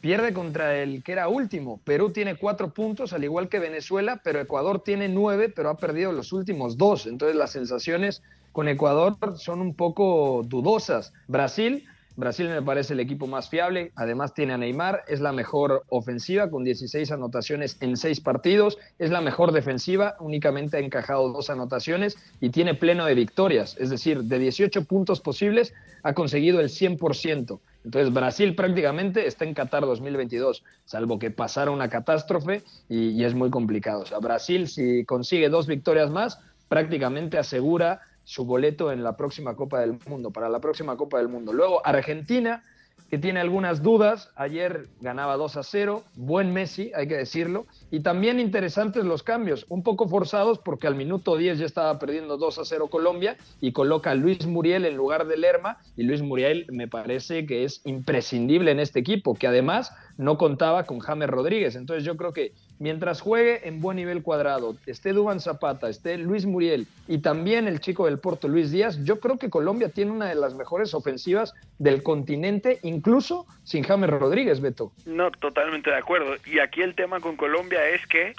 pierde 0.02 0.34
contra 0.34 0.76
el 0.78 1.04
que 1.04 1.14
era 1.14 1.28
último. 1.28 1.80
Perú 1.84 2.12
tiene 2.12 2.36
cuatro 2.36 2.70
puntos, 2.70 3.12
al 3.14 3.24
igual 3.24 3.50
que 3.50 3.58
Venezuela, 3.58 4.22
pero 4.24 4.40
Ecuador 4.40 4.84
tiene 4.84 5.10
nueve, 5.10 5.50
pero 5.50 5.70
ha 5.70 5.78
perdido 5.78 6.12
los 6.12 6.32
últimos 6.32 6.78
dos. 6.78 7.08
Entonces 7.08 7.36
las 7.36 7.52
sensaciones 7.52 8.22
con 8.52 8.68
Ecuador 8.68 9.18
son 9.38 9.62
un 9.62 9.74
poco 9.74 10.44
dudosas. 10.46 11.12
Brasil 11.28 11.88
Brasil 12.18 12.48
me 12.48 12.62
parece 12.62 12.94
el 12.94 13.02
equipo 13.02 13.28
más 13.28 13.50
fiable, 13.50 13.92
además 13.96 14.34
tiene 14.34 14.54
a 14.54 14.58
Neymar, 14.58 15.04
es 15.08 15.20
la 15.20 15.34
mejor 15.34 15.84
ofensiva 15.90 16.50
con 16.50 16.64
16 16.64 17.12
anotaciones 17.12 17.78
en 17.82 17.98
6 17.98 18.22
partidos, 18.22 18.78
es 19.00 19.10
la 19.10 19.20
mejor 19.20 19.52
defensiva, 19.52 20.16
únicamente 20.20 20.78
ha 20.78 20.80
encajado 20.80 21.34
dos 21.34 21.50
anotaciones 21.50 22.18
y 22.40 22.52
tiene 22.52 22.74
pleno 22.74 23.06
de 23.06 23.16
victorias, 23.16 23.76
es 23.80 23.90
decir, 23.90 24.24
de 24.24 24.40
18 24.40 24.86
puntos 24.86 25.20
posibles 25.20 25.74
ha 26.04 26.14
conseguido 26.14 26.62
el 26.62 26.70
100%. 26.70 27.60
Entonces 27.84 28.14
Brasil 28.14 28.56
prácticamente 28.56 29.28
está 29.28 29.44
en 29.44 29.54
Qatar 29.54 29.86
2022, 29.86 30.64
salvo 30.86 31.20
que 31.20 31.32
pasara 31.32 31.72
una 31.72 31.90
catástrofe 31.90 32.64
y, 32.88 33.10
y 33.10 33.26
es 33.26 33.36
muy 33.36 33.50
complicado. 33.50 34.02
O 34.04 34.06
sea, 34.06 34.20
Brasil 34.20 34.70
si 34.70 35.04
consigue 35.04 35.50
dos 35.50 35.68
victorias 35.68 36.10
más, 36.10 36.40
prácticamente 36.70 37.38
asegura 37.38 38.02
su 38.26 38.44
boleto 38.44 38.92
en 38.92 39.04
la 39.04 39.16
próxima 39.16 39.56
Copa 39.56 39.80
del 39.80 39.98
Mundo, 40.08 40.32
para 40.32 40.50
la 40.50 40.60
próxima 40.60 40.98
Copa 40.98 41.20
del 41.20 41.30
Mundo. 41.30 41.54
Luego 41.54 41.86
Argentina, 41.86 42.64
que 43.10 43.20
tiene 43.20 43.40
algunas 43.40 43.84
dudas, 43.84 44.32
ayer 44.36 44.88
ganaba 45.00 45.38
2 45.38 45.58
a 45.58 45.64
0, 45.64 46.04
buen 46.16 46.52
Messi, 46.54 46.92
hay 46.96 47.08
que 47.08 47.16
decirlo, 47.16 47.68
y 47.92 48.00
también 48.00 48.40
interesantes 48.40 49.06
los 49.06 49.22
cambios, 49.22 49.68
un 49.70 49.84
poco 49.84 50.08
forzados 50.08 50.58
porque 50.58 50.88
al 50.88 50.96
minuto 50.96 51.38
10 51.38 51.60
ya 51.60 51.66
estaba 51.66 52.00
perdiendo 52.00 52.38
2 52.38 52.60
a 52.60 52.66
0 52.66 52.88
Colombia 52.88 53.38
y 53.62 53.74
coloca 53.74 54.12
a 54.12 54.16
Luis 54.16 54.48
Muriel 54.48 54.86
en 54.86 54.98
lugar 54.98 55.28
de 55.28 55.38
Lerma, 55.38 55.78
y 55.96 56.04
Luis 56.04 56.24
Muriel 56.24 56.66
me 56.72 56.88
parece 56.88 57.46
que 57.46 57.64
es 57.64 57.82
imprescindible 57.86 58.72
en 58.72 58.80
este 58.80 59.00
equipo, 59.00 59.36
que 59.36 59.48
además 59.48 59.92
no 60.18 60.38
contaba 60.38 60.86
con 60.86 61.00
James 61.00 61.30
Rodríguez, 61.30 61.76
entonces 61.76 62.04
yo 62.04 62.16
creo 62.16 62.34
que 62.34 62.54
mientras 62.80 63.22
juegue 63.22 63.68
en 63.68 63.82
buen 63.82 63.98
nivel 63.98 64.24
cuadrado, 64.24 64.76
esté 64.86 65.14
Duban 65.14 65.40
Zapata, 65.40 65.90
esté 65.90 66.18
Luis 66.18 66.46
Muriel 66.46 66.88
y 67.08 67.20
también 67.20 67.68
el 67.68 67.80
chico 67.80 68.06
del 68.06 68.20
Porto 68.20 68.48
Luis 68.48 68.72
Díaz, 68.72 69.04
yo 69.04 69.20
creo 69.20 69.38
que 69.38 69.50
Colombia 69.50 69.90
tiene 69.90 70.12
una 70.12 70.28
de 70.28 70.36
las 70.36 70.56
mejores 70.56 70.94
ofensivas 70.94 71.54
del 71.80 72.04
continente, 72.04 72.80
incluso 72.84 73.46
sin 73.64 73.84
James 73.84 74.10
Rodríguez, 74.10 74.62
Beto. 74.62 74.92
No, 75.06 75.32
totalmente 75.32 75.90
de 75.90 75.98
acuerdo. 75.98 76.36
Y 76.46 76.60
aquí 76.60 76.82
el 76.82 76.96
tema 76.96 77.20
con 77.20 77.36
Colombia 77.36 77.88
es 77.90 78.06
que 78.08 78.34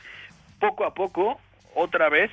poco 0.61 0.85
a 0.85 0.95
poco, 0.95 1.39
otra 1.75 2.09
vez, 2.09 2.31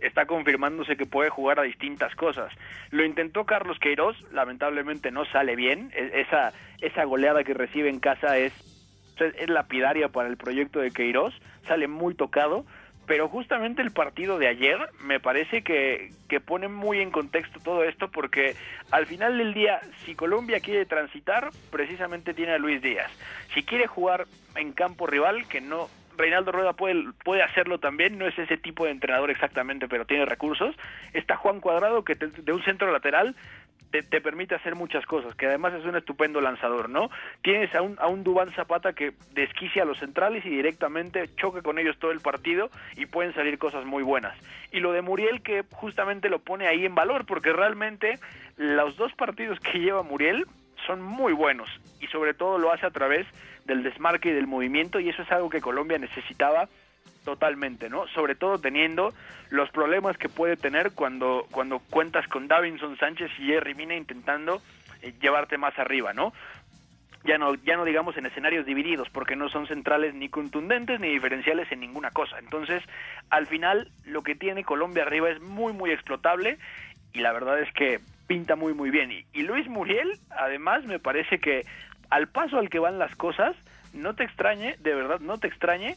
está 0.00 0.26
confirmándose 0.26 0.96
que 0.96 1.06
puede 1.06 1.30
jugar 1.30 1.58
a 1.58 1.62
distintas 1.62 2.14
cosas. 2.14 2.52
Lo 2.90 3.04
intentó 3.04 3.44
Carlos 3.44 3.78
Queiroz, 3.78 4.16
lamentablemente 4.32 5.10
no 5.10 5.24
sale 5.26 5.56
bien. 5.56 5.90
E-, 5.94 6.20
esa, 6.20 6.52
esa 6.80 7.04
goleada 7.04 7.44
que 7.44 7.54
recibe 7.54 7.88
en 7.88 8.00
casa 8.00 8.38
es 8.38 8.52
es 9.24 9.48
lapidaria 9.48 10.08
para 10.08 10.28
el 10.28 10.36
proyecto 10.36 10.80
de 10.80 10.90
Queiroz, 10.90 11.34
sale 11.66 11.88
muy 11.88 12.14
tocado, 12.14 12.64
pero 13.06 13.28
justamente 13.28 13.82
el 13.82 13.92
partido 13.92 14.38
de 14.38 14.48
ayer 14.48 14.78
me 15.00 15.20
parece 15.20 15.62
que, 15.62 16.10
que 16.28 16.40
pone 16.40 16.68
muy 16.68 17.00
en 17.00 17.10
contexto 17.10 17.60
todo 17.60 17.84
esto 17.84 18.10
porque 18.10 18.56
al 18.90 19.06
final 19.06 19.38
del 19.38 19.54
día, 19.54 19.80
si 20.04 20.14
Colombia 20.14 20.60
quiere 20.60 20.86
transitar, 20.86 21.50
precisamente 21.70 22.34
tiene 22.34 22.52
a 22.52 22.58
Luis 22.58 22.82
Díaz. 22.82 23.10
Si 23.54 23.62
quiere 23.62 23.86
jugar 23.86 24.26
en 24.56 24.72
campo 24.72 25.06
rival, 25.06 25.46
que 25.46 25.60
no 25.60 25.88
Reinaldo 26.16 26.52
Rueda 26.52 26.72
puede, 26.72 27.12
puede 27.24 27.42
hacerlo 27.42 27.78
también, 27.78 28.18
no 28.18 28.26
es 28.26 28.38
ese 28.38 28.56
tipo 28.56 28.84
de 28.84 28.90
entrenador 28.90 29.30
exactamente, 29.30 29.88
pero 29.88 30.06
tiene 30.06 30.24
recursos. 30.24 30.74
Está 31.12 31.36
Juan 31.36 31.60
Cuadrado, 31.60 32.04
que 32.04 32.14
de 32.14 32.52
un 32.52 32.62
centro 32.64 32.90
lateral 32.90 33.36
te, 33.90 34.20
permite 34.20 34.54
hacer 34.54 34.74
muchas 34.74 35.06
cosas, 35.06 35.34
que 35.34 35.46
además 35.46 35.74
es 35.74 35.84
un 35.84 35.96
estupendo 35.96 36.40
lanzador, 36.40 36.88
¿no? 36.88 37.10
Tienes 37.42 37.74
a 37.74 37.82
un, 37.82 37.96
a 37.98 38.08
un 38.08 38.24
Dubán 38.24 38.52
Zapata 38.52 38.92
que 38.92 39.12
desquicia 39.32 39.82
a 39.82 39.86
los 39.86 39.98
centrales 39.98 40.44
y 40.44 40.50
directamente 40.50 41.28
choque 41.36 41.62
con 41.62 41.78
ellos 41.78 41.98
todo 41.98 42.10
el 42.10 42.20
partido 42.20 42.70
y 42.96 43.06
pueden 43.06 43.34
salir 43.34 43.58
cosas 43.58 43.84
muy 43.84 44.02
buenas. 44.02 44.36
Y 44.72 44.80
lo 44.80 44.92
de 44.92 45.02
Muriel 45.02 45.42
que 45.42 45.64
justamente 45.70 46.28
lo 46.28 46.40
pone 46.40 46.66
ahí 46.66 46.84
en 46.84 46.94
valor, 46.94 47.26
porque 47.26 47.52
realmente 47.52 48.18
los 48.56 48.96
dos 48.96 49.12
partidos 49.14 49.60
que 49.60 49.78
lleva 49.78 50.02
Muriel 50.02 50.46
son 50.86 51.02
muy 51.02 51.32
buenos 51.32 51.68
y 52.00 52.06
sobre 52.08 52.34
todo 52.34 52.58
lo 52.58 52.72
hace 52.72 52.86
a 52.86 52.90
través 52.90 53.26
del 53.64 53.82
desmarque 53.82 54.30
y 54.30 54.32
del 54.32 54.46
movimiento 54.46 55.00
y 55.00 55.08
eso 55.08 55.22
es 55.22 55.30
algo 55.32 55.50
que 55.50 55.60
Colombia 55.60 55.98
necesitaba 55.98 56.68
totalmente, 57.26 57.90
¿no? 57.90 58.06
Sobre 58.14 58.36
todo 58.36 58.58
teniendo 58.58 59.12
los 59.50 59.68
problemas 59.70 60.16
que 60.16 60.28
puede 60.28 60.56
tener 60.56 60.92
cuando, 60.92 61.46
cuando 61.50 61.80
cuentas 61.80 62.26
con 62.28 62.46
Davinson 62.46 62.96
Sánchez 62.98 63.32
y 63.40 63.48
Jerry 63.48 63.74
Mina 63.74 63.96
intentando 63.96 64.62
eh, 65.02 65.12
llevarte 65.20 65.58
más 65.58 65.76
arriba, 65.76 66.14
¿no? 66.14 66.32
Ya 67.24 67.36
no, 67.36 67.56
ya 67.56 67.76
no 67.76 67.84
digamos 67.84 68.16
en 68.16 68.26
escenarios 68.26 68.64
divididos, 68.64 69.10
porque 69.10 69.34
no 69.34 69.48
son 69.48 69.66
centrales 69.66 70.14
ni 70.14 70.28
contundentes 70.28 71.00
ni 71.00 71.08
diferenciales 71.08 71.70
en 71.72 71.80
ninguna 71.80 72.12
cosa. 72.12 72.38
Entonces, 72.38 72.80
al 73.28 73.48
final, 73.48 73.90
lo 74.04 74.22
que 74.22 74.36
tiene 74.36 74.62
Colombia 74.62 75.02
arriba 75.02 75.28
es 75.28 75.42
muy, 75.42 75.72
muy 75.72 75.90
explotable 75.90 76.58
y 77.12 77.18
la 77.18 77.32
verdad 77.32 77.60
es 77.60 77.72
que 77.72 77.98
pinta 78.28 78.54
muy, 78.54 78.72
muy 78.72 78.90
bien. 78.90 79.10
Y, 79.10 79.26
y 79.32 79.42
Luis 79.42 79.66
Muriel, 79.66 80.20
además, 80.30 80.84
me 80.84 81.00
parece 81.00 81.40
que 81.40 81.66
al 82.08 82.28
paso 82.28 82.58
al 82.58 82.70
que 82.70 82.78
van 82.78 83.00
las 83.00 83.16
cosas, 83.16 83.56
no 83.92 84.14
te 84.14 84.22
extrañe, 84.22 84.76
de 84.78 84.94
verdad, 84.94 85.18
no 85.18 85.38
te 85.38 85.48
extrañe 85.48 85.96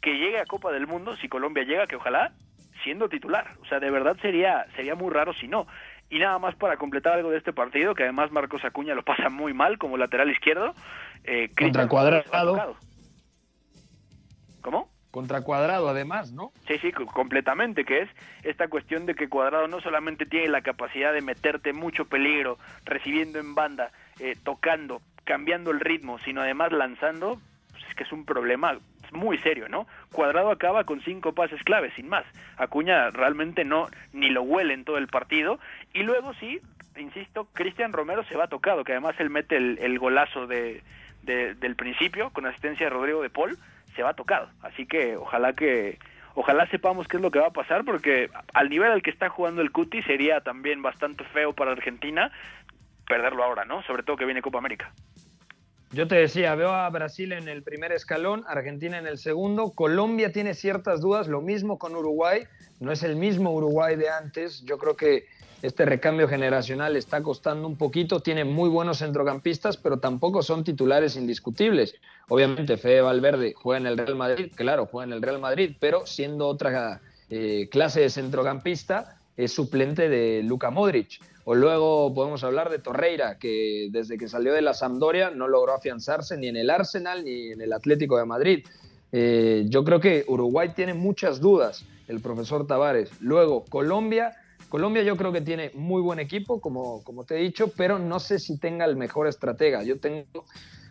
que 0.00 0.16
llegue 0.16 0.40
a 0.40 0.46
Copa 0.46 0.72
del 0.72 0.86
Mundo, 0.86 1.16
si 1.16 1.28
Colombia 1.28 1.64
llega, 1.64 1.86
que 1.86 1.96
ojalá, 1.96 2.32
siendo 2.82 3.08
titular. 3.08 3.56
O 3.62 3.66
sea, 3.66 3.80
de 3.80 3.90
verdad 3.90 4.16
sería, 4.20 4.66
sería 4.76 4.94
muy 4.94 5.10
raro 5.12 5.32
si 5.34 5.48
no. 5.48 5.66
Y 6.08 6.18
nada 6.18 6.38
más 6.38 6.56
para 6.56 6.76
completar 6.76 7.14
algo 7.14 7.30
de 7.30 7.38
este 7.38 7.52
partido, 7.52 7.94
que 7.94 8.02
además 8.02 8.32
Marcos 8.32 8.64
Acuña 8.64 8.94
lo 8.94 9.04
pasa 9.04 9.28
muy 9.28 9.54
mal 9.54 9.78
como 9.78 9.96
lateral 9.96 10.30
izquierdo. 10.30 10.74
Eh, 11.24 11.50
Contra 11.56 11.86
Cuadrado. 11.86 12.76
¿Cómo? 14.60 14.90
Contra 15.10 15.42
Cuadrado, 15.42 15.88
además, 15.88 16.32
¿no? 16.32 16.52
Sí, 16.68 16.78
sí, 16.78 16.92
completamente, 16.92 17.84
que 17.84 18.02
es 18.02 18.10
esta 18.44 18.68
cuestión 18.68 19.06
de 19.06 19.14
que 19.14 19.28
Cuadrado 19.28 19.66
no 19.66 19.80
solamente 19.80 20.26
tiene 20.26 20.48
la 20.48 20.62
capacidad 20.62 21.12
de 21.12 21.20
meterte 21.20 21.72
mucho 21.72 22.04
peligro, 22.06 22.58
recibiendo 22.84 23.38
en 23.38 23.54
banda, 23.54 23.90
eh, 24.20 24.36
tocando, 24.42 25.02
cambiando 25.24 25.72
el 25.72 25.80
ritmo, 25.80 26.18
sino 26.20 26.42
además 26.42 26.72
lanzando, 26.72 27.40
pues 27.72 27.84
es 27.88 27.94
que 27.96 28.04
es 28.04 28.12
un 28.12 28.24
problema 28.24 28.78
muy 29.12 29.38
serio, 29.38 29.68
¿no? 29.68 29.86
Cuadrado 30.12 30.50
acaba 30.50 30.84
con 30.84 31.00
cinco 31.02 31.32
pases 31.32 31.62
claves, 31.62 31.92
sin 31.94 32.08
más. 32.08 32.24
Acuña 32.56 33.10
realmente 33.10 33.64
no, 33.64 33.88
ni 34.12 34.30
lo 34.30 34.42
huele 34.42 34.74
en 34.74 34.84
todo 34.84 34.98
el 34.98 35.08
partido. 35.08 35.58
Y 35.92 36.02
luego 36.02 36.34
sí, 36.34 36.60
insisto, 36.96 37.46
Cristian 37.52 37.92
Romero 37.92 38.24
se 38.24 38.36
va 38.36 38.48
tocado, 38.48 38.84
que 38.84 38.92
además 38.92 39.16
él 39.18 39.30
mete 39.30 39.56
el, 39.56 39.98
golazo 39.98 40.46
de, 40.46 40.82
del 41.22 41.76
principio, 41.76 42.30
con 42.30 42.46
asistencia 42.46 42.86
de 42.86 42.90
Rodrigo 42.90 43.22
de 43.22 43.30
Paul, 43.30 43.58
se 43.94 44.02
va 44.02 44.14
tocado. 44.14 44.48
Así 44.62 44.86
que 44.86 45.16
ojalá 45.16 45.52
que 45.52 45.98
ojalá 46.34 46.66
sepamos 46.68 47.08
qué 47.08 47.16
es 47.16 47.22
lo 47.22 47.30
que 47.30 47.40
va 47.40 47.48
a 47.48 47.52
pasar, 47.52 47.84
porque 47.84 48.30
al 48.54 48.70
nivel 48.70 48.92
al 48.92 49.02
que 49.02 49.10
está 49.10 49.28
jugando 49.28 49.62
el 49.62 49.72
Cuti 49.72 50.02
sería 50.02 50.40
también 50.40 50.80
bastante 50.80 51.24
feo 51.24 51.52
para 51.52 51.72
Argentina 51.72 52.30
perderlo 53.06 53.42
ahora, 53.42 53.64
¿no? 53.64 53.82
Sobre 53.82 54.04
todo 54.04 54.16
que 54.16 54.24
viene 54.24 54.40
Copa 54.40 54.58
América. 54.58 54.92
Yo 55.92 56.06
te 56.06 56.14
decía, 56.14 56.54
veo 56.54 56.70
a 56.70 56.88
Brasil 56.88 57.32
en 57.32 57.48
el 57.48 57.64
primer 57.64 57.90
escalón, 57.90 58.44
Argentina 58.46 58.96
en 58.96 59.08
el 59.08 59.18
segundo, 59.18 59.72
Colombia 59.72 60.30
tiene 60.30 60.54
ciertas 60.54 61.00
dudas, 61.00 61.26
lo 61.26 61.40
mismo 61.40 61.80
con 61.80 61.96
Uruguay, 61.96 62.44
no 62.78 62.92
es 62.92 63.02
el 63.02 63.16
mismo 63.16 63.52
Uruguay 63.52 63.96
de 63.96 64.08
antes, 64.08 64.62
yo 64.64 64.78
creo 64.78 64.94
que 64.94 65.26
este 65.62 65.84
recambio 65.84 66.28
generacional 66.28 66.96
está 66.96 67.22
costando 67.24 67.66
un 67.66 67.76
poquito, 67.76 68.20
tiene 68.20 68.44
muy 68.44 68.68
buenos 68.68 68.98
centrocampistas, 68.98 69.76
pero 69.76 69.98
tampoco 69.98 70.44
son 70.44 70.62
titulares 70.62 71.16
indiscutibles. 71.16 71.96
Obviamente 72.28 72.76
Fede 72.76 73.00
Valverde 73.00 73.52
juega 73.52 73.80
en 73.80 73.86
el 73.88 73.98
Real 73.98 74.14
Madrid, 74.14 74.52
claro, 74.54 74.86
juega 74.86 75.08
en 75.08 75.12
el 75.12 75.22
Real 75.22 75.40
Madrid, 75.40 75.74
pero 75.80 76.06
siendo 76.06 76.46
otra 76.46 77.00
eh, 77.30 77.68
clase 77.68 78.00
de 78.00 78.10
centrocampista, 78.10 79.18
es 79.36 79.52
suplente 79.52 80.08
de 80.08 80.42
Luka 80.44 80.70
Modric. 80.70 81.20
O 81.44 81.54
luego 81.54 82.12
podemos 82.14 82.44
hablar 82.44 82.70
de 82.70 82.78
Torreira, 82.78 83.38
que 83.38 83.88
desde 83.90 84.18
que 84.18 84.28
salió 84.28 84.52
de 84.52 84.62
la 84.62 84.74
Sampdoria 84.74 85.30
no 85.30 85.48
logró 85.48 85.74
afianzarse 85.74 86.36
ni 86.36 86.48
en 86.48 86.56
el 86.56 86.70
Arsenal 86.70 87.24
ni 87.24 87.52
en 87.52 87.60
el 87.60 87.72
Atlético 87.72 88.18
de 88.18 88.24
Madrid. 88.26 88.66
Eh, 89.12 89.64
yo 89.68 89.82
creo 89.84 90.00
que 90.00 90.24
Uruguay 90.28 90.70
tiene 90.74 90.94
muchas 90.94 91.40
dudas, 91.40 91.84
el 92.08 92.20
profesor 92.20 92.66
Tavares. 92.66 93.10
Luego, 93.20 93.64
Colombia. 93.68 94.36
Colombia 94.68 95.02
yo 95.02 95.16
creo 95.16 95.32
que 95.32 95.40
tiene 95.40 95.72
muy 95.74 96.00
buen 96.00 96.20
equipo, 96.20 96.60
como, 96.60 97.02
como 97.02 97.24
te 97.24 97.36
he 97.36 97.42
dicho, 97.42 97.72
pero 97.76 97.98
no 97.98 98.20
sé 98.20 98.38
si 98.38 98.56
tenga 98.58 98.84
el 98.84 98.94
mejor 98.94 99.26
estratega. 99.26 99.82
Yo 99.82 99.98
tengo 99.98 100.44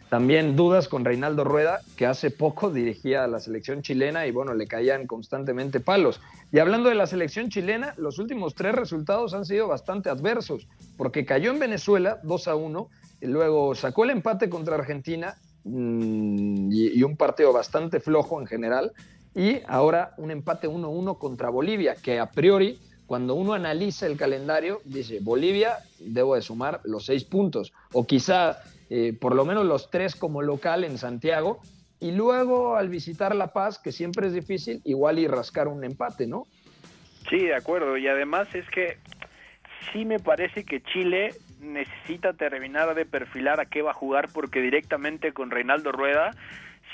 también 0.09 0.55
dudas 0.55 0.87
con 0.87 1.05
Reinaldo 1.05 1.43
Rueda, 1.43 1.81
que 1.95 2.05
hace 2.05 2.31
poco 2.31 2.69
dirigía 2.73 3.23
a 3.23 3.27
la 3.27 3.39
selección 3.39 3.81
chilena 3.81 4.25
y 4.25 4.31
bueno, 4.31 4.53
le 4.53 4.67
caían 4.67 5.07
constantemente 5.07 5.79
palos. 5.79 6.19
Y 6.51 6.59
hablando 6.59 6.89
de 6.89 6.95
la 6.95 7.07
selección 7.07 7.49
chilena, 7.49 7.93
los 7.97 8.17
últimos 8.17 8.55
tres 8.55 8.73
resultados 8.73 9.33
han 9.33 9.45
sido 9.45 9.67
bastante 9.67 10.09
adversos, 10.09 10.67
porque 10.97 11.25
cayó 11.25 11.51
en 11.51 11.59
Venezuela 11.59 12.19
2 12.23 12.47
a 12.47 12.55
1, 12.55 12.89
y 13.21 13.27
luego 13.27 13.75
sacó 13.75 14.03
el 14.05 14.11
empate 14.11 14.49
contra 14.49 14.75
Argentina 14.75 15.35
mm, 15.63 16.71
y, 16.71 17.03
un 17.03 17.17
partido 17.17 17.53
bastante 17.53 17.99
flojo 17.99 18.39
en 18.39 18.47
general. 18.47 18.93
Y 19.35 19.59
ahora 19.67 20.13
un 20.17 20.31
empate 20.31 20.67
1-1 20.67 21.17
contra 21.17 21.49
Bolivia, 21.49 21.95
que 21.95 22.19
a 22.19 22.31
priori, 22.31 22.79
cuando 23.05 23.35
uno 23.35 23.53
analiza 23.53 24.07
el 24.07 24.17
calendario, 24.17 24.81
dice, 24.85 25.19
Bolivia, 25.21 25.79
debo 25.99 26.35
de 26.35 26.41
sumar 26.41 26.81
los 26.83 27.05
seis 27.05 27.23
puntos, 27.25 27.73
o 27.93 28.07
quizá 28.07 28.59
eh, 28.89 29.13
por 29.19 29.35
lo 29.35 29.45
menos 29.45 29.65
los 29.65 29.89
tres 29.91 30.15
como 30.15 30.41
local 30.41 30.83
en 30.83 30.97
Santiago, 30.97 31.61
y 31.99 32.11
luego 32.11 32.77
al 32.77 32.89
visitar 32.89 33.35
La 33.35 33.53
Paz, 33.53 33.77
que 33.77 33.91
siempre 33.91 34.27
es 34.27 34.33
difícil, 34.33 34.81
igual 34.85 35.19
y 35.19 35.27
rascar 35.27 35.67
un 35.67 35.83
empate, 35.83 36.27
¿no? 36.27 36.45
Sí, 37.29 37.39
de 37.45 37.55
acuerdo, 37.55 37.97
y 37.97 38.07
además 38.07 38.53
es 38.55 38.67
que 38.69 38.97
sí 39.91 40.05
me 40.05 40.19
parece 40.19 40.63
que 40.63 40.81
Chile 40.81 41.33
necesita 41.59 42.33
terminar 42.33 42.95
de 42.95 43.05
perfilar 43.05 43.59
a 43.59 43.65
qué 43.65 43.81
va 43.81 43.91
a 43.91 43.93
jugar, 43.95 44.29
porque 44.33 44.61
directamente 44.61 45.33
con 45.33 45.51
Reinaldo 45.51 45.91
Rueda, 45.91 46.31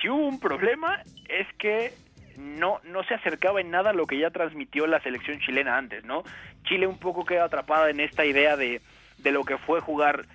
si 0.02 0.10
hubo 0.10 0.28
un 0.28 0.40
problema, 0.40 1.02
es 1.30 1.48
que 1.58 1.94
no, 2.38 2.82
no 2.84 3.04
se 3.04 3.14
acercaba 3.14 3.62
en 3.62 3.72
nada 3.72 3.92
a 3.92 3.94
lo 3.94 4.08
que 4.08 4.18
ya 4.18 4.32
transmitió 4.32 4.88
la 4.88 5.02
selección 5.02 5.40
chilena 5.40 5.78
antes, 5.78 6.04
¿no? 6.04 6.24
Chile 6.64 6.88
un 6.88 6.98
poco 6.98 7.26
queda 7.26 7.46
atrapada 7.46 7.90
en 7.90 8.00
esta 8.00 8.26
idea 8.26 8.58
de, 8.58 8.82
de 9.20 9.32
lo 9.32 9.44
que 9.44 9.58
fue 9.58 9.80
jugar 9.80 10.26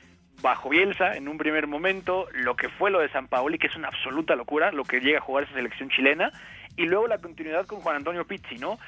bajo 0.40 0.68
Bielsa 0.68 1.16
en 1.16 1.28
un 1.28 1.38
primer 1.38 1.66
momento, 1.66 2.26
lo 2.32 2.56
que 2.56 2.68
fue 2.68 2.90
lo 2.90 3.00
de 3.00 3.08
San 3.10 3.28
Paoli, 3.28 3.58
que 3.58 3.66
es 3.66 3.76
una 3.76 3.88
absoluta 3.88 4.34
locura, 4.36 4.72
lo 4.72 4.84
que 4.84 5.00
llega 5.00 5.18
a 5.18 5.22
jugar 5.22 5.44
esa 5.44 5.54
selección 5.54 5.90
chilena, 5.90 6.32
y 6.76 6.86
luego 6.86 7.06
la 7.06 7.18
continuidad 7.18 7.66
con 7.66 7.80
Juan 7.80 7.96
Antonio 7.96 8.26
Pizzi, 8.26 8.56
¿no? 8.56 8.78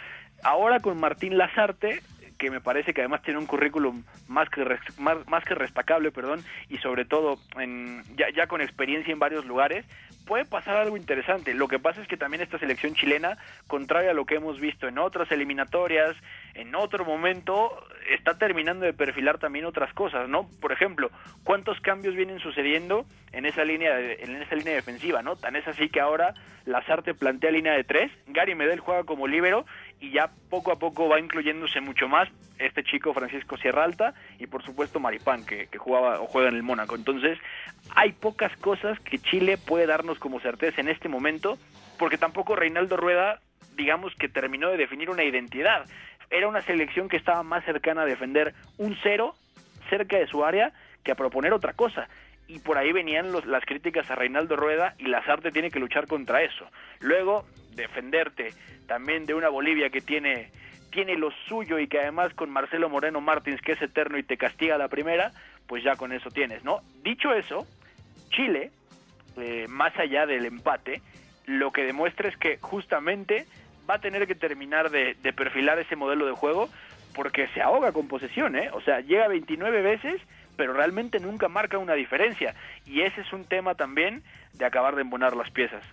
Ahora 0.42 0.80
con 0.80 0.98
Martín 0.98 1.36
Lazarte, 1.36 2.03
que 2.43 2.51
me 2.51 2.61
parece 2.61 2.93
que 2.93 3.03
además 3.03 3.22
tiene 3.22 3.38
un 3.38 3.47
currículum 3.47 4.03
más 4.26 4.51
que 4.51 4.64
más, 4.99 5.24
más, 5.28 5.45
que 5.45 5.55
destacable, 5.55 6.11
perdón, 6.11 6.43
y 6.68 6.78
sobre 6.78 7.05
todo 7.05 7.38
en, 7.57 8.03
ya, 8.16 8.30
ya 8.34 8.49
con 8.49 8.61
experiencia 8.61 9.12
en 9.12 9.20
varios 9.20 9.47
lugares, 9.47 9.86
puede 10.26 10.45
pasar 10.45 10.76
algo 10.76 10.97
interesante. 10.97 11.55
Lo 11.55 11.68
que 11.68 11.78
pasa 11.78 12.03
es 12.03 12.09
que 12.09 12.16
también 12.16 12.43
esta 12.43 12.59
selección 12.59 12.95
chilena, 12.95 13.38
contrario 13.68 14.11
a 14.11 14.14
lo 14.14 14.26
que 14.26 14.34
hemos 14.34 14.59
visto 14.59 14.88
en 14.88 14.99
otras 14.99 15.30
eliminatorias, 15.30 16.16
en 16.55 16.74
otro 16.74 17.05
momento, 17.05 17.86
está 18.11 18.36
terminando 18.36 18.86
de 18.86 18.93
perfilar 18.93 19.38
también 19.38 19.64
otras 19.64 19.95
cosas, 19.95 20.28
¿no? 20.28 20.49
Por 20.61 20.72
ejemplo, 20.72 21.12
¿cuántos 21.45 21.80
cambios 21.80 22.16
vienen 22.16 22.40
sucediendo 22.40 23.07
en 23.30 23.47
esa 23.47 23.64
línea 23.64 23.95
de, 23.95 24.14
en 24.14 24.43
esa 24.43 24.57
línea 24.57 24.74
defensiva, 24.74 25.22
¿no? 25.22 25.36
Tan 25.36 25.55
es 25.55 25.68
así 25.68 25.88
que 25.88 26.01
ahora 26.01 26.34
Lazarte 26.64 27.14
plantea 27.14 27.53
línea 27.53 27.72
de 27.72 27.84
tres, 27.84 28.11
Gary 28.26 28.55
Medel 28.57 28.80
juega 28.80 29.05
como 29.05 29.26
líbero 29.26 29.64
y 30.03 30.11
ya 30.11 30.32
poco 30.50 30.72
a 30.72 30.78
poco 30.80 31.09
va 31.09 31.20
incluyéndose 31.20 31.80
mucho 31.80 32.09
más 32.09 32.28
este 32.59 32.82
chico 32.82 33.14
Francisco 33.14 33.57
Sierra 33.57 33.84
Alta 33.84 34.14
y 34.38 34.48
por 34.48 34.64
supuesto 34.64 34.98
Maripán 34.98 35.46
que, 35.46 35.68
que 35.68 35.78
jugaba 35.78 36.20
o 36.20 36.26
juega 36.26 36.48
en 36.48 36.57
el 36.57 36.64
Mónaco. 36.64 36.96
Entonces, 36.96 37.38
hay 37.94 38.11
pocas 38.12 38.55
cosas 38.57 38.98
que 39.00 39.20
Chile 39.20 39.59
puede 39.59 39.86
darnos 39.86 40.18
como 40.18 40.40
certeza 40.40 40.80
en 40.80 40.88
este 40.88 41.09
momento, 41.09 41.57
porque 41.98 42.18
tampoco 42.18 42.57
Reinaldo 42.57 42.96
Rueda, 42.96 43.38
digamos 43.76 44.12
que 44.16 44.28
terminó 44.28 44.70
de 44.70 44.76
definir 44.76 45.09
una 45.09 45.22
identidad. 45.22 45.86
Era 46.30 46.48
una 46.48 46.62
selección 46.62 47.09
que 47.09 47.16
estaba 47.16 47.44
más 47.44 47.64
cercana 47.64 48.03
a 48.03 48.07
defender 48.07 48.55
un 48.78 48.96
cero 49.05 49.36
cerca 49.88 50.18
de 50.18 50.26
su 50.26 50.44
área 50.44 50.72
que 51.05 51.12
a 51.12 51.16
proponer 51.16 51.53
otra 51.53 51.74
cosa. 51.74 52.09
Y 52.53 52.59
por 52.59 52.76
ahí 52.76 52.92
venían 52.92 53.32
los, 53.32 53.46
las 53.46 53.64
críticas 53.64 54.11
a 54.11 54.14
Reinaldo 54.14 54.57
Rueda 54.57 54.94
y 54.98 55.07
Lazarte 55.07 55.50
tiene 55.50 55.70
que 55.70 55.80
luchar 55.80 56.07
contra 56.07 56.42
eso. 56.42 56.66
Luego, 57.00 57.46
defenderte 57.74 58.53
también 58.86 59.24
de 59.24 59.32
una 59.32 59.48
Bolivia 59.48 59.88
que 59.88 60.03
tiene 60.03 60.50
tiene 60.90 61.16
lo 61.16 61.30
suyo 61.48 61.78
y 61.78 61.88
que 61.88 62.00
además 62.00 62.34
con 62.34 62.50
Marcelo 62.50 62.90
Moreno 62.90 63.22
Martins, 63.22 63.62
que 63.62 63.72
es 63.72 63.80
eterno 63.80 64.18
y 64.18 64.22
te 64.22 64.36
castiga 64.36 64.76
la 64.76 64.88
primera, 64.88 65.32
pues 65.66 65.82
ya 65.82 65.96
con 65.96 66.12
eso 66.12 66.30
tienes, 66.30 66.62
¿no? 66.64 66.82
Dicho 67.03 67.32
eso, 67.32 67.66
Chile, 68.28 68.70
eh, 69.38 69.64
más 69.70 69.98
allá 69.98 70.26
del 70.26 70.44
empate, 70.44 71.00
lo 71.46 71.72
que 71.72 71.84
demuestra 71.84 72.28
es 72.28 72.36
que 72.36 72.59
justamente 72.59 73.46
va 73.88 73.94
a 73.94 74.00
tener 74.00 74.26
que 74.26 74.34
terminar 74.34 74.90
de, 74.90 75.14
de, 75.14 75.32
perfilar 75.32 75.78
ese 75.78 75.96
modelo 75.96 76.26
de 76.26 76.32
juego 76.32 76.68
porque 77.14 77.48
se 77.48 77.62
ahoga 77.62 77.92
con 77.92 78.07
posesión, 78.07 78.55
¿eh? 78.55 78.68
O 78.74 78.82
sea, 78.82 79.00
llega 79.00 79.28
29 79.28 79.80
veces, 79.80 80.20
pero 80.57 80.72
realmente 80.72 81.20
nunca 81.20 81.48
marca 81.48 81.78
una 81.78 81.94
diferencia. 81.94 82.55
Y 82.86 83.03
ese 83.03 83.20
es 83.20 83.32
un 83.32 83.44
tema 83.44 83.74
también 83.74 84.22
de 84.55 84.64
acabar 84.64 84.94
de 84.94 85.03
embonar 85.03 85.36
las 85.36 85.50
piezas. 85.50 85.84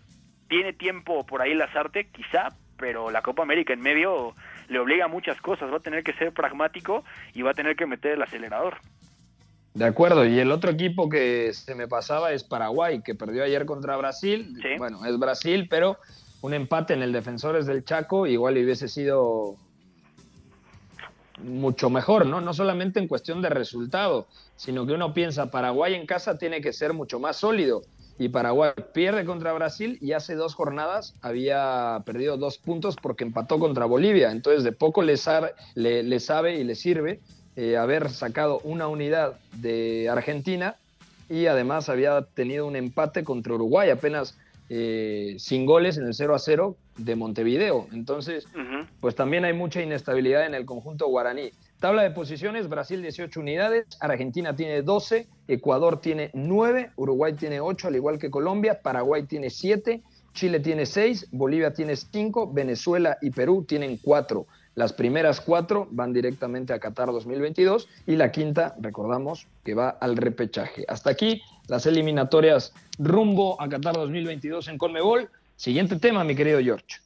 Tiene 0.48 0.74
tiempo 0.74 1.26
por 1.26 1.42
ahí 1.42 1.54
Lazarte, 1.54 2.08
quizá, 2.08 2.50
pero 2.78 3.12
la 3.12 3.22
Copa 3.22 3.44
América 3.44 3.74
en 3.74 3.82
medio 3.82 4.34
le 4.68 4.80
obliga 4.80 5.06
a 5.06 5.08
muchas 5.08 5.40
cosas. 5.42 5.72
Va 5.72 5.78
a 5.78 5.82
tener 5.82 6.04
que 6.04 6.14
ser 6.14 6.34
pragmático 6.34 7.04
y 7.34 7.42
va 7.42 7.52
a 7.52 7.54
tener 7.54 7.76
que 7.76 7.86
meter 7.86 8.14
el 8.14 8.22
acelerador. 8.22 8.78
De 9.74 9.86
acuerdo, 9.86 10.26
y 10.26 10.40
el 10.40 10.52
otro 10.52 10.72
equipo 10.72 11.10
que 11.10 11.54
se 11.54 11.76
me 11.76 11.88
pasaba 11.88 12.32
es 12.32 12.44
Paraguay, 12.44 13.02
que 13.04 13.16
perdió 13.16 13.44
ayer 13.44 13.66
contra 13.66 13.96
Brasil. 13.98 14.58
¿Sí? 14.62 14.78
Bueno, 14.78 15.06
es 15.06 15.18
Brasil, 15.20 15.68
pero 15.70 15.98
un 16.42 16.54
empate 16.54 16.94
en 16.94 17.04
el 17.04 17.14
Defensores 17.14 17.66
del 17.66 17.84
Chaco 17.84 18.26
igual 18.26 18.56
hubiese 18.56 18.88
sido 18.88 19.56
mucho 21.44 21.90
mejor, 21.90 22.26
¿no? 22.26 22.42
No 22.42 22.54
solamente 22.54 23.00
en 23.00 23.08
cuestión 23.08 23.42
de 23.42 23.50
resultado, 23.50 24.28
sino 24.56 24.86
que 24.86 24.94
uno 24.94 25.14
piensa, 25.14 25.52
Paraguay 25.52 25.94
en 25.94 26.06
casa 26.06 26.38
tiene 26.38 26.62
que 26.62 26.74
ser 26.74 26.94
mucho 26.94 27.20
más 27.20 27.38
sólido. 27.38 27.82
Y 28.18 28.28
Paraguay 28.28 28.72
pierde 28.94 29.24
contra 29.24 29.54
Brasil 29.54 29.98
y 30.02 30.12
hace 30.12 30.36
dos 30.36 30.54
jornadas 30.54 31.14
había 31.22 32.04
perdido 32.06 32.36
dos 32.36 32.58
puntos 32.58 32.98
porque 33.02 33.24
empató 33.24 33.60
contra 33.60 33.86
Bolivia. 33.86 34.32
Entonces 34.32 34.66
de 34.66 34.74
poco 34.74 35.02
le, 35.02 35.16
sabe, 35.16 35.54
y 35.76 36.64
le 36.64 36.76
sirve 36.76 37.22
eh, 37.56 37.78
haber 37.78 38.10
sacado 38.10 38.60
una 38.66 38.90
unidad 38.90 39.40
de 39.54 40.10
Argentina 40.10 40.76
y 41.30 41.46
además 41.46 41.88
había 41.88 42.24
tenido 42.24 42.66
un 42.68 42.76
empate 42.76 43.24
contra 43.24 43.54
Uruguay 43.54 43.90
apenas 43.90 44.36
eh, 44.70 45.36
sin 45.40 45.66
goles 45.66 45.98
en 45.98 46.06
el 46.06 46.14
0 46.14 46.36
a 46.36 46.40
0 46.40 46.78
de 46.98 47.16
Montevideo. 47.16 47.88
Entonces, 47.92 48.46
uh 48.56 48.60
-huh. 48.60 48.88
pues 49.00 49.16
también 49.16 49.46
hay 49.46 49.54
mucha 49.54 49.82
inestabilidad 49.82 50.46
en 50.46 50.54
el 50.54 50.66
conjunto 50.66 51.08
guaraní. 51.08 51.52
Tabla 51.80 52.04
de 52.04 52.12
posiciones, 52.12 52.70
Brasil 52.70 53.02
18 53.02 53.40
unidades, 53.40 53.86
Argentina 54.00 54.56
tiene 54.56 54.82
12, 54.82 55.28
Ecuador 55.48 56.02
tiene 56.02 56.30
9, 56.34 56.92
Uruguay 56.98 57.34
tiene 57.34 57.62
8, 57.62 57.88
al 57.88 57.96
igual 57.96 58.20
que 58.20 58.30
Colombia, 58.30 58.82
Paraguay 58.82 59.24
tiene 59.24 59.50
7, 59.50 60.04
Chile 60.34 60.60
tiene 60.60 60.86
6, 60.86 61.30
Bolivia 61.32 61.74
tiene 61.74 61.96
5, 61.96 62.52
Venezuela 62.54 63.18
y 63.22 63.32
Perú 63.32 63.66
tienen 63.68 63.98
4. 63.98 64.46
Las 64.80 64.94
primeras 64.94 65.42
cuatro 65.42 65.90
van 65.92 66.14
directamente 66.14 66.72
a 66.72 66.80
Qatar 66.80 67.08
2022 67.08 67.90
y 68.08 68.16
la 68.16 68.32
quinta, 68.32 68.76
recordamos, 68.80 69.46
que 69.66 69.74
va 69.74 69.90
al 69.90 70.16
repechaje. 70.16 70.86
Hasta 70.88 71.10
aquí 71.10 71.42
las 71.68 71.86
eliminatorias 71.86 72.74
rumbo 72.98 73.62
a 73.62 73.68
Qatar 73.68 73.96
2022 73.96 74.70
en 74.70 74.78
Conmebol. 74.78 75.30
Siguiente 75.58 75.98
tema, 75.98 76.24
mi 76.24 76.34
querido 76.34 76.62
George. 76.62 77.02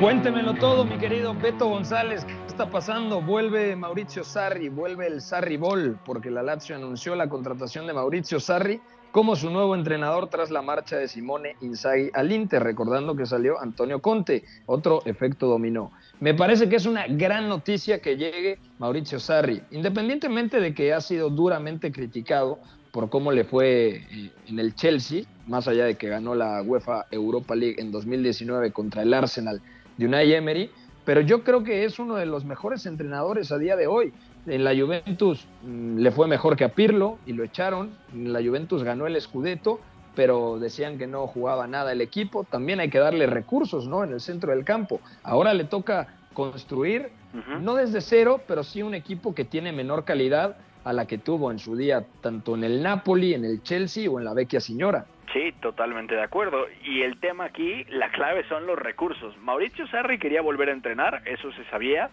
Cuéntemelo 0.00 0.54
todo, 0.54 0.84
mi 0.84 0.98
querido 0.98 1.34
Beto 1.34 1.68
González. 1.68 2.24
¿Qué 2.24 2.34
está 2.48 2.68
pasando? 2.68 3.22
Vuelve 3.22 3.76
Mauricio 3.76 4.24
Sarri, 4.24 4.68
vuelve 4.68 5.06
el 5.06 5.20
Sarri 5.20 5.56
Ball, 5.56 6.00
porque 6.04 6.32
la 6.32 6.42
Lazio 6.42 6.74
anunció 6.74 7.14
la 7.14 7.28
contratación 7.28 7.86
de 7.86 7.92
Mauricio 7.92 8.40
Sarri 8.40 8.80
como 9.12 9.36
su 9.36 9.50
nuevo 9.50 9.76
entrenador 9.76 10.28
tras 10.28 10.50
la 10.50 10.62
marcha 10.62 10.96
de 10.96 11.06
Simone 11.06 11.54
Inzaghi 11.60 12.10
al 12.12 12.32
Inter, 12.32 12.64
recordando 12.64 13.14
que 13.14 13.24
salió 13.24 13.60
Antonio 13.60 14.02
Conte, 14.02 14.42
otro 14.66 15.00
efecto 15.04 15.46
dominó. 15.46 15.92
Me 16.18 16.34
parece 16.34 16.68
que 16.68 16.74
es 16.74 16.86
una 16.86 17.06
gran 17.06 17.48
noticia 17.48 18.00
que 18.00 18.16
llegue 18.16 18.58
Mauricio 18.80 19.20
Sarri, 19.20 19.62
independientemente 19.70 20.58
de 20.58 20.74
que 20.74 20.92
ha 20.92 21.00
sido 21.00 21.30
duramente 21.30 21.92
criticado 21.92 22.58
por 22.90 23.10
cómo 23.10 23.30
le 23.30 23.44
fue 23.44 24.02
en 24.48 24.58
el 24.58 24.74
Chelsea, 24.74 25.22
más 25.46 25.68
allá 25.68 25.84
de 25.84 25.94
que 25.94 26.08
ganó 26.08 26.34
la 26.34 26.62
UEFA 26.62 27.06
Europa 27.12 27.54
League 27.54 27.80
en 27.80 27.92
2019 27.92 28.72
contra 28.72 29.02
el 29.02 29.14
Arsenal 29.14 29.62
de 29.96 30.06
Unai 30.06 30.32
Emery, 30.32 30.70
pero 31.04 31.20
yo 31.20 31.44
creo 31.44 31.62
que 31.62 31.84
es 31.84 31.98
uno 31.98 32.16
de 32.16 32.26
los 32.26 32.44
mejores 32.44 32.86
entrenadores 32.86 33.52
a 33.52 33.58
día 33.58 33.76
de 33.76 33.86
hoy. 33.86 34.12
En 34.46 34.64
la 34.64 34.74
Juventus 34.74 35.46
mmm, 35.62 35.98
le 35.98 36.10
fue 36.10 36.26
mejor 36.26 36.56
que 36.56 36.64
a 36.64 36.70
Pirlo 36.70 37.18
y 37.26 37.32
lo 37.32 37.44
echaron. 37.44 37.90
En 38.12 38.32
la 38.32 38.42
Juventus 38.42 38.82
ganó 38.82 39.06
el 39.06 39.20
Scudetto, 39.20 39.80
pero 40.14 40.58
decían 40.58 40.98
que 40.98 41.06
no 41.06 41.26
jugaba 41.26 41.66
nada 41.66 41.92
el 41.92 42.00
equipo. 42.00 42.44
También 42.44 42.80
hay 42.80 42.90
que 42.90 42.98
darle 42.98 43.26
recursos, 43.26 43.86
¿no? 43.86 44.04
En 44.04 44.12
el 44.12 44.20
centro 44.20 44.52
del 44.52 44.64
campo. 44.64 45.00
Ahora 45.22 45.54
le 45.54 45.64
toca 45.64 46.08
construir, 46.32 47.10
uh 47.32 47.38
-huh. 47.38 47.60
no 47.60 47.74
desde 47.74 48.00
cero, 48.00 48.40
pero 48.46 48.64
sí 48.64 48.82
un 48.82 48.94
equipo 48.94 49.34
que 49.34 49.44
tiene 49.44 49.72
menor 49.72 50.04
calidad 50.04 50.56
a 50.84 50.92
la 50.92 51.06
que 51.06 51.16
tuvo 51.18 51.50
en 51.50 51.58
su 51.58 51.76
día, 51.76 52.04
tanto 52.20 52.54
en 52.54 52.64
el 52.64 52.82
Napoli, 52.82 53.34
en 53.34 53.44
el 53.44 53.62
Chelsea 53.62 54.10
o 54.10 54.18
en 54.18 54.24
la 54.24 54.34
Vecchia 54.34 54.60
Signora. 54.60 55.06
Sí, 55.34 55.52
totalmente 55.60 56.14
de 56.14 56.22
acuerdo. 56.22 56.68
Y 56.84 57.02
el 57.02 57.18
tema 57.18 57.46
aquí, 57.46 57.84
la 57.88 58.10
clave 58.10 58.44
son 58.48 58.66
los 58.66 58.78
recursos. 58.78 59.36
Mauricio 59.38 59.84
Sarri 59.88 60.18
quería 60.18 60.40
volver 60.40 60.68
a 60.68 60.72
entrenar, 60.72 61.22
eso 61.26 61.52
se 61.52 61.64
sabía. 61.64 62.08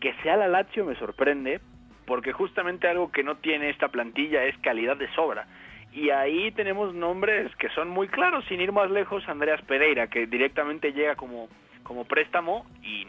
Que 0.00 0.12
sea 0.24 0.36
la 0.36 0.48
Lazio 0.48 0.84
me 0.84 0.96
sorprende, 0.96 1.60
porque 2.04 2.32
justamente 2.32 2.88
algo 2.88 3.12
que 3.12 3.22
no 3.22 3.36
tiene 3.36 3.70
esta 3.70 3.88
plantilla 3.88 4.42
es 4.42 4.58
calidad 4.58 4.96
de 4.96 5.08
sobra. 5.14 5.46
Y 5.92 6.10
ahí 6.10 6.50
tenemos 6.50 6.92
nombres 6.92 7.54
que 7.56 7.68
son 7.68 7.88
muy 7.88 8.08
claros, 8.08 8.44
sin 8.46 8.60
ir 8.60 8.72
más 8.72 8.90
lejos, 8.90 9.22
Andreas 9.28 9.62
Pereira, 9.62 10.08
que 10.08 10.26
directamente 10.26 10.92
llega 10.92 11.14
como, 11.14 11.48
como 11.84 12.04
préstamo 12.06 12.66
y 12.82 13.06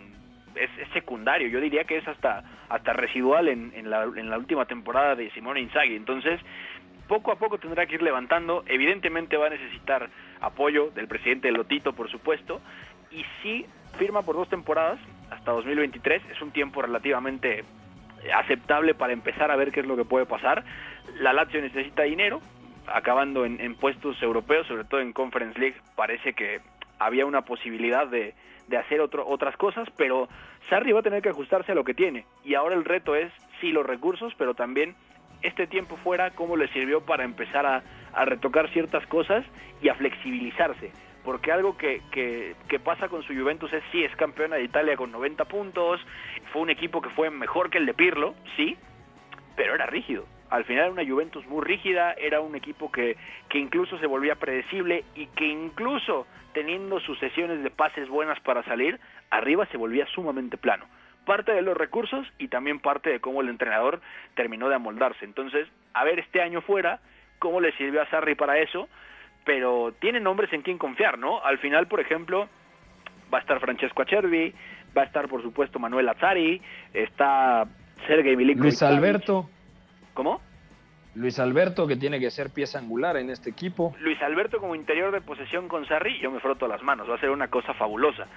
es, 0.56 0.70
secundario. 0.94 1.48
Yo 1.48 1.60
diría 1.60 1.86
que 1.86 1.98
es 1.98 2.08
hasta, 2.08 2.44
hasta 2.70 2.94
residual 2.94 3.48
en, 3.48 3.72
en, 3.74 3.90
la, 3.90 4.04
en 4.04 4.30
la 4.30 4.38
última 4.38 4.66
temporada 4.66 5.16
de 5.16 5.32
Simone 5.32 5.62
Inzaghi. 5.62 5.96
Entonces, 5.96 6.40
poco 7.14 7.32
a 7.32 7.36
poco 7.36 7.60
tendrá 7.60 7.86
que 7.86 7.94
ir 7.94 8.02
levantando. 8.02 8.64
Evidentemente 8.66 9.38
va 9.38 9.46
a 9.46 9.50
necesitar 9.52 10.10
apoyo 10.42 10.90
del 10.96 11.08
presidente 11.08 11.52
Lotito, 11.52 11.94
por 11.94 12.10
supuesto. 12.10 12.60
Y 13.12 13.24
si 13.44 13.68
firma 14.00 14.24
por 14.24 14.36
dos 14.36 14.50
temporadas, 14.50 15.00
hasta 15.30 15.52
2023. 15.52 16.24
Es 16.32 16.42
un 16.42 16.50
tiempo 16.50 16.82
relativamente 16.82 17.66
aceptable 18.34 18.96
para 18.96 19.14
empezar 19.14 19.52
a 19.52 19.56
ver 19.56 19.72
qué 19.72 19.82
es 19.82 19.86
lo 19.86 19.96
que 19.96 20.06
puede 20.06 20.26
pasar. 20.26 20.64
La 21.20 21.34
Lazio 21.34 21.62
necesita 21.62 22.02
dinero, 22.02 22.42
acabando 22.88 23.46
en, 23.46 23.76
puestos 23.76 24.20
europeos, 24.24 24.66
sobre 24.66 24.86
todo 24.86 25.00
en 25.00 25.14
Conference 25.14 25.60
League, 25.60 25.76
parece 25.96 26.34
que 26.34 26.62
había 26.98 27.28
una 27.28 27.44
posibilidad 27.44 28.08
de, 28.08 28.34
de 28.70 28.78
hacer 28.78 29.02
otro, 29.02 29.28
otras 29.28 29.56
cosas, 29.58 29.88
pero 29.98 30.30
Sarri 30.68 30.94
va 30.94 31.02
a 31.02 31.04
tener 31.04 31.22
que 31.22 31.30
ajustarse 31.30 31.74
a 31.74 31.76
lo 31.76 31.84
que 31.84 31.94
tiene. 31.94 32.26
Y 32.44 32.56
ahora 32.56 32.74
el 32.74 32.86
reto 32.86 33.14
es, 33.14 33.32
sí, 33.62 33.72
los 33.72 33.86
recursos, 33.86 34.34
pero 34.36 34.56
también 34.56 34.96
este 35.44 35.68
tiempo 35.68 35.98
fuera, 35.98 36.32
cómo 36.32 36.58
le 36.58 36.68
sirvió 36.70 37.02
para 37.02 37.24
empezar 37.24 37.66
a, 37.66 37.84
retocar 38.26 38.70
ciertas 38.70 39.06
cosas 39.08 39.44
y 39.82 39.90
a 39.90 39.96
flexibilizarse. 39.96 40.92
Porque 41.24 41.52
algo 41.52 41.78
que, 41.78 42.02
pasa 42.84 43.08
con 43.10 43.24
su 43.24 43.34
Juventus 43.34 43.72
es, 43.74 43.84
sí, 43.92 44.04
es 44.04 44.16
campeona 44.16 44.58
de 44.58 44.64
Italia 44.64 44.96
con 44.96 45.12
90 45.12 45.46
puntos, 45.46 46.00
fue 46.52 46.62
un 46.62 46.70
equipo 46.70 47.02
que 47.02 47.10
fue 47.10 47.30
mejor 47.30 47.70
que 47.70 47.78
el 47.78 47.86
de 47.86 47.94
Pirlo, 47.94 48.36
sí, 48.56 48.78
pero 49.56 49.76
era 49.76 49.86
rígido 49.86 50.26
al 50.50 50.66
final 50.66 50.84
era 50.84 50.92
una 50.92 51.04
Juventus 51.04 51.48
muy 51.48 51.64
rígida, 51.64 52.14
era 52.14 52.40
un 52.40 52.54
equipo 52.54 52.92
que 52.92 53.18
incluso 53.56 53.98
se 53.98 54.06
volvía 54.06 54.36
predecible 54.36 55.04
y 55.16 55.26
que 55.26 55.48
incluso 55.48 56.28
teniendo 56.54 57.00
sus 57.00 57.20
sesiones 57.20 57.64
de 57.64 57.72
pases 57.72 58.08
buenas 58.08 58.40
para 58.42 58.64
salir, 58.64 59.00
arriba 59.30 59.66
se 59.72 59.78
volvía 59.78 60.06
sumamente 60.06 60.58
plano. 60.58 60.86
Parte 61.26 61.54
de 61.54 61.62
los 61.62 61.78
recursos 61.78 62.28
y 62.38 62.50
también 62.50 62.80
parte 62.80 63.10
de 63.10 63.20
cómo 63.20 63.42
el 63.42 63.50
entrenador 63.50 64.02
terminó 64.36 64.70
de 64.70 64.76
amoldarse. 64.76 65.26
Entonces, 65.26 65.68
a 65.94 66.04
ver 66.04 66.20
este 66.20 66.42
año 66.42 66.62
fuera, 66.62 67.00
cómo 67.40 67.62
le 67.62 67.72
sirvió 67.74 68.02
a 68.02 68.10
Sarri 68.10 68.36
para 68.36 68.58
eso, 68.58 68.90
pero 69.46 69.94
tiene 70.00 70.20
nombres 70.20 70.52
en 70.54 70.62
quien 70.62 70.78
confiar, 70.78 71.18
¿no? 71.18 71.44
Al 71.44 71.58
final, 71.60 71.88
por 71.88 72.00
ejemplo, 72.00 72.50
va 73.34 73.40
a 73.40 73.42
estar 73.42 73.60
Francesco 73.60 74.02
Acerbi, 74.02 74.54
va 74.96 75.04
a 75.04 75.06
estar, 75.06 75.28
por 75.28 75.42
supuesto, 75.42 75.80
Manuel 75.80 76.10
Azzari, 76.10 76.62
está 76.94 77.66
Sergei 78.08 78.36
Milinkovic. 78.36 78.64
Luis 78.64 78.84
Alberto. 78.84 79.50
¿Cómo? 80.14 80.42
Luis 81.16 81.40
Alberto, 81.40 81.86
que 81.88 81.96
tiene 81.96 82.20
que 82.20 82.32
ser 82.32 82.50
pieza 82.50 82.80
angular 82.80 83.18
en 83.18 83.30
este 83.30 83.50
equipo. 83.50 83.96
Luis 84.00 84.20
Alberto 84.22 84.60
como 84.60 84.76
interior 84.76 85.12
de 85.12 85.22
posesión 85.22 85.68
con 85.68 85.86
Sarri, 85.86 86.20
yo 86.20 86.32
me 86.32 86.40
froto 86.40 86.68
las 86.68 86.82
manos, 86.82 87.10
va 87.10 87.16
a 87.16 87.20
ser 87.20 87.30
una 87.30 87.50
cosa 87.50 87.74
fabulosa. 87.76 88.28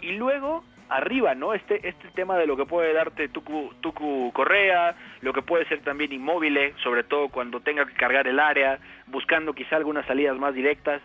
Y 0.00 0.12
luego, 0.12 0.62
arriba, 0.88 1.34
¿no? 1.34 1.54
Este, 1.54 1.86
este 1.86 2.08
tema 2.14 2.36
de 2.36 2.46
lo 2.46 2.56
que 2.56 2.64
puede 2.64 2.92
darte 2.92 3.28
Tucu, 3.28 3.74
Tucu 3.80 4.32
Correa, 4.32 4.94
lo 5.20 5.32
que 5.32 5.42
puede 5.42 5.66
ser 5.66 5.80
también 5.80 6.12
inmóvil, 6.12 6.58
sobre 6.82 7.04
todo 7.04 7.28
cuando 7.28 7.60
tenga 7.60 7.86
que 7.86 7.94
cargar 7.94 8.26
el 8.26 8.40
área, 8.40 8.78
buscando 9.06 9.52
quizá 9.52 9.76
algunas 9.76 10.06
salidas 10.06 10.36
más 10.38 10.54
directas. 10.54 11.02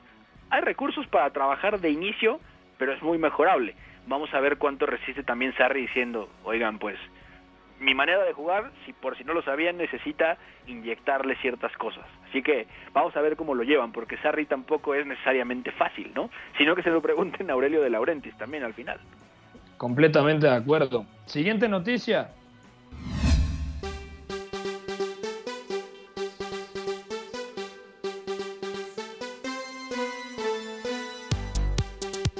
Hay 0.49 0.61
recursos 0.61 1.07
para 1.07 1.29
trabajar 1.31 1.79
de 1.79 1.89
inicio, 1.89 2.39
pero 2.77 2.93
es 2.93 3.01
muy 3.01 3.17
mejorable. 3.17 3.75
Vamos 4.07 4.33
a 4.33 4.39
ver 4.39 4.57
cuánto 4.57 4.85
resiste 4.85 5.23
también 5.23 5.55
Sarri 5.55 5.81
diciendo, 5.81 6.29
oigan, 6.43 6.77
pues 6.79 6.97
mi 7.79 7.93
manera 7.93 8.23
de 8.23 8.33
jugar, 8.33 8.71
si 8.85 8.93
por 8.93 9.17
si 9.17 9.23
no 9.23 9.33
lo 9.33 9.41
sabían, 9.41 9.77
necesita 9.77 10.37
inyectarle 10.67 11.35
ciertas 11.37 11.75
cosas. 11.77 12.05
Así 12.29 12.41
que 12.41 12.67
vamos 12.93 13.15
a 13.15 13.21
ver 13.21 13.35
cómo 13.35 13.53
lo 13.55 13.63
llevan, 13.63 13.91
porque 13.91 14.17
Sarri 14.17 14.45
tampoco 14.45 14.95
es 14.95 15.05
necesariamente 15.05 15.71
fácil, 15.71 16.11
¿no? 16.15 16.29
Sino 16.57 16.75
que 16.75 16.83
se 16.83 16.89
lo 16.89 17.01
pregunten 17.01 17.49
a 17.49 17.53
Aurelio 17.53 17.81
de 17.81 17.89
Laurentiis 17.89 18.37
también 18.37 18.63
al 18.63 18.73
final. 18.73 18.99
Completamente 19.83 20.47
de 20.47 20.53
acuerdo. 20.53 21.05
Siguiente 21.25 21.67
noticia. 21.67 22.29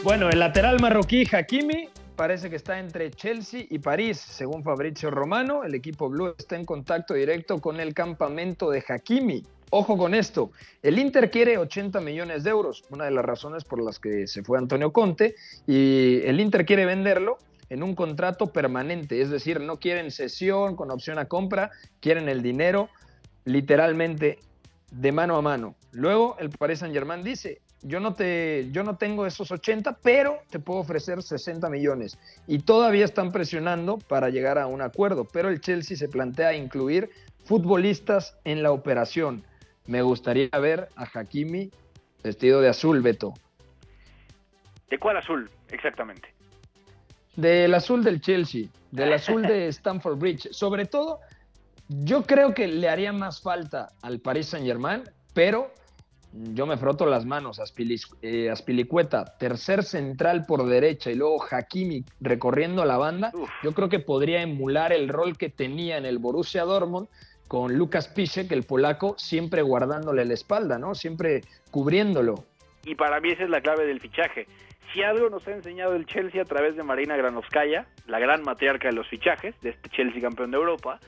Bueno, 0.02 0.30
el 0.30 0.40
lateral 0.40 0.80
marroquí 0.80 1.28
Hakimi 1.30 1.90
parece 2.16 2.50
que 2.50 2.56
está 2.56 2.80
entre 2.80 3.12
Chelsea 3.12 3.66
y 3.70 3.80
París, 3.80 4.22
según 4.22 4.64
Fabrizio 4.64 5.12
Romano. 5.12 5.66
El 5.66 5.76
equipo 5.76 6.10
blue 6.10 6.34
está 6.38 6.56
en 6.56 6.64
contacto 6.64 7.14
directo 7.14 7.60
con 7.60 7.82
el 7.82 7.94
campamento 7.94 8.72
de 8.72 8.86
Hakimi. 8.88 9.44
Ojo 9.76 9.98
con 9.98 10.14
esto, 10.14 10.52
el 10.84 11.00
Inter 11.00 11.32
quiere 11.32 11.58
80 11.58 12.00
millones 12.00 12.44
de 12.44 12.52
euros, 12.52 12.84
una 12.92 13.06
de 13.06 13.12
las 13.12 13.26
razones 13.26 13.64
por 13.64 13.82
las 13.82 13.98
que 13.98 14.28
se 14.28 14.44
fue 14.44 14.60
Antonio 14.60 14.94
Conte, 14.94 15.34
y 15.66 16.22
el 16.26 16.40
Inter 16.40 16.64
quiere 16.64 16.86
venderlo 16.86 17.40
en 17.72 17.82
un 17.82 17.96
contrato 17.96 18.54
permanente, 18.54 19.20
es 19.20 19.32
decir, 19.32 19.60
no 19.60 19.80
quieren 19.80 20.12
cesión 20.12 20.76
con 20.76 20.92
opción 20.92 21.18
a 21.18 21.26
compra, 21.26 21.72
quieren 22.02 22.30
el 22.30 22.44
dinero 22.44 22.90
literalmente 23.46 24.38
de 24.92 25.12
mano 25.12 25.38
a 25.38 25.42
mano. 25.42 25.74
Luego 25.92 26.38
el 26.38 26.52
Paris 26.52 26.78
Saint 26.78 26.94
Germain 26.94 27.24
dice, 27.24 27.60
yo 27.82 28.00
no, 28.00 28.14
te, 28.14 28.70
yo 28.72 28.84
no 28.84 28.98
tengo 28.98 29.26
esos 29.26 29.50
80, 29.50 29.98
pero 30.04 30.38
te 30.52 30.60
puedo 30.60 30.82
ofrecer 30.82 31.24
60 31.24 31.68
millones. 31.70 32.20
Y 32.46 32.60
todavía 32.60 33.06
están 33.06 33.32
presionando 33.32 33.98
para 33.98 34.30
llegar 34.30 34.60
a 34.60 34.68
un 34.68 34.84
acuerdo, 34.84 35.26
pero 35.26 35.50
el 35.50 35.62
Chelsea 35.62 35.98
se 35.98 36.10
plantea 36.10 36.54
incluir 36.54 37.10
futbolistas 37.44 38.38
en 38.44 38.62
la 38.62 38.72
operación. 38.72 39.44
Me 39.86 40.02
gustaría 40.02 40.50
ver 40.50 40.88
a 40.96 41.04
Hakimi 41.04 41.70
vestido 42.24 42.62
de 42.62 42.70
azul, 42.70 43.02
Beto. 43.02 43.34
¿De 44.90 44.98
cuál 44.98 45.18
azul 45.18 45.50
exactamente? 45.72 46.34
Del 47.36 47.74
azul 47.74 48.04
del 48.04 48.22
Chelsea, 48.22 48.68
del 48.92 49.14
azul 49.14 49.42
de 49.42 49.68
Stamford 49.68 50.18
Bridge. 50.18 50.50
Sobre 50.52 50.86
todo, 50.86 51.20
yo 51.90 52.24
creo 52.24 52.54
que 52.54 52.68
le 52.68 52.90
haría 52.90 53.12
más 53.12 53.42
falta 53.42 53.90
al 54.02 54.20
Paris 54.20 54.48
Saint 54.48 54.66
Germain, 54.66 55.04
pero 55.34 55.74
yo 56.34 56.66
me 56.66 56.78
froto 56.78 57.06
las 57.06 57.26
manos, 57.26 57.62
eh, 58.22 58.50
Aspilicueta, 58.50 59.38
tercer 59.38 59.84
central 59.84 60.46
por 60.46 60.66
derecha 60.66 61.12
y 61.12 61.16
luego 61.16 61.44
Hakimi 61.50 62.04
recorriendo 62.22 62.86
la 62.86 62.98
banda, 62.98 63.32
yo 63.64 63.74
creo 63.74 63.88
que 63.88 64.00
podría 64.00 64.42
emular 64.42 64.94
el 64.94 65.10
rol 65.10 65.38
que 65.38 65.50
tenía 65.50 65.98
en 65.98 66.06
el 66.06 66.18
Borussia 66.18 66.64
Dortmund 66.64 67.08
con 67.54 67.78
Lucas 67.78 68.08
Piszek, 68.08 68.52
el 68.52 68.64
polaco, 68.64 69.14
siempre 69.20 69.62
guardándole 69.62 70.26
la 70.26 70.34
espalda, 70.34 70.80
¿no? 70.80 70.96
Siempre 70.96 71.42
cubriéndolo. 71.70 72.46
Y 72.84 72.96
para 72.96 73.20
mí 73.20 73.30
esa 73.30 73.44
es 73.44 73.50
la 73.52 73.62
clave 73.62 73.86
del 73.86 74.00
fichaje. 74.00 74.48
Si 74.92 75.04
algo 75.04 75.30
nos 75.30 75.48
ha 75.48 75.52
enseñado 75.52 75.94
el 75.94 76.08
Chelsea 76.08 76.42
a 76.42 76.46
través 76.46 76.76
de 76.76 76.82
Marina 76.82 77.16
Granovskaya, 77.16 77.86
la 78.08 78.18
gran 78.18 78.42
matriarca 78.42 78.88
de 78.88 78.96
los 78.96 79.08
fichajes, 79.08 79.54
de 79.62 79.70
este 79.70 79.88
Chelsea 79.92 80.20
campeón 80.20 80.50
de 80.50 80.58
Europa, 80.58 81.00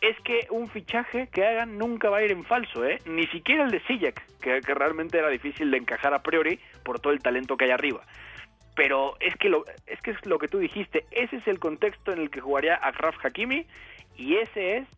es 0.00 0.18
que 0.20 0.46
un 0.48 0.66
fichaje 0.70 1.28
que 1.30 1.44
hagan 1.44 1.76
nunca 1.76 2.08
va 2.08 2.18
a 2.18 2.22
ir 2.22 2.32
en 2.32 2.46
falso, 2.46 2.82
¿eh? 2.86 2.98
Ni 3.04 3.26
siquiera 3.26 3.64
el 3.64 3.70
de 3.70 3.80
Sijek, 3.80 4.22
que, 4.40 4.62
realmente 4.62 5.18
era 5.18 5.28
difícil 5.28 5.70
de 5.70 5.76
encajar 5.76 6.14
a 6.14 6.22
priori 6.22 6.58
por 6.84 7.00
todo 7.00 7.12
el 7.12 7.20
talento 7.20 7.58
que 7.58 7.66
hay 7.66 7.72
arriba. 7.72 8.00
Pero 8.76 9.16
es 9.20 9.36
que, 9.36 9.50
lo, 9.50 9.66
es 9.86 10.00
que 10.00 10.12
es 10.12 10.24
lo 10.24 10.38
que 10.38 10.48
tú 10.48 10.56
dijiste, 10.56 11.04
ese 11.10 11.36
es 11.36 11.46
el 11.46 11.58
contexto 11.58 12.14
en 12.14 12.20
el 12.20 12.30
que 12.30 12.40
jugaría 12.40 12.80
Akraf 12.82 13.22
Hakimi 13.22 13.66
y 14.16 14.36
ese 14.36 14.78
es 14.78 14.88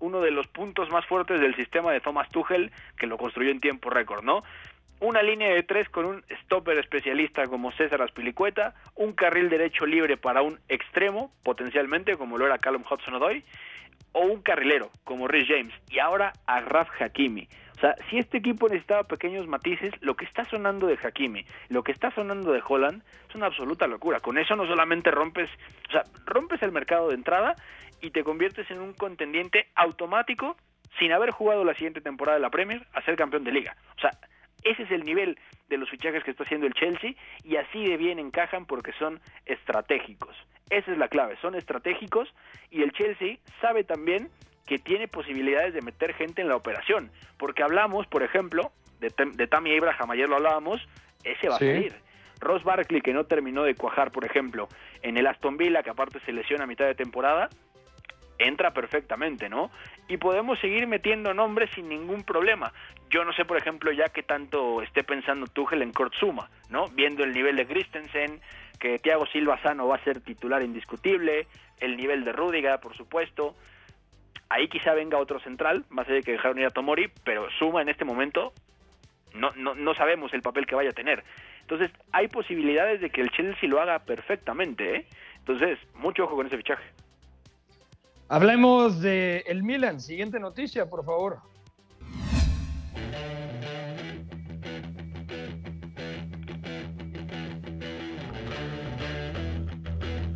uno 0.00 0.20
de 0.20 0.30
los 0.30 0.46
puntos 0.48 0.90
más 0.90 1.06
fuertes 1.06 1.40
del 1.40 1.54
sistema 1.56 1.92
de 1.92 2.00
Thomas 2.00 2.28
Tuchel 2.30 2.70
que 2.98 3.06
lo 3.06 3.18
construyó 3.18 3.50
en 3.50 3.60
tiempo 3.60 3.90
récord, 3.90 4.24
¿no? 4.24 4.42
Una 5.00 5.22
línea 5.22 5.48
de 5.48 5.62
tres 5.62 5.88
con 5.88 6.06
un 6.06 6.24
stopper 6.42 6.78
especialista 6.78 7.46
como 7.46 7.72
César 7.72 8.00
Aspilicueta, 8.00 8.74
un 8.94 9.12
carril 9.12 9.50
derecho 9.50 9.86
libre 9.86 10.16
para 10.16 10.42
un 10.42 10.58
extremo, 10.68 11.32
potencialmente, 11.42 12.16
como 12.16 12.38
lo 12.38 12.46
era 12.46 12.58
Callum 12.58 12.84
Hudson-Odoi, 12.88 13.44
o 14.12 14.20
un 14.20 14.40
carrilero 14.40 14.90
como 15.02 15.28
Rhys 15.28 15.48
James 15.48 15.74
y 15.90 15.98
ahora 15.98 16.32
a 16.46 16.60
Raf 16.60 16.88
Hakimi. 17.00 17.48
O 17.76 17.80
sea, 17.80 17.96
si 18.08 18.18
este 18.18 18.38
equipo 18.38 18.68
necesitaba 18.68 19.04
pequeños 19.04 19.46
matices, 19.46 19.92
lo 20.00 20.14
que 20.14 20.24
está 20.24 20.44
sonando 20.44 20.86
de 20.86 20.98
Hakimi, 21.02 21.44
lo 21.68 21.82
que 21.82 21.92
está 21.92 22.10
sonando 22.12 22.52
de 22.52 22.62
Holland, 22.66 23.02
es 23.28 23.34
una 23.34 23.46
absoluta 23.46 23.86
locura. 23.86 24.20
Con 24.20 24.38
eso 24.38 24.54
no 24.56 24.66
solamente 24.66 25.10
rompes, 25.10 25.50
o 25.88 25.92
sea, 25.92 26.04
rompes 26.24 26.62
el 26.62 26.72
mercado 26.72 27.08
de 27.08 27.14
entrada 27.14 27.56
y 28.00 28.10
te 28.10 28.22
conviertes 28.22 28.70
en 28.70 28.80
un 28.80 28.92
contendiente 28.92 29.68
automático 29.74 30.56
sin 30.98 31.12
haber 31.12 31.30
jugado 31.30 31.64
la 31.64 31.74
siguiente 31.74 32.00
temporada 32.00 32.36
de 32.38 32.42
la 32.42 32.50
Premier 32.50 32.86
a 32.92 33.02
ser 33.02 33.16
campeón 33.16 33.44
de 33.44 33.52
liga. 33.52 33.76
O 33.96 34.00
sea, 34.00 34.10
ese 34.62 34.84
es 34.84 34.90
el 34.90 35.04
nivel 35.04 35.38
de 35.68 35.76
los 35.76 35.90
fichajes 35.90 36.22
que 36.24 36.30
está 36.30 36.44
haciendo 36.44 36.66
el 36.66 36.74
Chelsea 36.74 37.14
y 37.42 37.56
así 37.56 37.86
de 37.86 37.96
bien 37.96 38.18
encajan 38.18 38.66
porque 38.66 38.92
son 38.92 39.20
estratégicos. 39.46 40.36
Esa 40.70 40.92
es 40.92 40.98
la 40.98 41.08
clave, 41.08 41.36
son 41.42 41.54
estratégicos 41.54 42.32
y 42.70 42.82
el 42.82 42.92
Chelsea 42.92 43.38
sabe 43.60 43.84
también 43.84 44.30
que 44.66 44.78
tiene 44.78 45.08
posibilidades 45.08 45.74
de 45.74 45.82
meter 45.82 46.14
gente 46.14 46.42
en 46.42 46.48
la 46.48 46.56
operación, 46.56 47.10
porque 47.38 47.62
hablamos, 47.62 48.06
por 48.06 48.22
ejemplo, 48.22 48.72
de, 49.00 49.12
de 49.34 49.46
Tammy 49.46 49.76
Abraham, 49.76 50.10
ayer 50.12 50.28
lo 50.28 50.36
hablábamos, 50.36 50.86
ese 51.22 51.48
va 51.48 51.56
a 51.56 51.58
salir. 51.58 51.94
Ross 52.40 52.64
Barkley, 52.64 53.00
que 53.00 53.12
no 53.12 53.24
terminó 53.24 53.62
de 53.64 53.74
cuajar, 53.74 54.10
por 54.10 54.24
ejemplo, 54.24 54.68
en 55.02 55.16
el 55.16 55.26
Aston 55.26 55.56
Villa, 55.56 55.82
que 55.82 55.90
aparte 55.90 56.20
se 56.20 56.32
lesiona 56.32 56.64
a 56.64 56.66
mitad 56.66 56.86
de 56.86 56.94
temporada, 56.94 57.48
entra 58.38 58.72
perfectamente, 58.72 59.48
¿no? 59.48 59.70
Y 60.08 60.16
podemos 60.16 60.58
seguir 60.60 60.86
metiendo 60.86 61.32
nombres 61.34 61.70
sin 61.74 61.88
ningún 61.88 62.24
problema. 62.24 62.72
Yo 63.08 63.24
no 63.24 63.32
sé, 63.32 63.44
por 63.44 63.56
ejemplo, 63.56 63.92
ya 63.92 64.06
que 64.06 64.22
tanto 64.22 64.82
esté 64.82 65.04
pensando 65.04 65.46
Tuchel 65.46 65.82
en 65.82 65.92
Kortzuma, 65.92 66.50
¿no? 66.68 66.88
Viendo 66.88 67.22
el 67.24 67.32
nivel 67.32 67.56
de 67.56 67.66
Christensen, 67.66 68.40
que 68.78 68.98
Thiago 68.98 69.26
Silva 69.26 69.60
sano 69.62 69.86
va 69.86 69.96
a 69.96 70.04
ser 70.04 70.20
titular 70.20 70.62
indiscutible, 70.62 71.46
el 71.78 71.96
nivel 71.96 72.24
de 72.24 72.32
Rúdiga, 72.32 72.78
por 72.78 72.96
supuesto. 72.96 73.54
Ahí 74.48 74.68
quizá 74.68 74.94
venga 74.94 75.18
otro 75.18 75.40
central, 75.40 75.84
más 75.88 76.06
allá 76.06 76.16
de 76.16 76.22
que 76.22 76.32
dejaron 76.32 76.58
ir 76.58 76.66
a 76.66 76.70
Tomori, 76.70 77.10
pero 77.24 77.48
Suma 77.58 77.82
en 77.82 77.88
este 77.88 78.04
momento 78.04 78.52
no, 79.34 79.50
no, 79.56 79.74
no 79.74 79.94
sabemos 79.94 80.32
el 80.32 80.42
papel 80.42 80.66
que 80.66 80.74
vaya 80.74 80.90
a 80.90 80.92
tener. 80.94 81.24
Entonces, 81.60 81.90
hay 82.12 82.28
posibilidades 82.28 83.00
de 83.00 83.10
que 83.10 83.20
el 83.20 83.30
Chelsea 83.30 83.68
lo 83.68 83.80
haga 83.80 83.98
perfectamente, 84.00 84.96
¿eh? 84.96 85.06
Entonces, 85.38 85.78
mucho 85.94 86.24
ojo 86.24 86.36
con 86.36 86.46
ese 86.46 86.56
fichaje. 86.56 86.84
Hablemos 88.28 89.00
de 89.00 89.44
el 89.46 89.62
Milan. 89.62 90.00
Siguiente 90.00 90.38
noticia, 90.40 90.88
por 90.88 91.04
favor. 91.04 91.38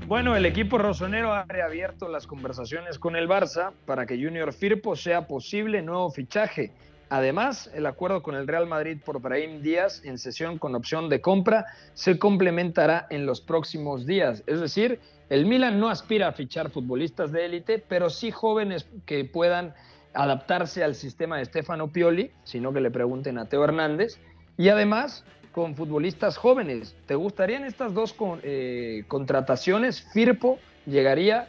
Bueno, 0.08 0.34
el 0.36 0.46
equipo 0.46 0.78
rosonero 0.78 1.34
ha 1.34 1.44
reabierto 1.44 2.08
las 2.08 2.26
conversaciones 2.26 2.98
con 2.98 3.14
el 3.14 3.28
Barça 3.28 3.72
para 3.84 4.06
que 4.06 4.16
Junior 4.16 4.54
Firpo 4.54 4.96
sea 4.96 5.26
posible 5.26 5.82
nuevo 5.82 6.10
fichaje. 6.10 6.72
Además, 7.10 7.70
el 7.74 7.84
acuerdo 7.84 8.22
con 8.22 8.34
el 8.34 8.48
Real 8.48 8.66
Madrid 8.66 8.96
por 9.04 9.20
Brahim 9.20 9.60
Díaz 9.60 10.02
en 10.06 10.16
sesión 10.16 10.56
con 10.56 10.74
opción 10.74 11.10
de 11.10 11.20
compra 11.20 11.66
se 11.92 12.18
complementará 12.18 13.06
en 13.10 13.26
los 13.26 13.42
próximos 13.42 14.06
días. 14.06 14.42
Es 14.46 14.62
decir, 14.62 14.98
el 15.28 15.44
Milan 15.44 15.78
no 15.78 15.90
aspira 15.90 16.28
a 16.28 16.32
fichar 16.32 16.70
futbolistas 16.70 17.30
de 17.30 17.44
élite, 17.44 17.78
pero 17.78 18.08
sí 18.08 18.30
jóvenes 18.30 18.88
que 19.04 19.26
puedan 19.26 19.74
adaptarse 20.14 20.82
al 20.82 20.94
sistema 20.94 21.36
de 21.36 21.44
Stefano 21.44 21.92
Pioli, 21.92 22.30
sino 22.44 22.72
que 22.72 22.80
le 22.80 22.90
pregunten 22.90 23.36
a 23.36 23.44
Teo 23.44 23.62
Hernández. 23.62 24.18
Y 24.56 24.70
además, 24.70 25.26
con 25.52 25.74
futbolistas 25.74 26.36
jóvenes. 26.36 26.94
¿Te 27.06 27.14
gustarían 27.14 27.64
estas 27.64 27.94
dos 27.94 28.14
eh, 28.42 29.04
contrataciones? 29.08 30.02
Firpo 30.12 30.58
llegaría 30.86 31.48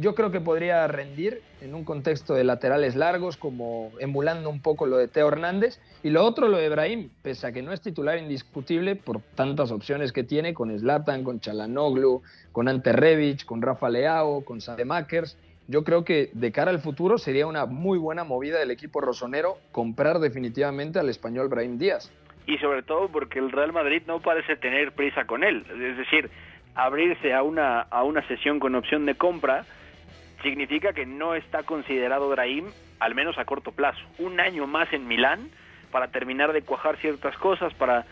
yo 0.00 0.14
creo 0.14 0.30
que 0.30 0.40
podría 0.40 0.86
rendir 0.86 1.42
en 1.60 1.74
un 1.74 1.84
contexto 1.84 2.32
de 2.34 2.42
laterales 2.42 2.96
largos, 2.96 3.36
como 3.36 3.92
emulando 3.98 4.48
un 4.48 4.62
poco 4.62 4.86
lo 4.86 4.96
de 4.96 5.08
Teo 5.08 5.28
Hernández. 5.28 5.78
Y 6.02 6.08
lo 6.08 6.24
otro, 6.24 6.48
lo 6.48 6.56
de 6.56 6.70
Brahim, 6.70 7.10
pese 7.22 7.46
a 7.46 7.52
que 7.52 7.60
no 7.60 7.72
es 7.72 7.82
titular 7.82 8.16
indiscutible 8.16 8.96
por 8.96 9.20
tantas 9.34 9.70
opciones 9.70 10.12
que 10.12 10.24
tiene, 10.24 10.54
con 10.54 10.76
Zlatan, 10.78 11.22
con 11.22 11.40
Chalanoglu, 11.40 12.22
con 12.52 12.68
Ante 12.68 12.92
Rebic, 12.92 13.44
con 13.44 13.60
Rafa 13.60 13.90
Leao, 13.90 14.42
con 14.42 14.62
Sademakers. 14.62 15.36
Yo 15.68 15.84
creo 15.84 16.02
que 16.04 16.30
de 16.32 16.50
cara 16.50 16.70
al 16.70 16.80
futuro 16.80 17.18
sería 17.18 17.46
una 17.46 17.66
muy 17.66 17.98
buena 17.98 18.24
movida 18.24 18.58
del 18.58 18.70
equipo 18.70 19.00
rosonero 19.02 19.58
comprar 19.70 20.18
definitivamente 20.18 20.98
al 20.98 21.10
español 21.10 21.48
Brahim 21.48 21.78
Díaz. 21.78 22.10
Y 22.50 22.58
sobre 22.58 22.82
todo 22.82 23.08
porque 23.08 23.38
el 23.38 23.52
Real 23.52 23.72
Madrid 23.72 24.02
no 24.08 24.18
parece 24.18 24.56
tener 24.56 24.90
prisa 24.90 25.24
con 25.24 25.44
él. 25.44 25.64
Es 25.70 25.96
decir, 25.96 26.28
abrirse 26.74 27.32
a 27.32 27.44
una, 27.44 27.82
a 27.82 28.02
una 28.02 28.26
sesión 28.26 28.58
con 28.58 28.74
opción 28.74 29.06
de 29.06 29.14
compra 29.14 29.64
significa 30.42 30.92
que 30.92 31.06
no 31.06 31.36
está 31.36 31.62
considerado 31.62 32.28
Brahim, 32.28 32.66
al 32.98 33.14
menos 33.14 33.38
a 33.38 33.44
corto 33.44 33.70
plazo. 33.70 34.00
Un 34.18 34.40
año 34.40 34.66
más 34.66 34.92
en 34.92 35.06
Milán 35.06 35.48
para 35.92 36.08
terminar 36.08 36.52
de 36.52 36.62
cuajar 36.62 36.96
ciertas 36.96 37.36
cosas, 37.36 37.72
para 37.74 38.04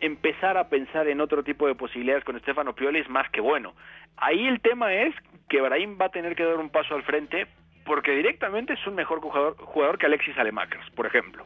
empezar 0.00 0.56
a 0.56 0.70
pensar 0.70 1.06
en 1.08 1.20
otro 1.20 1.42
tipo 1.42 1.66
de 1.66 1.74
posibilidades 1.74 2.24
con 2.24 2.40
Stefano 2.40 2.74
Pioli 2.74 3.00
es 3.00 3.10
más 3.10 3.28
que 3.30 3.42
bueno. 3.42 3.74
Ahí 4.16 4.46
el 4.46 4.62
tema 4.62 4.94
es 4.94 5.14
que 5.50 5.60
Brahim 5.60 5.98
va 6.00 6.06
a 6.06 6.10
tener 6.10 6.34
que 6.34 6.44
dar 6.44 6.56
un 6.56 6.70
paso 6.70 6.94
al 6.94 7.02
frente 7.02 7.46
porque 7.84 8.12
directamente 8.12 8.72
es 8.72 8.86
un 8.86 8.94
mejor 8.94 9.20
jugador, 9.20 9.56
jugador 9.58 9.98
que 9.98 10.06
Alexis 10.06 10.38
Alemakers, 10.38 10.88
por 10.92 11.04
ejemplo. 11.04 11.44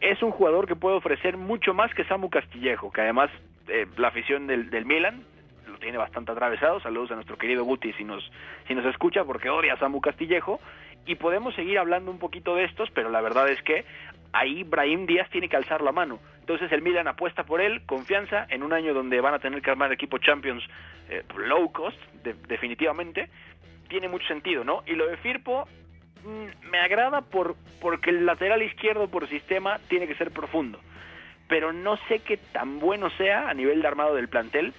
Es 0.00 0.22
un 0.22 0.30
jugador 0.30 0.66
que 0.66 0.76
puede 0.76 0.96
ofrecer 0.96 1.36
mucho 1.36 1.74
más 1.74 1.92
que 1.94 2.04
Samu 2.04 2.30
Castillejo, 2.30 2.92
que 2.92 3.00
además 3.00 3.30
eh, 3.68 3.86
la 3.96 4.08
afición 4.08 4.46
del, 4.46 4.70
del 4.70 4.84
Milan 4.84 5.24
tiene 5.78 5.98
bastante 5.98 6.32
atravesado. 6.32 6.80
Saludos 6.80 7.12
a 7.12 7.14
nuestro 7.14 7.36
querido 7.36 7.64
Guti 7.64 7.92
si 7.94 8.04
nos, 8.04 8.30
si 8.66 8.74
nos 8.74 8.84
escucha, 8.86 9.24
porque 9.24 9.50
odia 9.50 9.74
a 9.74 9.78
Samu 9.78 10.00
Castillejo. 10.00 10.60
Y 11.06 11.14
podemos 11.14 11.54
seguir 11.54 11.78
hablando 11.78 12.10
un 12.10 12.18
poquito 12.18 12.56
de 12.56 12.64
estos, 12.64 12.90
pero 12.90 13.10
la 13.10 13.20
verdad 13.20 13.48
es 13.48 13.62
que 13.62 13.84
ahí 14.32 14.64
Brahim 14.64 15.06
Díaz 15.06 15.30
tiene 15.30 15.48
que 15.48 15.56
alzar 15.56 15.82
la 15.82 15.92
mano. 15.92 16.18
Entonces 16.40 16.70
el 16.72 16.82
Milan 16.82 17.08
apuesta 17.08 17.44
por 17.44 17.60
él, 17.60 17.82
confianza, 17.86 18.46
en 18.50 18.62
un 18.62 18.72
año 18.72 18.94
donde 18.94 19.20
van 19.20 19.34
a 19.34 19.38
tener 19.38 19.62
que 19.62 19.70
armar 19.70 19.92
equipo 19.92 20.18
Champions 20.18 20.64
eh, 21.08 21.22
low 21.36 21.70
cost, 21.72 21.98
definitivamente. 22.48 23.28
Tiene 23.88 24.08
mucho 24.08 24.26
sentido, 24.26 24.64
¿no? 24.64 24.82
Y 24.86 24.94
lo 24.94 25.06
de 25.06 25.16
Firpo 25.18 25.68
me 26.70 26.78
agrada 26.78 27.22
por, 27.22 27.56
porque 27.80 28.10
el 28.10 28.26
lateral 28.26 28.62
izquierdo 28.62 29.08
por 29.08 29.28
sistema 29.28 29.78
tiene 29.88 30.06
que 30.06 30.14
ser 30.14 30.30
profundo. 30.30 30.80
Pero 31.48 31.72
no 31.72 31.96
sé 32.08 32.20
qué 32.20 32.36
tan 32.36 32.80
bueno 32.80 33.10
sea 33.10 33.48
a 33.48 33.54
nivel 33.54 33.80
de 33.80 33.88
armado 33.88 34.14
del 34.14 34.28
plantel 34.28 34.74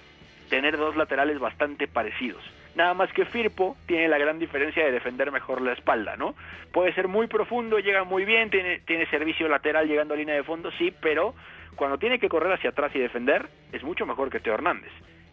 tener 0.48 0.76
dos 0.76 0.96
laterales 0.96 1.38
bastante 1.38 1.88
parecidos. 1.88 2.42
Nada 2.74 2.94
más 2.94 3.12
que 3.12 3.24
Firpo 3.24 3.76
tiene 3.86 4.08
la 4.08 4.18
gran 4.18 4.38
diferencia 4.38 4.84
de 4.84 4.92
defender 4.92 5.32
mejor 5.32 5.60
la 5.62 5.72
espalda, 5.72 6.16
¿no? 6.16 6.34
Puede 6.72 6.94
ser 6.94 7.08
muy 7.08 7.26
profundo, 7.26 7.78
llega 7.78 8.04
muy 8.04 8.24
bien, 8.24 8.50
tiene, 8.50 8.80
tiene 8.80 9.06
servicio 9.10 9.48
lateral 9.48 9.88
llegando 9.88 10.14
a 10.14 10.16
línea 10.16 10.34
de 10.34 10.44
fondo, 10.44 10.70
sí, 10.78 10.94
pero 11.00 11.34
cuando 11.76 11.98
tiene 11.98 12.18
que 12.18 12.28
correr 12.28 12.52
hacia 12.52 12.70
atrás 12.70 12.92
y 12.94 12.98
defender, 12.98 13.48
es 13.72 13.82
mucho 13.82 14.06
mejor 14.06 14.30
que 14.30 14.40
Teo 14.40 14.54
Hernández. 14.54 14.92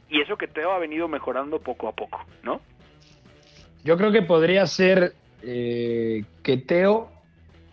Y 0.09 0.21
eso 0.21 0.37
que 0.37 0.47
Teo 0.47 0.71
ha 0.71 0.79
venido 0.79 1.07
mejorando 1.07 1.59
poco 1.59 1.87
a 1.87 1.91
poco, 1.91 2.25
¿no? 2.43 2.61
Yo 3.83 3.97
creo 3.97 4.11
que 4.11 4.21
podría 4.21 4.65
ser 4.65 5.13
eh, 5.45 6.25
que 6.43 6.57
Teo 6.57 7.11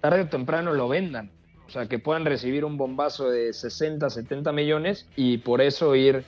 tarde 0.00 0.22
o 0.22 0.28
temprano 0.28 0.72
lo 0.72 0.88
vendan. 0.88 1.30
O 1.66 1.70
sea, 1.70 1.86
que 1.86 1.98
puedan 1.98 2.26
recibir 2.26 2.66
un 2.66 2.76
bombazo 2.76 3.30
de 3.30 3.54
60, 3.54 4.10
70 4.10 4.52
millones 4.52 5.06
y 5.16 5.38
por 5.38 5.62
eso 5.62 5.96
ir 5.96 6.22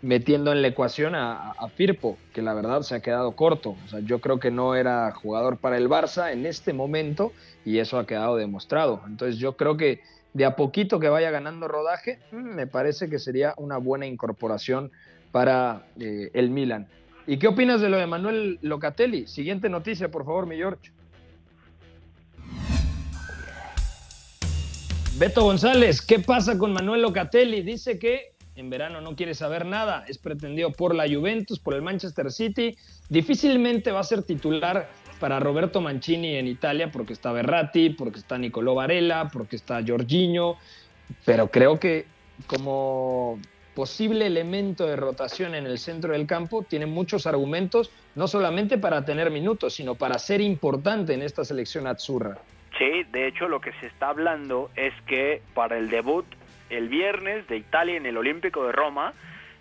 metiendo 0.00 0.52
en 0.52 0.62
la 0.62 0.68
ecuación 0.68 1.14
a, 1.14 1.54
Firpo, 1.74 2.16
que 2.32 2.40
la 2.40 2.54
verdad 2.54 2.80
se 2.80 2.94
ha 2.94 3.00
quedado 3.00 3.32
corto. 3.32 3.76
O 3.84 3.88
sea, 3.88 4.00
yo 4.00 4.22
creo 4.22 4.40
que 4.40 4.50
no 4.50 4.74
era 4.74 5.12
jugador 5.12 5.58
para 5.58 5.76
el 5.76 5.90
Barça 5.90 6.32
en 6.32 6.46
este 6.46 6.72
momento 6.72 7.32
y 7.62 7.78
eso 7.78 7.98
ha 7.98 8.06
quedado 8.06 8.36
demostrado. 8.36 9.02
Entonces 9.06 9.36
yo 9.36 9.54
creo 9.58 9.76
que 9.76 10.00
de 10.32 10.46
a 10.46 10.56
poquito 10.56 10.98
que 10.98 11.10
vaya 11.10 11.30
ganando 11.30 11.68
rodaje, 11.68 12.18
mm, 12.32 12.54
me 12.54 12.66
parece 12.66 13.10
que 13.10 13.18
sería 13.18 13.52
una 13.58 13.76
buena 13.76 14.06
incorporación 14.06 14.90
para 15.30 15.82
eh, 16.00 16.30
el 16.32 16.48
Milan. 16.48 16.88
¿Y 17.26 17.38
qué 17.38 17.48
opinas 17.48 17.80
de 17.80 17.88
lo 17.88 17.96
de 17.96 18.06
Manuel 18.06 18.58
Locatelli? 18.62 19.26
Siguiente 19.26 19.68
noticia, 19.68 20.10
por 20.10 20.24
favor, 20.24 20.46
mi 20.46 20.56
George. 20.56 20.92
Beto 25.18 25.42
González, 25.42 26.02
¿qué 26.02 26.20
pasa 26.20 26.56
con 26.56 26.72
Manuel 26.72 27.02
Locatelli? 27.02 27.62
Dice 27.62 27.98
que 27.98 28.32
en 28.54 28.70
verano 28.70 29.00
no 29.00 29.16
quiere 29.16 29.34
saber 29.34 29.66
nada, 29.66 30.04
es 30.06 30.18
pretendido 30.18 30.70
por 30.72 30.94
la 30.94 31.04
Juventus, 31.08 31.58
por 31.58 31.74
el 31.74 31.82
Manchester 31.82 32.30
City, 32.30 32.76
difícilmente 33.08 33.90
va 33.90 34.00
a 34.00 34.04
ser 34.04 34.22
titular 34.22 34.88
para 35.18 35.40
Roberto 35.40 35.80
Mancini 35.80 36.36
en 36.36 36.46
Italia 36.46 36.90
porque 36.92 37.12
está 37.12 37.32
Berratti, 37.32 37.90
porque 37.90 38.18
está 38.18 38.38
Nicolò 38.38 38.74
Varela, 38.74 39.30
porque 39.32 39.56
está 39.56 39.82
Jorginho, 39.86 40.56
pero 41.24 41.50
creo 41.50 41.78
que 41.80 42.06
como 42.46 43.38
posible 43.76 44.26
elemento 44.26 44.86
de 44.86 44.96
rotación 44.96 45.54
en 45.54 45.66
el 45.66 45.78
centro 45.78 46.14
del 46.14 46.26
campo 46.26 46.64
tiene 46.68 46.86
muchos 46.86 47.26
argumentos, 47.26 47.92
no 48.14 48.26
solamente 48.26 48.78
para 48.78 49.04
tener 49.04 49.30
minutos, 49.30 49.74
sino 49.74 49.94
para 49.94 50.18
ser 50.18 50.40
importante 50.40 51.12
en 51.12 51.20
esta 51.20 51.44
selección 51.44 51.86
azzurra. 51.86 52.38
Sí, 52.78 53.04
de 53.12 53.28
hecho 53.28 53.48
lo 53.48 53.60
que 53.60 53.72
se 53.74 53.86
está 53.86 54.08
hablando 54.08 54.70
es 54.76 54.94
que 55.06 55.42
para 55.52 55.76
el 55.76 55.90
debut 55.90 56.24
el 56.70 56.88
viernes 56.88 57.46
de 57.48 57.58
Italia 57.58 57.96
en 57.96 58.06
el 58.06 58.16
Olímpico 58.16 58.66
de 58.66 58.72
Roma 58.72 59.12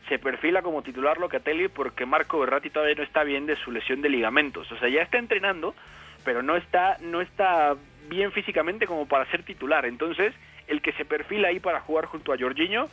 se 0.07 0.17
perfila 0.17 0.61
como 0.61 0.81
titular 0.81 1.17
Locatelli 1.17 1.67
porque 1.67 2.05
Marco 2.05 2.39
Berratti 2.39 2.69
todavía 2.69 2.95
no 2.95 3.03
está 3.03 3.23
bien 3.25 3.45
de 3.45 3.57
su 3.57 3.71
lesión 3.71 4.01
de 4.01 4.07
ligamentos. 4.07 4.71
O 4.71 4.79
sea, 4.79 4.87
ya 4.87 5.01
está 5.01 5.17
entrenando, 5.17 5.75
pero 6.23 6.41
no 6.41 6.55
está, 6.55 6.97
no 7.01 7.19
está 7.19 7.75
bien 8.07 8.31
físicamente 8.31 8.87
como 8.87 9.07
para 9.07 9.29
ser 9.29 9.43
titular. 9.43 9.85
Entonces, 9.85 10.33
el 10.67 10.81
que 10.81 10.93
se 10.93 11.05
perfila 11.05 11.49
ahí 11.49 11.59
para 11.59 11.81
jugar 11.81 12.05
junto 12.05 12.33
a 12.33 12.37
Jorginho 12.37 12.87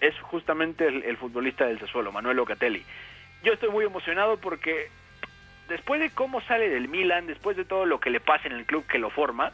es 0.00 0.18
justamente 0.20 0.86
el, 0.86 1.16
futbolista 1.16 1.66
del 1.66 1.78
Sassuolo, 1.78 2.12
Manuel 2.12 2.36
Locatelli. 2.36 2.84
Yo 3.42 3.52
estoy 3.52 3.70
muy 3.70 3.84
emocionado 3.84 4.38
porque 4.38 4.88
después 5.68 6.00
de 6.00 6.10
cómo 6.10 6.40
sale 6.42 6.68
del 6.68 6.88
Milan, 6.88 7.26
después 7.26 7.56
de 7.56 7.64
todo 7.64 7.86
lo 7.86 8.00
que 8.00 8.10
le 8.10 8.20
pasa 8.20 8.48
en 8.48 8.54
el 8.54 8.66
club 8.66 8.86
que 8.86 8.98
lo 8.98 9.10
forma, 9.10 9.52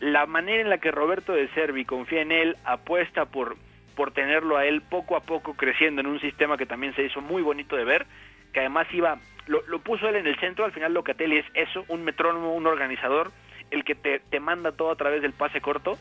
la 0.00 0.26
manera 0.26 0.62
en 0.62 0.70
la 0.70 0.78
que 0.78 0.90
Roberto 0.90 1.32
de 1.32 1.48
Servi 1.48 1.84
confía 1.84 2.22
en 2.22 2.32
él, 2.32 2.56
apuesta 2.64 3.26
por, 3.26 3.56
por 3.94 4.12
tenerlo 4.12 4.56
a 4.56 4.64
él 4.64 4.82
poco 4.82 5.16
a 5.16 5.20
poco 5.20 5.54
creciendo 5.54 6.00
en 6.00 6.06
un 6.06 6.20
sistema 6.20 6.56
que 6.56 6.66
también 6.66 6.94
se 6.94 7.04
hizo 7.04 7.20
muy 7.20 7.42
bonito 7.42 7.76
de 7.76 7.84
ver, 7.84 8.06
que 8.52 8.60
además 8.60 8.86
iba, 8.92 9.18
lo, 9.46 9.78
puso 9.80 10.08
él 10.08 10.16
en 10.16 10.26
el 10.26 10.38
centro, 10.38 10.64
al 10.64 10.72
final 10.72 10.94
Locatelli 10.94 11.38
es 11.38 11.46
eso, 11.54 11.84
un 11.88 12.04
metrónomo, 12.04 12.54
un 12.54 12.66
organizador, 12.66 13.30
el 13.70 13.84
que 13.84 13.94
te, 13.94 14.20
te 14.20 14.40
manda 14.40 14.72
todo 14.72 14.90
a 14.90 14.96
través 14.96 15.22
del 15.22 15.32
pase 15.32 15.60
corto, 15.60 15.98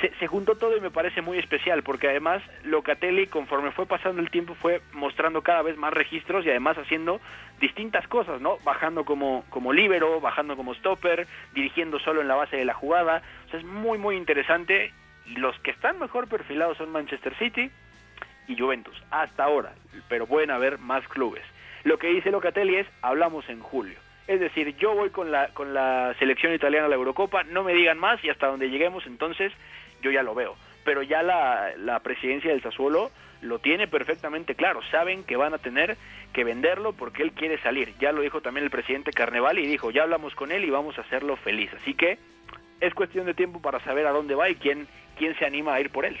se, 0.00 0.26
juntó 0.26 0.56
todo 0.56 0.76
y 0.76 0.80
me 0.80 0.90
parece 0.90 1.22
muy 1.22 1.38
especial 1.38 1.82
porque 1.82 2.08
además 2.08 2.42
Locatelli 2.64 3.26
conforme 3.26 3.70
fue 3.70 3.86
pasando 3.86 4.20
el 4.20 4.30
tiempo 4.30 4.54
fue 4.54 4.80
mostrando 4.92 5.42
cada 5.42 5.62
vez 5.62 5.76
más 5.76 5.92
registros 5.92 6.44
y 6.44 6.50
además 6.50 6.76
haciendo 6.78 7.20
distintas 7.60 8.06
cosas, 8.08 8.40
¿no? 8.40 8.58
Bajando 8.64 9.04
como 9.04 9.44
como 9.50 9.72
líbero, 9.72 10.20
bajando 10.20 10.56
como 10.56 10.74
stopper, 10.74 11.26
dirigiendo 11.54 11.98
solo 12.00 12.20
en 12.20 12.28
la 12.28 12.34
base 12.34 12.56
de 12.56 12.64
la 12.64 12.74
jugada, 12.74 13.22
o 13.46 13.50
sea, 13.50 13.60
es 13.60 13.64
muy 13.66 13.98
muy 13.98 14.16
interesante 14.16 14.92
los 15.26 15.58
que 15.60 15.70
están 15.70 15.98
mejor 15.98 16.28
perfilados 16.28 16.76
son 16.76 16.90
Manchester 16.90 17.34
City 17.38 17.70
y 18.48 18.58
Juventus 18.58 19.00
hasta 19.10 19.44
ahora, 19.44 19.74
pero 20.08 20.26
pueden 20.26 20.50
haber 20.50 20.78
más 20.78 21.06
clubes. 21.08 21.42
Lo 21.84 21.98
que 21.98 22.08
dice 22.08 22.30
Locatelli 22.30 22.76
es 22.76 22.86
hablamos 23.02 23.48
en 23.48 23.60
julio. 23.60 23.98
Es 24.26 24.40
decir, 24.40 24.76
yo 24.76 24.94
voy 24.94 25.10
con 25.10 25.30
la, 25.30 25.48
con 25.48 25.74
la 25.74 26.14
selección 26.18 26.54
italiana 26.54 26.86
a 26.86 26.88
la 26.88 26.94
Eurocopa, 26.94 27.42
no 27.44 27.62
me 27.62 27.74
digan 27.74 27.98
más 27.98 28.22
y 28.24 28.30
hasta 28.30 28.46
donde 28.46 28.70
lleguemos 28.70 29.06
entonces 29.06 29.52
yo 30.02 30.10
ya 30.10 30.22
lo 30.22 30.34
veo. 30.34 30.56
Pero 30.84 31.02
ya 31.02 31.22
la, 31.22 31.72
la 31.78 32.00
presidencia 32.00 32.50
del 32.50 32.62
Sassuolo 32.62 33.10
lo 33.42 33.58
tiene 33.58 33.86
perfectamente 33.86 34.54
claro. 34.54 34.80
Saben 34.90 35.24
que 35.24 35.36
van 35.36 35.54
a 35.54 35.58
tener 35.58 35.96
que 36.32 36.44
venderlo 36.44 36.92
porque 36.92 37.22
él 37.22 37.32
quiere 37.32 37.60
salir. 37.62 37.94
Ya 38.00 38.12
lo 38.12 38.22
dijo 38.22 38.40
también 38.40 38.64
el 38.64 38.70
presidente 38.70 39.12
Carneval 39.12 39.58
y 39.58 39.66
dijo, 39.66 39.90
ya 39.90 40.02
hablamos 40.02 40.34
con 40.34 40.52
él 40.52 40.64
y 40.64 40.70
vamos 40.70 40.98
a 40.98 41.02
hacerlo 41.02 41.36
feliz. 41.36 41.70
Así 41.80 41.94
que 41.94 42.18
es 42.80 42.94
cuestión 42.94 43.26
de 43.26 43.34
tiempo 43.34 43.60
para 43.60 43.80
saber 43.80 44.06
a 44.06 44.10
dónde 44.10 44.34
va 44.34 44.48
y 44.48 44.56
quién, 44.56 44.86
quién 45.18 45.36
se 45.38 45.44
anima 45.44 45.74
a 45.74 45.80
ir 45.80 45.90
por 45.90 46.04
él. 46.04 46.16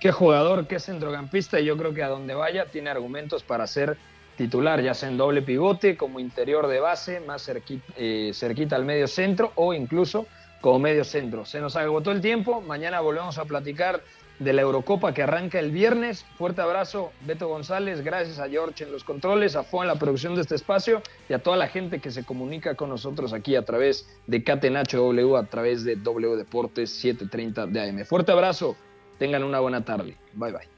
Qué 0.00 0.12
jugador, 0.12 0.66
qué 0.68 0.78
centrocampista 0.78 1.60
y 1.60 1.64
yo 1.64 1.76
creo 1.76 1.92
que 1.92 2.02
a 2.02 2.08
donde 2.08 2.34
vaya 2.34 2.66
tiene 2.66 2.90
argumentos 2.90 3.42
para 3.42 3.66
ser 3.66 3.96
titular, 4.38 4.80
ya 4.80 4.94
sea 4.94 5.10
en 5.10 5.18
doble 5.18 5.42
pivote, 5.42 5.96
como 5.96 6.20
interior 6.20 6.68
de 6.68 6.80
base, 6.80 7.20
más 7.20 7.44
cerquita, 7.44 7.92
eh, 7.96 8.30
cerquita 8.32 8.76
al 8.76 8.84
medio 8.84 9.08
centro 9.08 9.52
o 9.56 9.74
incluso 9.74 10.26
como 10.60 10.78
medio 10.78 11.04
centro. 11.04 11.44
Se 11.44 11.60
nos 11.60 11.76
agotó 11.76 12.12
el 12.12 12.20
tiempo, 12.20 12.60
mañana 12.60 13.00
volvemos 13.00 13.36
a 13.36 13.44
platicar 13.44 14.00
de 14.38 14.52
la 14.52 14.62
Eurocopa 14.62 15.12
que 15.12 15.22
arranca 15.24 15.58
el 15.58 15.72
viernes. 15.72 16.24
Fuerte 16.36 16.60
abrazo, 16.60 17.10
Beto 17.26 17.48
González, 17.48 18.02
gracias 18.02 18.38
a 18.38 18.48
George 18.48 18.84
en 18.84 18.92
los 18.92 19.02
controles, 19.02 19.56
a 19.56 19.64
Fo 19.64 19.82
en 19.82 19.88
la 19.88 19.96
producción 19.96 20.36
de 20.36 20.42
este 20.42 20.54
espacio 20.54 21.02
y 21.28 21.32
a 21.32 21.40
toda 21.40 21.56
la 21.56 21.66
gente 21.66 21.98
que 21.98 22.12
se 22.12 22.24
comunica 22.24 22.76
con 22.76 22.90
nosotros 22.90 23.32
aquí 23.32 23.56
a 23.56 23.64
través 23.64 24.08
de 24.28 24.44
Catenacho 24.44 24.98
W, 24.98 25.36
a 25.36 25.44
través 25.44 25.82
de 25.82 25.96
W 25.96 26.36
Deportes 26.36 26.90
730 26.90 27.66
de 27.66 27.90
AM. 27.90 28.04
Fuerte 28.04 28.30
abrazo, 28.30 28.76
tengan 29.18 29.42
una 29.42 29.58
buena 29.58 29.84
tarde. 29.84 30.16
Bye 30.34 30.52
bye. 30.52 30.77